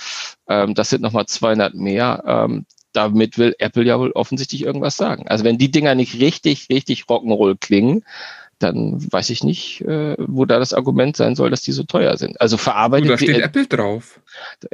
Ähm, 0.48 0.76
das 0.76 0.90
sind 0.90 1.02
nochmal 1.02 1.26
200 1.26 1.74
mehr. 1.74 2.24
Ähm, 2.26 2.66
damit 2.94 3.38
will 3.38 3.56
Apple 3.60 3.84
ja 3.84 4.00
wohl 4.00 4.12
offensichtlich 4.12 4.64
irgendwas 4.64 4.98
sagen. 4.98 5.28
Also 5.28 5.44
wenn 5.44 5.58
die 5.58 5.72
Dinger 5.72 5.96
nicht 5.96 6.20
richtig, 6.20 6.68
richtig 6.70 7.04
Rock'n'Roll 7.04 7.58
klingen, 7.60 8.04
dann 8.60 9.00
weiß 9.12 9.30
ich 9.30 9.44
nicht, 9.44 9.82
äh, 9.82 10.16
wo 10.20 10.46
da 10.46 10.60
das 10.60 10.74
Argument 10.74 11.16
sein 11.16 11.36
soll, 11.36 11.50
dass 11.50 11.62
die 11.62 11.72
so 11.72 11.84
teuer 11.84 12.18
sind. 12.18 12.40
Also 12.42 12.58
verarbeitet. 12.58 13.08
Oh, 13.08 13.12
da 13.14 13.18
steht 13.18 13.40
Apple 13.40 13.68
drauf. 13.68 14.20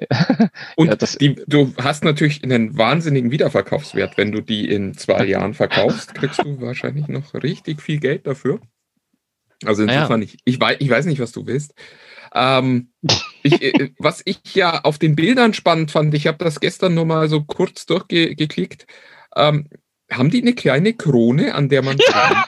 Und 0.76 0.88
ja, 0.88 0.96
die, 1.20 1.36
du 1.48 1.74
hast 1.82 2.04
natürlich 2.04 2.44
einen 2.44 2.78
wahnsinnigen 2.78 3.32
Wiederverkaufswert. 3.32 4.18
Wenn 4.18 4.32
du 4.32 4.42
die 4.42 4.70
in 4.70 4.96
zwei 4.98 5.26
Jahren 5.26 5.54
verkaufst, 5.54 6.16
kriegst 6.16 6.44
du 6.44 6.60
wahrscheinlich 6.62 7.08
noch 7.08 7.34
richtig 7.36 7.82
viel 7.82 8.00
Geld 8.00 8.26
dafür. 8.26 8.60
Also 9.64 9.84
insofern, 9.84 10.22
ja. 10.22 10.28
ich, 10.28 10.38
ich, 10.44 10.60
weiß, 10.60 10.78
ich 10.80 10.90
weiß 10.90 11.06
nicht, 11.06 11.20
was 11.20 11.32
du 11.32 11.46
willst. 11.46 11.74
Ähm, 12.34 12.90
ich, 13.44 13.62
äh, 13.62 13.92
was 14.00 14.22
ich 14.26 14.56
ja 14.56 14.82
auf 14.82 14.98
den 14.98 15.16
Bildern 15.16 15.54
spannend 15.54 15.92
fand, 15.92 16.14
ich 16.14 16.28
habe 16.28 16.44
das 16.44 16.60
gestern 16.60 16.96
nur 16.96 17.06
mal 17.06 17.30
so 17.30 17.44
kurz 17.44 17.86
durchgeklickt. 17.86 18.88
Ähm, 19.36 19.70
haben 20.12 20.30
die 20.30 20.42
eine 20.42 20.54
kleine 20.54 20.94
Krone, 20.94 21.56
an 21.56 21.70
der 21.70 21.82
man 21.82 21.98
ja. 22.08 22.12
kann? 22.12 22.44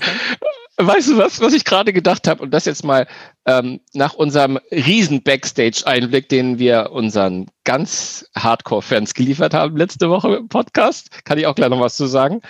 Weißt 0.80 1.10
du 1.10 1.18
was, 1.18 1.42
was 1.42 1.54
ich 1.54 1.66
gerade 1.66 1.92
gedacht 1.92 2.28
habe? 2.28 2.44
Und 2.44 2.52
das 2.52 2.66
jetzt 2.66 2.84
mal 2.84 3.08
ähm, 3.48 3.80
nach 3.94 4.13
unserem 4.13 4.60
riesen 4.72 5.24
Backstage-Einblick, 5.24 6.30
den 6.30 6.60
wir 6.60 6.92
unseren 6.92 7.48
ganz 7.63 8.30
Hardcore-Fans 8.38 9.16
geliefert 9.16 9.56
haben 9.56 9.76
letzte 9.76 10.08
Woche 10.12 10.36
im 10.36 10.50
Podcast, 10.50 11.26
kann 11.26 11.40
ich 11.40 11.48
auch 11.48 11.56
gleich 11.56 11.70
noch 11.70 11.80
was 11.80 11.98
zu 11.98 12.06
sagen. 12.06 12.42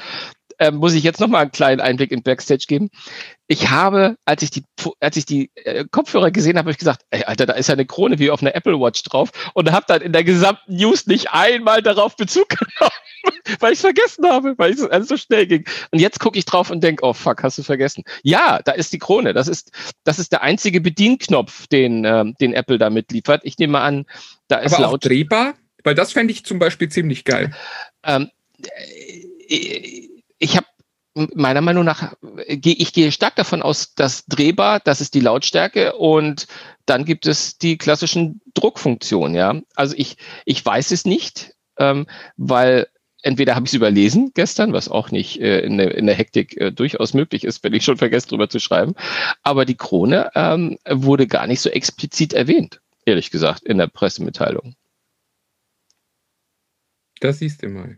Ähm, 0.59 0.75
muss 0.75 0.93
ich 0.93 1.03
jetzt 1.03 1.19
noch 1.19 1.27
mal 1.27 1.41
einen 1.41 1.51
kleinen 1.51 1.81
Einblick 1.81 2.11
in 2.11 2.23
Backstage 2.23 2.65
geben. 2.67 2.89
Ich 3.47 3.69
habe, 3.69 4.17
als 4.25 4.41
ich 4.41 4.51
die, 4.51 4.63
als 4.99 5.15
ich 5.17 5.25
die 5.25 5.51
äh, 5.55 5.85
Kopfhörer 5.89 6.31
gesehen 6.31 6.57
habe, 6.57 6.65
habe 6.65 6.71
ich 6.71 6.77
gesagt, 6.77 7.03
ey, 7.11 7.23
Alter, 7.23 7.45
da 7.45 7.53
ist 7.53 7.67
ja 7.67 7.73
eine 7.73 7.85
Krone 7.85 8.19
wie 8.19 8.31
auf 8.31 8.41
einer 8.41 8.55
Apple 8.55 8.79
Watch 8.79 9.03
drauf 9.03 9.29
und 9.53 9.71
habe 9.71 9.85
dann 9.87 10.01
in 10.01 10.13
der 10.13 10.23
gesamten 10.23 10.75
News 10.75 11.07
nicht 11.07 11.31
einmal 11.31 11.81
darauf 11.81 12.15
Bezug 12.15 12.49
genommen. 12.49 12.91
weil 13.59 13.73
ich 13.73 13.79
es 13.79 13.81
vergessen 13.81 14.25
habe, 14.25 14.55
weil 14.57 14.73
es 14.73 14.81
alles 14.81 15.07
so 15.07 15.17
schnell 15.17 15.47
ging. 15.47 15.65
Und 15.91 15.99
jetzt 15.99 16.19
gucke 16.19 16.37
ich 16.37 16.45
drauf 16.45 16.69
und 16.69 16.83
denke, 16.83 17.03
oh 17.03 17.13
fuck, 17.13 17.43
hast 17.43 17.57
du 17.57 17.63
vergessen. 17.63 18.03
Ja, 18.23 18.59
da 18.63 18.71
ist 18.71 18.93
die 18.93 18.99
Krone. 18.99 19.33
Das 19.33 19.47
ist, 19.47 19.71
das 20.03 20.19
ist 20.19 20.31
der 20.31 20.41
einzige 20.41 20.81
Bedienknopf, 20.81 21.67
den, 21.67 22.05
ähm, 22.05 22.35
den 22.39 22.53
Apple 22.53 22.77
da 22.77 22.89
mitliefert. 22.89 23.41
Ich 23.43 23.57
nehme 23.57 23.79
an, 23.79 24.05
da 24.47 24.57
ist 24.57 24.73
Aber 24.73 24.83
laut. 24.83 24.93
Auch 24.93 25.07
drehbar? 25.07 25.55
Weil 25.83 25.95
das 25.95 26.11
fände 26.11 26.31
ich 26.31 26.45
zum 26.45 26.59
Beispiel 26.59 26.89
ziemlich 26.89 27.23
geil. 27.23 27.53
Ähm, 28.03 28.29
äh, 29.47 30.06
ich 30.39 30.55
habe 30.57 30.67
meiner 31.33 31.61
Meinung 31.61 31.83
nach, 31.83 32.13
ich 32.45 32.93
gehe 32.93 33.11
stark 33.11 33.35
davon 33.35 33.61
aus, 33.63 33.95
dass 33.95 34.25
drehbar, 34.25 34.79
das 34.79 35.01
ist 35.01 35.15
die 35.15 35.19
Lautstärke 35.19 35.95
und 35.95 36.47
dann 36.85 37.05
gibt 37.05 37.25
es 37.25 37.57
die 37.57 37.77
klassischen 37.77 38.41
Druckfunktionen, 38.53 39.35
ja. 39.35 39.59
Also 39.75 39.95
ich, 39.97 40.17
ich 40.45 40.63
weiß 40.63 40.91
es 40.91 41.05
nicht, 41.05 41.55
ähm, 41.77 42.05
weil 42.35 42.87
entweder 43.23 43.55
habe 43.55 43.65
ich 43.65 43.71
es 43.71 43.75
überlesen 43.75 44.31
gestern, 44.35 44.73
was 44.73 44.89
auch 44.89 45.11
nicht 45.11 45.41
äh, 45.41 45.61
in, 45.61 45.77
der, 45.77 45.95
in 45.95 46.05
der 46.05 46.15
Hektik 46.15 46.55
äh, 46.57 46.71
durchaus 46.71 47.13
möglich 47.13 47.43
ist, 47.43 47.63
wenn 47.63 47.73
ich 47.73 47.83
schon 47.83 47.97
vergesse, 47.97 48.27
drüber 48.27 48.49
zu 48.49 48.59
schreiben. 48.59 48.93
Aber 49.41 49.65
die 49.65 49.75
Krone 49.75 50.31
ähm, 50.35 50.77
wurde 50.87 51.27
gar 51.27 51.47
nicht 51.47 51.61
so 51.61 51.69
explizit 51.69 52.33
erwähnt, 52.33 52.79
ehrlich 53.05 53.31
gesagt, 53.31 53.63
in 53.63 53.79
der 53.79 53.87
Pressemitteilung. 53.87 54.75
Das 57.19 57.39
siehst 57.39 57.63
du 57.63 57.69
mal. 57.69 57.97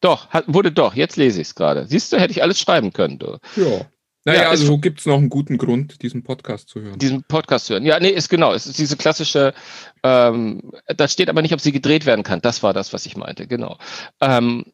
Doch, 0.00 0.28
hat, 0.30 0.44
wurde 0.46 0.72
doch. 0.72 0.94
Jetzt 0.94 1.16
lese 1.16 1.40
ich 1.40 1.48
es 1.48 1.54
gerade. 1.54 1.86
Siehst 1.86 2.12
du, 2.12 2.18
hätte 2.18 2.32
ich 2.32 2.42
alles 2.42 2.60
schreiben 2.60 2.92
können. 2.92 3.18
Du. 3.18 3.38
Ja. 3.56 3.86
Naja, 4.24 4.42
ja, 4.42 4.50
also 4.50 4.66
so 4.66 4.78
gibt 4.78 5.00
es 5.00 5.06
noch 5.06 5.16
einen 5.16 5.30
guten 5.30 5.56
Grund, 5.56 6.02
diesen 6.02 6.22
Podcast 6.22 6.68
zu 6.68 6.80
hören. 6.80 6.98
Diesen 6.98 7.22
Podcast 7.24 7.66
zu 7.66 7.72
hören. 7.72 7.86
Ja, 7.86 7.98
nee, 7.98 8.10
ist 8.10 8.28
genau. 8.28 8.52
Es 8.52 8.66
ist 8.66 8.78
diese 8.78 8.96
klassische, 8.96 9.54
ähm, 10.02 10.70
da 10.86 11.08
steht 11.08 11.30
aber 11.30 11.40
nicht, 11.40 11.54
ob 11.54 11.60
sie 11.60 11.72
gedreht 11.72 12.04
werden 12.04 12.24
kann. 12.24 12.42
Das 12.42 12.62
war 12.62 12.74
das, 12.74 12.92
was 12.92 13.06
ich 13.06 13.16
meinte, 13.16 13.46
genau. 13.46 13.78
Ähm, 14.20 14.66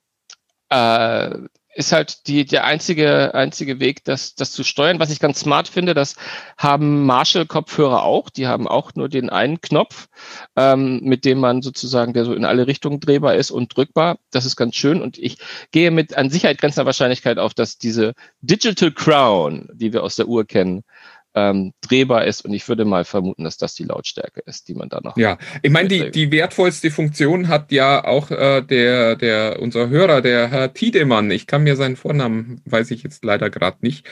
äh, 0.71 1.31
ist 1.75 1.93
halt 1.93 2.27
die, 2.27 2.45
der 2.45 2.65
einzige, 2.65 3.35
einzige 3.35 3.81
Weg, 3.81 4.05
das, 4.05 4.35
das 4.35 4.53
zu 4.53 4.65
steuern. 4.65 5.01
Was 5.01 5.11
ich 5.11 5.21
ganz 5.21 5.41
smart 5.41 5.69
finde, 5.69 5.95
das 5.95 6.17
haben 6.57 7.05
Marshall-Kopfhörer 7.07 8.03
auch. 8.03 8.31
Die 8.31 8.47
haben 8.47 8.69
auch 8.69 8.93
nur 8.95 9.09
den 9.09 9.31
einen 9.31 9.61
Knopf, 9.61 10.09
ähm, 10.57 11.01
mit 11.03 11.25
dem 11.25 11.41
man 11.41 11.63
sozusagen, 11.63 12.13
der 12.13 12.25
so 12.25 12.35
in 12.35 12.45
alle 12.45 12.67
Richtungen 12.67 13.01
drehbar 13.01 13.35
ist 13.35 13.51
und 13.51 13.77
drückbar. 13.77 14.19
Das 14.31 14.47
ist 14.47 14.57
ganz 14.57 14.77
schön. 14.77 15.03
Und 15.03 15.19
ich 15.19 15.39
gehe 15.73 15.91
mit 15.91 16.17
an 16.17 16.31
Sicherheit 16.31 16.59
grenzender 16.59 16.87
Wahrscheinlichkeit 16.87 17.39
auf, 17.39 17.55
dass 17.55 17.79
diese 17.79 18.15
Digital 18.41 18.93
Crown, 18.93 19.69
die 19.73 19.93
wir 19.93 20.03
aus 20.03 20.17
der 20.17 20.29
Uhr 20.29 20.47
kennen, 20.47 20.85
ähm, 21.35 21.73
drehbar 21.81 22.25
ist. 22.25 22.44
Und 22.44 22.55
ich 22.55 22.68
würde 22.68 22.85
mal 22.85 23.05
vermuten, 23.05 23.44
dass 23.44 23.57
das 23.57 23.75
die 23.75 23.85
Lautstärke 23.85 24.40
ist, 24.47 24.68
die 24.68 24.75
man 24.75 24.88
da 24.88 25.01
noch. 25.03 25.16
Ja, 25.16 25.38
ich 25.62 25.70
meine, 25.70 25.88
die, 25.88 26.11
die 26.11 26.31
wertvollste 26.31 26.90
Funktion 26.90 27.49
hat 27.49 27.73
ja 27.73 28.05
auch 28.05 28.31
äh, 28.31 28.62
der, 28.62 29.16
der, 29.16 29.61
unser 29.61 29.88
Hörer, 29.88 30.20
der 30.20 30.49
Herr 30.49 30.73
Tiedemann, 30.73 31.31
ich 31.31 31.47
kann 31.47 31.64
mir 31.64 31.77
seinen 31.77 31.97
Vornamen, 31.97 32.61
weiß 32.64 32.90
ich 32.92 33.03
jetzt 33.03 33.25
leider 33.25 33.51
gerade 33.51 33.79
nicht, 33.81 34.07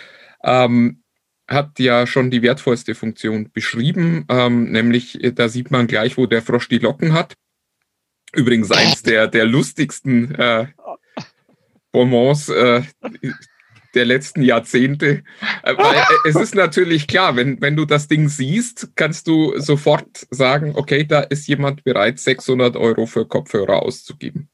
ähm, 0.44 1.02
hat 1.48 1.78
ja 1.78 2.06
schon 2.06 2.30
die 2.30 2.42
wertvollste 2.42 2.94
Funktion 2.94 3.50
beschrieben, 3.52 4.24
ähm, 4.28 4.70
nämlich 4.70 5.22
äh, 5.22 5.32
da 5.32 5.48
sieht 5.48 5.70
man 5.70 5.87
gleich, 5.87 6.16
wo 6.16 6.26
der 6.26 6.42
Frosch 6.42 6.68
die 6.68 6.78
Locken 6.78 7.12
hat. 7.12 7.35
Übrigens 8.35 8.70
eins 8.70 9.02
der, 9.02 9.28
der 9.28 9.44
lustigsten 9.44 10.35
äh, 10.37 10.66
Bonbons, 11.92 12.48
äh, 12.48 12.82
der 13.94 14.05
letzten 14.05 14.42
Jahrzehnte. 14.42 15.22
Äh, 15.62 15.76
weil 15.76 15.96
äh, 15.96 16.28
es 16.28 16.37
ist 16.37 16.55
natürlich 16.55 17.07
klar, 17.07 17.37
wenn, 17.37 17.61
wenn 17.61 17.76
du 17.76 17.85
das 17.85 18.09
Ding 18.09 18.28
siehst, 18.28 18.92
kannst 18.94 19.26
du 19.26 19.59
sofort 19.59 20.26
sagen, 20.31 20.72
okay, 20.74 21.05
da 21.05 21.20
ist 21.20 21.46
jemand 21.48 21.85
bereit, 21.85 22.18
600 22.18 22.76
Euro 22.76 23.07
für 23.07 23.26
Kopfhörer 23.26 23.83
auszugeben. 23.83 24.48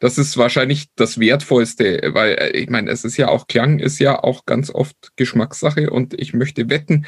Das 0.00 0.16
ist 0.16 0.38
wahrscheinlich 0.38 0.86
das 0.96 1.20
Wertvollste, 1.20 2.10
weil 2.14 2.32
äh, 2.32 2.50
ich 2.56 2.70
meine, 2.70 2.90
es 2.90 3.04
ist 3.04 3.18
ja 3.18 3.28
auch 3.28 3.46
Klang, 3.46 3.78
ist 3.78 3.98
ja 3.98 4.22
auch 4.22 4.46
ganz 4.46 4.70
oft 4.70 5.12
Geschmackssache 5.16 5.90
und 5.90 6.14
ich 6.14 6.32
möchte 6.32 6.70
wetten, 6.70 7.06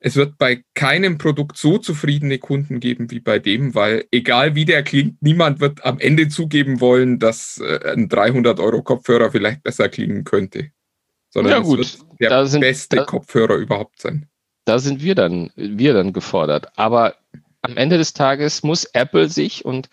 es 0.00 0.16
wird 0.16 0.38
bei 0.38 0.62
keinem 0.74 1.18
Produkt 1.18 1.56
so 1.56 1.78
zufriedene 1.78 2.38
Kunden 2.38 2.80
geben 2.80 3.10
wie 3.10 3.20
bei 3.20 3.38
dem, 3.38 3.74
weil 3.74 4.04
egal 4.12 4.54
wie 4.54 4.64
der 4.64 4.82
klingt, 4.82 5.20
niemand 5.22 5.60
wird 5.60 5.84
am 5.84 5.98
Ende 5.98 6.28
zugeben 6.28 6.80
wollen, 6.80 7.18
dass 7.18 7.58
äh, 7.58 7.92
ein 7.92 8.08
300 8.08 8.60
Euro 8.60 8.82
Kopfhörer 8.82 9.30
vielleicht 9.30 9.62
besser 9.62 9.88
klingen 9.88 10.24
könnte. 10.24 10.70
Sondern 11.30 11.52
ja, 11.52 11.58
gut, 11.60 11.80
es 11.80 12.00
wird 12.18 12.30
der 12.30 12.46
sind, 12.46 12.60
beste 12.60 12.96
da, 12.96 13.04
Kopfhörer 13.04 13.56
überhaupt 13.56 14.00
sein. 14.00 14.28
Da 14.64 14.78
sind 14.78 15.02
wir 15.02 15.14
dann, 15.14 15.50
wir 15.56 15.94
dann 15.94 16.12
gefordert. 16.12 16.68
Aber 16.76 17.16
am 17.62 17.76
Ende 17.76 17.98
des 17.98 18.12
Tages 18.12 18.62
muss 18.62 18.84
Apple 18.84 19.28
sich, 19.28 19.64
und 19.64 19.88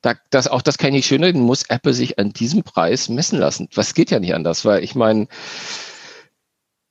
da, 0.00 0.14
das, 0.30 0.48
auch 0.48 0.62
das 0.62 0.78
kann 0.78 0.88
ich 0.88 0.94
nicht 0.94 1.06
schön 1.06 1.22
reden, 1.22 1.42
muss 1.42 1.64
Apple 1.64 1.92
sich 1.92 2.18
an 2.18 2.32
diesem 2.32 2.62
Preis 2.62 3.08
messen 3.08 3.38
lassen. 3.38 3.68
Was 3.74 3.94
geht 3.94 4.10
ja 4.10 4.18
nicht 4.18 4.34
anders, 4.34 4.64
weil 4.64 4.82
ich 4.82 4.94
meine, 4.94 5.28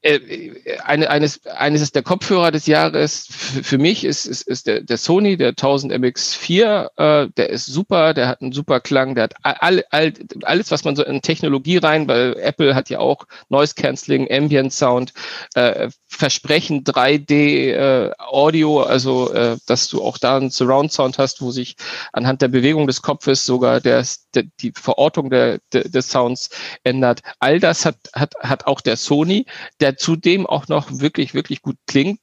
eine, 0.04 1.10
eines, 1.10 1.46
eines 1.46 1.82
ist 1.82 1.94
der 1.96 2.02
Kopfhörer 2.02 2.52
des 2.52 2.66
Jahres. 2.66 3.28
Für, 3.30 3.64
für 3.64 3.78
mich 3.78 4.04
ist, 4.04 4.26
ist, 4.26 4.48
ist 4.48 4.66
der, 4.66 4.82
der 4.82 4.98
Sony, 4.98 5.38
der 5.38 5.50
1000 5.50 5.94
MX4. 5.94 6.90
Äh, 6.98 7.30
der 7.38 7.50
ist 7.50 7.68
super, 7.68 8.14
der 8.14 8.28
hat 8.28 8.42
einen 8.42 8.52
super 8.52 8.80
Klang, 8.80 9.14
der 9.14 9.26
hat 9.26 9.34
all, 9.44 9.84
all, 9.92 10.14
alles, 10.44 10.72
was 10.72 10.84
man 10.84 10.96
so 10.96 11.04
in 11.04 11.22
Technologie 11.22 11.78
rein, 11.78 12.08
weil 12.08 12.36
Apple 12.40 12.74
hat 12.74 12.90
ja 12.90 13.00
auch 13.00 13.28
Noise 13.50 13.76
Cancelling, 13.76 14.28
Ambient 14.32 14.74
Sound, 14.74 15.14
äh, 15.54 15.90
Versprechen 16.08 16.84
3D 16.84 17.72
äh, 17.72 18.12
Audio, 18.18 18.82
also 18.82 19.32
äh, 19.32 19.58
dass 19.68 19.88
du 19.88 20.02
auch 20.04 20.18
da 20.18 20.38
einen 20.38 20.50
Surround 20.50 20.92
Sound 20.92 21.20
hast, 21.20 21.42
wo 21.42 21.52
sich 21.52 21.76
anhand 22.12 22.42
der 22.42 22.48
Bewegung 22.48 22.88
des 22.88 23.02
Kopfes 23.02 23.46
sogar 23.46 23.80
der, 23.82 24.04
der 24.34 24.44
die 24.60 24.74
Verortung 24.76 25.30
der, 25.30 25.60
der, 25.72 25.84
des 25.84 26.10
Sounds 26.10 26.50
ändert. 26.84 27.22
All 27.40 27.60
das 27.60 27.86
hat, 27.86 27.98
hat, 28.14 28.34
hat 28.42 28.66
auch 28.66 28.82
der 28.82 28.98
Sony, 28.98 29.46
der 29.80 29.91
zudem 29.98 30.46
auch 30.46 30.68
noch 30.68 30.88
wirklich, 30.92 31.34
wirklich 31.34 31.62
gut 31.62 31.78
klingt, 31.88 32.20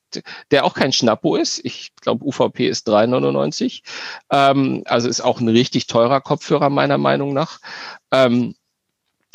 der 0.51 0.65
auch 0.65 0.75
kein 0.75 0.93
Schnappo 0.93 1.37
ist. 1.37 1.65
Ich 1.65 1.93
glaube, 2.01 2.25
UVP 2.25 2.69
ist 2.69 2.89
3,99. 2.89 3.83
Ähm, 4.31 4.83
also 4.87 5.09
ist 5.09 5.21
auch 5.21 5.41
ein 5.41 5.49
richtig 5.49 5.87
teurer 5.87 6.21
Kopfhörer 6.21 6.71
meiner 6.71 6.99
Meinung 6.99 7.33
nach. 7.33 7.61
Ähm, 8.13 8.55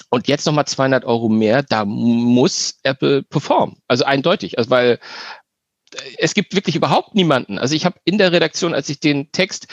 und 0.09 0.27
jetzt 0.27 0.45
nochmal 0.45 0.67
200 0.67 1.05
Euro 1.05 1.27
mehr, 1.27 1.63
da 1.63 1.85
muss 1.85 2.77
Apple 2.83 3.23
performen. 3.23 3.77
Also 3.87 4.05
eindeutig. 4.05 4.59
Also 4.59 4.69
weil 4.69 4.99
es 6.17 6.33
gibt 6.33 6.55
wirklich 6.55 6.75
überhaupt 6.75 7.15
niemanden. 7.15 7.57
Also 7.57 7.75
ich 7.75 7.85
habe 7.85 7.99
in 8.03 8.17
der 8.17 8.31
Redaktion, 8.31 8.73
als 8.73 8.89
ich 8.89 8.99
den 8.99 9.31
Text 9.31 9.67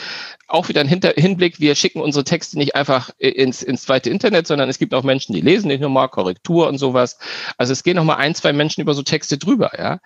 auch 0.47 0.69
wieder 0.69 0.81
einen 0.81 0.89
Hinblick, 0.89 1.59
wir 1.59 1.75
schicken 1.75 2.01
unsere 2.01 2.23
Texte 2.23 2.57
nicht 2.57 2.75
einfach 2.75 3.09
ins, 3.17 3.63
ins 3.63 3.83
zweite 3.83 4.09
Internet, 4.09 4.47
sondern 4.47 4.69
es 4.69 4.79
gibt 4.79 4.93
auch 4.93 5.03
Menschen, 5.03 5.33
die 5.33 5.41
lesen 5.41 5.67
nicht 5.67 5.81
nochmal, 5.81 6.09
Korrektur 6.09 6.67
und 6.67 6.77
sowas. 6.77 7.17
Also 7.57 7.73
es 7.73 7.83
gehen 7.83 7.95
nochmal 7.95 8.17
ein, 8.17 8.35
zwei 8.35 8.53
Menschen 8.53 8.81
über 8.81 8.93
so 8.93 9.03
Texte 9.03 9.37
drüber, 9.37 9.71
ja. 9.77 9.99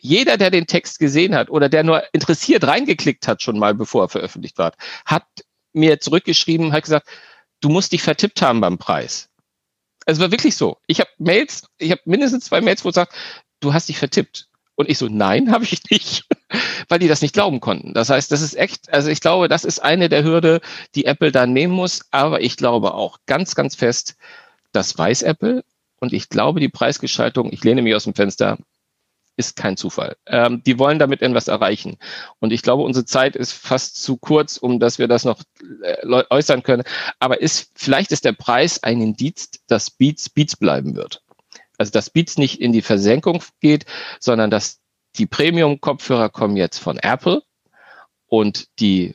Jeder, 0.00 0.36
der 0.36 0.50
den 0.50 0.66
Text 0.66 0.98
gesehen 0.98 1.34
hat 1.34 1.48
oder 1.48 1.70
der 1.70 1.82
nur 1.82 2.02
interessiert 2.12 2.66
reingeklickt 2.66 3.26
hat, 3.26 3.42
schon 3.42 3.58
mal 3.58 3.74
bevor 3.74 4.04
er 4.04 4.08
veröffentlicht 4.10 4.58
war, 4.58 4.72
hat 5.06 5.24
mir 5.72 5.98
zurückgeschrieben, 5.98 6.72
hat 6.72 6.84
gesagt, 6.84 7.08
du 7.60 7.70
musst 7.70 7.92
dich 7.92 8.02
vertippt 8.02 8.42
haben 8.42 8.60
beim 8.60 8.76
Preis. 8.76 9.30
Es 10.06 10.20
war 10.20 10.30
wirklich 10.30 10.56
so. 10.56 10.76
Ich 10.86 11.00
habe 11.00 11.08
Mails, 11.18 11.66
ich 11.78 11.90
habe 11.90 12.02
mindestens 12.04 12.44
zwei 12.44 12.60
Mails, 12.60 12.84
wo 12.84 12.90
es 12.90 12.94
sagt, 12.94 13.14
du 13.60 13.72
hast 13.72 13.88
dich 13.88 13.98
vertippt. 13.98 14.48
Und 14.76 14.88
ich 14.88 14.98
so, 14.98 15.08
nein, 15.08 15.50
habe 15.52 15.64
ich 15.64 15.82
nicht, 15.90 16.24
weil 16.88 16.98
die 16.98 17.08
das 17.08 17.22
nicht 17.22 17.34
glauben 17.34 17.60
konnten. 17.60 17.94
Das 17.94 18.10
heißt, 18.10 18.30
das 18.32 18.42
ist 18.42 18.56
echt, 18.56 18.92
also 18.92 19.10
ich 19.10 19.20
glaube, 19.20 19.48
das 19.48 19.64
ist 19.64 19.80
eine 19.80 20.08
der 20.08 20.24
Hürde, 20.24 20.60
die 20.94 21.06
Apple 21.06 21.32
da 21.32 21.46
nehmen 21.46 21.74
muss. 21.74 22.02
Aber 22.10 22.40
ich 22.40 22.56
glaube 22.56 22.94
auch 22.94 23.18
ganz, 23.26 23.54
ganz 23.54 23.74
fest, 23.74 24.16
das 24.72 24.96
weiß 24.96 25.22
Apple. 25.22 25.64
Und 26.00 26.12
ich 26.12 26.28
glaube, 26.28 26.60
die 26.60 26.68
Preisgestaltung, 26.68 27.52
ich 27.52 27.64
lehne 27.64 27.82
mich 27.82 27.94
aus 27.94 28.04
dem 28.04 28.14
Fenster, 28.14 28.58
ist 29.36 29.56
kein 29.56 29.76
Zufall. 29.76 30.16
Ähm, 30.26 30.62
die 30.64 30.78
wollen 30.78 30.98
damit 30.98 31.22
etwas 31.22 31.48
erreichen. 31.48 31.96
Und 32.38 32.52
ich 32.52 32.62
glaube, 32.62 32.84
unsere 32.84 33.04
Zeit 33.04 33.34
ist 33.34 33.52
fast 33.52 34.00
zu 34.00 34.16
kurz, 34.16 34.58
um 34.58 34.78
dass 34.78 34.98
wir 34.98 35.08
das 35.08 35.24
noch 35.24 35.40
äh, 35.82 36.06
äußern 36.30 36.62
können. 36.62 36.84
Aber 37.18 37.40
ist, 37.40 37.72
vielleicht 37.74 38.12
ist 38.12 38.24
der 38.24 38.32
Preis 38.32 38.82
ein 38.82 39.00
Indiz, 39.00 39.50
dass 39.66 39.90
Beats 39.90 40.28
Beats 40.28 40.56
bleiben 40.56 40.94
wird 40.94 41.23
also 41.78 41.92
dass 41.92 42.10
Beats 42.10 42.38
nicht 42.38 42.60
in 42.60 42.72
die 42.72 42.82
Versenkung 42.82 43.42
geht, 43.60 43.86
sondern 44.20 44.50
dass 44.50 44.80
die 45.16 45.26
Premium-Kopfhörer 45.26 46.28
kommen 46.28 46.56
jetzt 46.56 46.78
von 46.78 46.98
Apple 46.98 47.42
und 48.26 48.66
die 48.80 49.14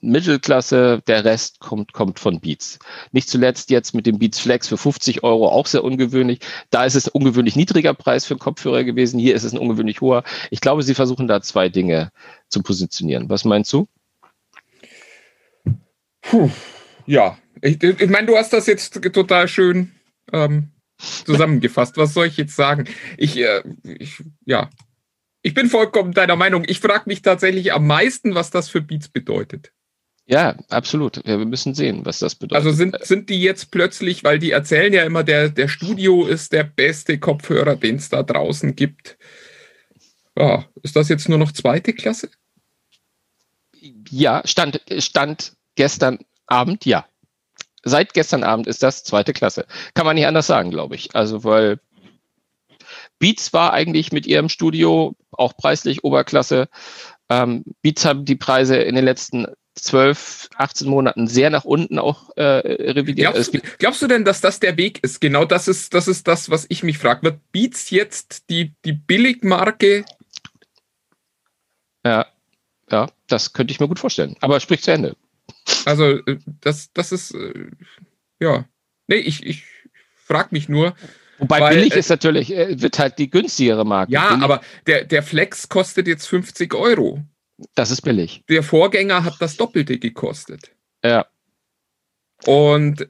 Mittelklasse, 0.00 1.02
der 1.06 1.24
Rest 1.24 1.58
kommt, 1.58 1.92
kommt 1.92 2.20
von 2.20 2.40
Beats. 2.40 2.78
Nicht 3.10 3.28
zuletzt 3.28 3.70
jetzt 3.70 3.94
mit 3.94 4.06
dem 4.06 4.18
Beats 4.18 4.38
Flex 4.38 4.68
für 4.68 4.76
50 4.76 5.24
Euro 5.24 5.48
auch 5.48 5.66
sehr 5.66 5.82
ungewöhnlich. 5.82 6.38
Da 6.70 6.84
ist 6.84 6.94
es 6.94 7.08
ein 7.08 7.12
ungewöhnlich 7.12 7.56
niedriger 7.56 7.94
Preis 7.94 8.24
für 8.24 8.36
Kopfhörer 8.36 8.84
gewesen. 8.84 9.18
Hier 9.18 9.34
ist 9.34 9.42
es 9.42 9.52
ein 9.52 9.58
ungewöhnlich 9.58 10.00
hoher. 10.00 10.22
Ich 10.50 10.60
glaube, 10.60 10.84
sie 10.84 10.94
versuchen 10.94 11.26
da 11.26 11.40
zwei 11.42 11.68
Dinge 11.68 12.12
zu 12.48 12.62
positionieren. 12.62 13.28
Was 13.28 13.44
meinst 13.44 13.72
du? 13.72 13.88
Puh, 16.22 16.50
ja, 17.06 17.36
ich, 17.60 17.82
ich 17.82 18.10
meine, 18.10 18.26
du 18.26 18.36
hast 18.36 18.52
das 18.52 18.66
jetzt 18.66 19.02
total 19.12 19.48
schön 19.48 19.92
ähm, 20.32 20.70
zusammengefasst. 20.98 21.96
Was 21.96 22.14
soll 22.14 22.26
ich 22.26 22.36
jetzt 22.36 22.56
sagen? 22.56 22.84
Ich, 23.16 23.36
äh, 23.36 23.62
ich 23.82 24.22
ja, 24.44 24.70
ich 25.42 25.54
bin 25.54 25.68
vollkommen 25.68 26.12
deiner 26.12 26.36
Meinung. 26.36 26.64
Ich 26.66 26.80
frage 26.80 27.04
mich 27.06 27.22
tatsächlich 27.22 27.72
am 27.72 27.86
meisten, 27.86 28.34
was 28.34 28.50
das 28.50 28.68
für 28.68 28.80
Beats 28.80 29.08
bedeutet. 29.08 29.72
Ja, 30.26 30.56
absolut. 30.68 31.24
Wir 31.24 31.38
müssen 31.38 31.74
sehen, 31.74 32.04
was 32.04 32.18
das 32.18 32.34
bedeutet. 32.34 32.66
Also 32.66 32.76
sind, 32.76 32.96
sind 33.02 33.30
die 33.30 33.40
jetzt 33.40 33.70
plötzlich, 33.70 34.24
weil 34.24 34.38
die 34.38 34.50
erzählen 34.50 34.92
ja 34.92 35.04
immer, 35.04 35.24
der, 35.24 35.48
der 35.48 35.68
Studio 35.68 36.26
ist 36.26 36.52
der 36.52 36.64
beste 36.64 37.18
Kopfhörer, 37.18 37.76
den 37.76 37.96
es 37.96 38.10
da 38.10 38.22
draußen 38.22 38.76
gibt. 38.76 39.16
Ja, 40.36 40.66
ist 40.82 40.96
das 40.96 41.08
jetzt 41.08 41.30
nur 41.30 41.38
noch 41.38 41.52
zweite 41.52 41.94
Klasse? 41.94 42.28
Ja, 44.10 44.42
stand, 44.44 44.82
stand 44.98 45.54
gestern 45.76 46.18
Abend, 46.46 46.84
ja 46.84 47.07
seit 47.88 48.14
gestern 48.14 48.44
Abend 48.44 48.66
ist 48.66 48.82
das 48.82 49.04
zweite 49.04 49.32
Klasse. 49.32 49.66
Kann 49.94 50.06
man 50.06 50.14
nicht 50.14 50.26
anders 50.26 50.46
sagen, 50.46 50.70
glaube 50.70 50.94
ich. 50.94 51.14
Also, 51.14 51.44
weil 51.44 51.80
Beats 53.18 53.52
war 53.52 53.72
eigentlich 53.72 54.12
mit 54.12 54.26
ihrem 54.26 54.48
Studio 54.48 55.14
auch 55.32 55.56
preislich 55.56 56.04
Oberklasse. 56.04 56.68
Ähm, 57.28 57.64
Beats 57.82 58.04
haben 58.04 58.24
die 58.24 58.36
Preise 58.36 58.76
in 58.76 58.94
den 58.94 59.04
letzten 59.04 59.46
12, 59.74 60.48
18 60.56 60.88
Monaten 60.88 61.28
sehr 61.28 61.50
nach 61.50 61.64
unten 61.64 61.98
auch 61.98 62.30
äh, 62.36 62.42
revidiert. 62.42 63.32
Glaubst, 63.32 63.78
glaubst, 63.78 64.02
du 64.02 64.06
denn, 64.06 64.24
dass 64.24 64.40
das 64.40 64.60
der 64.60 64.76
Weg 64.76 65.02
ist? 65.02 65.20
Genau 65.20 65.44
das 65.44 65.68
ist 65.68 65.94
das, 65.94 66.08
ist 66.08 66.26
das 66.26 66.50
was 66.50 66.66
ich 66.68 66.82
mich 66.82 66.98
frage. 66.98 67.22
Wird 67.22 67.40
Beats 67.52 67.90
jetzt 67.90 68.50
die, 68.50 68.74
die 68.84 68.92
Billigmarke? 68.92 70.04
Ja, 72.04 72.26
ja, 72.90 73.08
das 73.28 73.52
könnte 73.52 73.72
ich 73.72 73.80
mir 73.80 73.88
gut 73.88 73.98
vorstellen. 73.98 74.36
Aber 74.40 74.60
sprich 74.60 74.82
zu 74.82 74.92
Ende. 74.92 75.16
Also, 75.84 76.18
äh, 76.18 76.38
das, 76.60 76.92
das 76.92 77.12
ist, 77.12 77.34
äh, 77.34 77.70
ja. 78.40 78.64
Nee, 79.06 79.16
ich, 79.16 79.44
ich 79.44 79.64
frage 80.14 80.48
mich 80.52 80.68
nur. 80.68 80.94
Wobei 81.38 81.60
weil, 81.60 81.76
billig 81.76 81.94
äh, 81.94 81.98
ist 82.00 82.10
natürlich, 82.10 82.50
wird 82.50 82.98
halt 82.98 83.18
die 83.18 83.30
günstigere 83.30 83.84
Marke. 83.84 84.12
Ja, 84.12 84.28
billig. 84.28 84.44
aber 84.44 84.60
der, 84.86 85.04
der 85.04 85.22
Flex 85.22 85.68
kostet 85.68 86.08
jetzt 86.08 86.26
50 86.26 86.74
Euro. 86.74 87.22
Das 87.74 87.90
ist 87.90 88.02
billig. 88.02 88.44
Der 88.48 88.62
Vorgänger 88.62 89.24
hat 89.24 89.36
das 89.40 89.56
Doppelte 89.56 89.98
gekostet. 89.98 90.72
Ja. 91.04 91.26
Und 92.46 93.08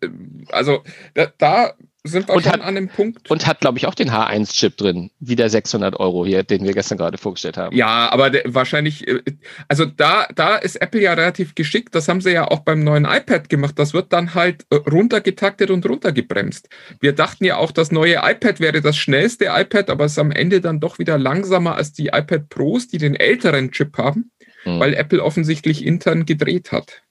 also 0.50 0.82
da, 1.14 1.26
da 1.36 1.74
sind 2.04 2.28
wir 2.28 2.34
und 2.34 2.42
schon 2.42 2.52
hat, 2.52 2.60
an 2.60 2.74
dem 2.76 2.88
Punkt. 2.88 3.30
Und 3.30 3.46
hat, 3.46 3.60
glaube 3.60 3.78
ich, 3.78 3.86
auch 3.86 3.94
den 3.94 4.10
H1-Chip 4.10 4.76
drin, 4.76 5.10
wie 5.18 5.36
der 5.36 5.50
600 5.50 5.98
Euro 5.98 6.24
hier, 6.24 6.44
den 6.44 6.64
wir 6.64 6.72
gestern 6.72 6.98
gerade 6.98 7.18
vorgestellt 7.18 7.56
haben. 7.56 7.76
Ja, 7.76 8.10
aber 8.10 8.30
der, 8.30 8.42
wahrscheinlich, 8.46 9.06
äh, 9.08 9.20
also 9.66 9.84
da, 9.84 10.26
da 10.34 10.56
ist 10.56 10.76
Apple 10.76 11.02
ja 11.02 11.12
relativ 11.12 11.54
geschickt. 11.54 11.94
Das 11.94 12.08
haben 12.08 12.20
sie 12.20 12.32
ja 12.32 12.48
auch 12.48 12.60
beim 12.60 12.84
neuen 12.84 13.04
iPad 13.04 13.48
gemacht. 13.48 13.78
Das 13.78 13.94
wird 13.94 14.12
dann 14.12 14.34
halt 14.34 14.64
äh, 14.70 14.76
runtergetaktet 14.76 15.70
und 15.70 15.84
runtergebremst. 15.86 16.68
Wir 17.00 17.12
dachten 17.12 17.44
ja 17.44 17.56
auch, 17.56 17.72
das 17.72 17.90
neue 17.90 18.20
iPad 18.22 18.60
wäre 18.60 18.80
das 18.80 18.96
schnellste 18.96 19.46
iPad, 19.46 19.90
aber 19.90 20.04
es 20.04 20.12
ist 20.12 20.18
am 20.18 20.30
Ende 20.30 20.60
dann 20.60 20.80
doch 20.80 20.98
wieder 20.98 21.18
langsamer 21.18 21.74
als 21.74 21.92
die 21.92 22.06
iPad 22.06 22.48
Pros, 22.48 22.88
die 22.88 22.98
den 22.98 23.16
älteren 23.16 23.72
Chip 23.72 23.98
haben, 23.98 24.30
hm. 24.62 24.78
weil 24.78 24.94
Apple 24.94 25.22
offensichtlich 25.22 25.84
intern 25.84 26.26
gedreht 26.26 26.70
hat. 26.70 27.02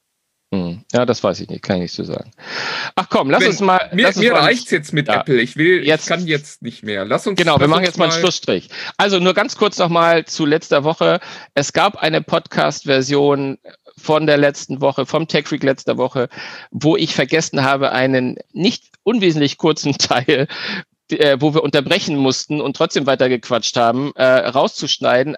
Hm. 0.53 0.81
Ja, 0.93 1.05
das 1.05 1.21
weiß 1.23 1.41
ich 1.41 1.49
nicht, 1.49 1.61
kann 1.61 1.75
ich 1.77 1.81
nicht 1.83 1.93
so 1.93 2.05
sagen. 2.05 2.31
Ach 2.95 3.07
komm, 3.09 3.29
lass 3.29 3.41
Wenn, 3.41 3.49
uns 3.49 3.59
mal. 3.59 3.89
Mir, 3.93 4.11
mir 4.15 4.33
reicht's 4.33 4.71
jetzt 4.71 4.93
mit 4.93 5.09
ja. 5.09 5.19
Apple. 5.19 5.41
Ich 5.41 5.57
will, 5.57 5.85
jetzt, 5.85 6.03
ich 6.03 6.07
kann 6.07 6.25
jetzt 6.25 6.61
nicht 6.61 6.83
mehr. 6.83 7.03
Lass 7.03 7.27
uns. 7.27 7.37
Genau, 7.37 7.59
wir 7.59 7.67
machen 7.67 7.83
jetzt 7.83 7.97
mal 7.97 8.09
einen 8.09 8.17
Schlussstrich. 8.17 8.69
Also 8.95 9.19
nur 9.19 9.33
ganz 9.33 9.57
kurz 9.57 9.77
nochmal 9.77 10.23
zu 10.25 10.45
letzter 10.45 10.85
Woche. 10.85 11.19
Es 11.53 11.73
gab 11.73 11.97
eine 11.97 12.21
Podcast-Version 12.21 13.57
von 13.97 14.25
der 14.25 14.37
letzten 14.37 14.79
Woche, 14.79 15.05
vom 15.05 15.27
Tech 15.27 15.47
Freak 15.47 15.63
letzter 15.63 15.97
Woche, 15.97 16.29
wo 16.71 16.95
ich 16.95 17.13
vergessen 17.13 17.63
habe, 17.63 17.91
einen 17.91 18.37
nicht 18.53 18.85
unwesentlich 19.03 19.57
kurzen 19.57 19.93
Teil 19.97 20.47
äh, 21.11 21.37
wo 21.39 21.53
wir 21.53 21.63
unterbrechen 21.63 22.17
mussten 22.17 22.61
und 22.61 22.75
trotzdem 22.75 23.05
weitergequatscht 23.05 23.77
haben, 23.77 24.11
äh, 24.15 24.23
rauszuschneiden. 24.23 25.35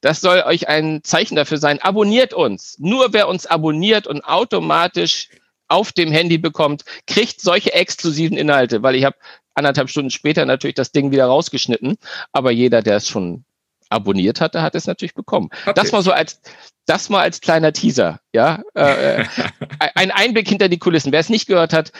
Das 0.00 0.20
soll 0.20 0.42
euch 0.42 0.68
ein 0.68 1.02
Zeichen 1.02 1.36
dafür 1.36 1.58
sein. 1.58 1.80
Abonniert 1.80 2.34
uns. 2.34 2.76
Nur 2.78 3.12
wer 3.12 3.28
uns 3.28 3.46
abonniert 3.46 4.06
und 4.06 4.22
automatisch 4.22 5.28
auf 5.68 5.92
dem 5.92 6.12
Handy 6.12 6.38
bekommt, 6.38 6.84
kriegt 7.06 7.40
solche 7.40 7.72
exklusiven 7.72 8.36
Inhalte, 8.36 8.82
weil 8.82 8.94
ich 8.94 9.04
habe 9.04 9.16
anderthalb 9.54 9.90
Stunden 9.90 10.10
später 10.10 10.44
natürlich 10.44 10.76
das 10.76 10.92
Ding 10.92 11.10
wieder 11.10 11.26
rausgeschnitten. 11.26 11.96
Aber 12.32 12.50
jeder, 12.50 12.82
der 12.82 12.96
es 12.96 13.08
schon 13.08 13.44
abonniert 13.88 14.40
hatte, 14.40 14.62
hat 14.62 14.74
es 14.74 14.86
natürlich 14.86 15.14
bekommen. 15.14 15.48
Hat 15.64 15.78
das 15.78 15.92
mal 15.92 16.02
so 16.02 16.12
als 16.12 16.40
das 16.86 17.08
mal 17.08 17.20
als 17.20 17.40
kleiner 17.40 17.72
Teaser, 17.72 18.20
ja, 18.32 18.62
äh, 18.74 19.22
äh 19.22 19.24
ein 19.94 20.12
Einblick 20.12 20.48
hinter 20.48 20.68
die 20.68 20.78
Kulissen. 20.78 21.10
Wer 21.10 21.20
es 21.20 21.28
nicht 21.28 21.46
gehört 21.46 21.72
hat, 21.72 21.92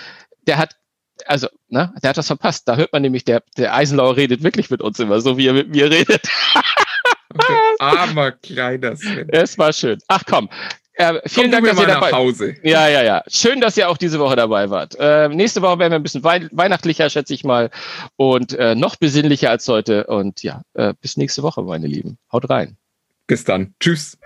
der 0.46 0.58
hat 0.58 0.76
also, 1.24 1.48
ne, 1.68 1.92
der 2.02 2.10
hat 2.10 2.16
das 2.16 2.26
verpasst. 2.26 2.68
Da 2.68 2.76
hört 2.76 2.92
man 2.92 3.02
nämlich, 3.02 3.24
der, 3.24 3.42
der 3.56 3.74
Eisenlauer 3.74 4.16
redet 4.16 4.42
wirklich 4.42 4.70
mit 4.70 4.82
uns 4.82 4.98
immer, 5.00 5.20
so 5.20 5.36
wie 5.36 5.46
er 5.46 5.54
mit 5.54 5.70
mir 5.70 5.90
redet. 5.90 6.28
Armer 7.78 8.32
kleiner 8.32 8.96
Sven. 8.96 9.28
Es 9.30 9.58
war 9.58 9.72
schön. 9.72 9.98
Ach 10.08 10.22
komm, 10.26 10.48
Äh, 10.98 11.20
vielen 11.26 11.50
Dank, 11.50 11.66
dass 11.66 11.78
ihr 11.78 11.86
dabei 11.86 12.10
Hause. 12.12 12.54
Ja, 12.62 12.88
ja, 12.88 13.02
ja. 13.02 13.22
Schön, 13.28 13.60
dass 13.60 13.76
ihr 13.76 13.88
auch 13.90 13.98
diese 13.98 14.18
Woche 14.18 14.34
dabei 14.34 14.70
wart. 14.70 14.96
Äh, 14.98 15.28
nächste 15.28 15.60
Woche 15.60 15.78
werden 15.78 15.92
wir 15.92 15.98
ein 15.98 16.02
bisschen 16.02 16.24
wei 16.24 16.48
weihnachtlicher, 16.52 17.10
schätze 17.10 17.34
ich 17.34 17.44
mal. 17.44 17.70
Und 18.16 18.54
äh, 18.54 18.74
noch 18.74 18.96
besinnlicher 18.96 19.50
als 19.50 19.68
heute. 19.68 20.06
Und 20.06 20.42
ja, 20.42 20.62
äh, 20.72 20.94
bis 21.02 21.18
nächste 21.18 21.42
Woche, 21.42 21.62
meine 21.62 21.86
Lieben. 21.86 22.16
Haut 22.32 22.48
rein. 22.48 22.78
Bis 23.26 23.44
dann. 23.44 23.74
Tschüss. 23.78 24.16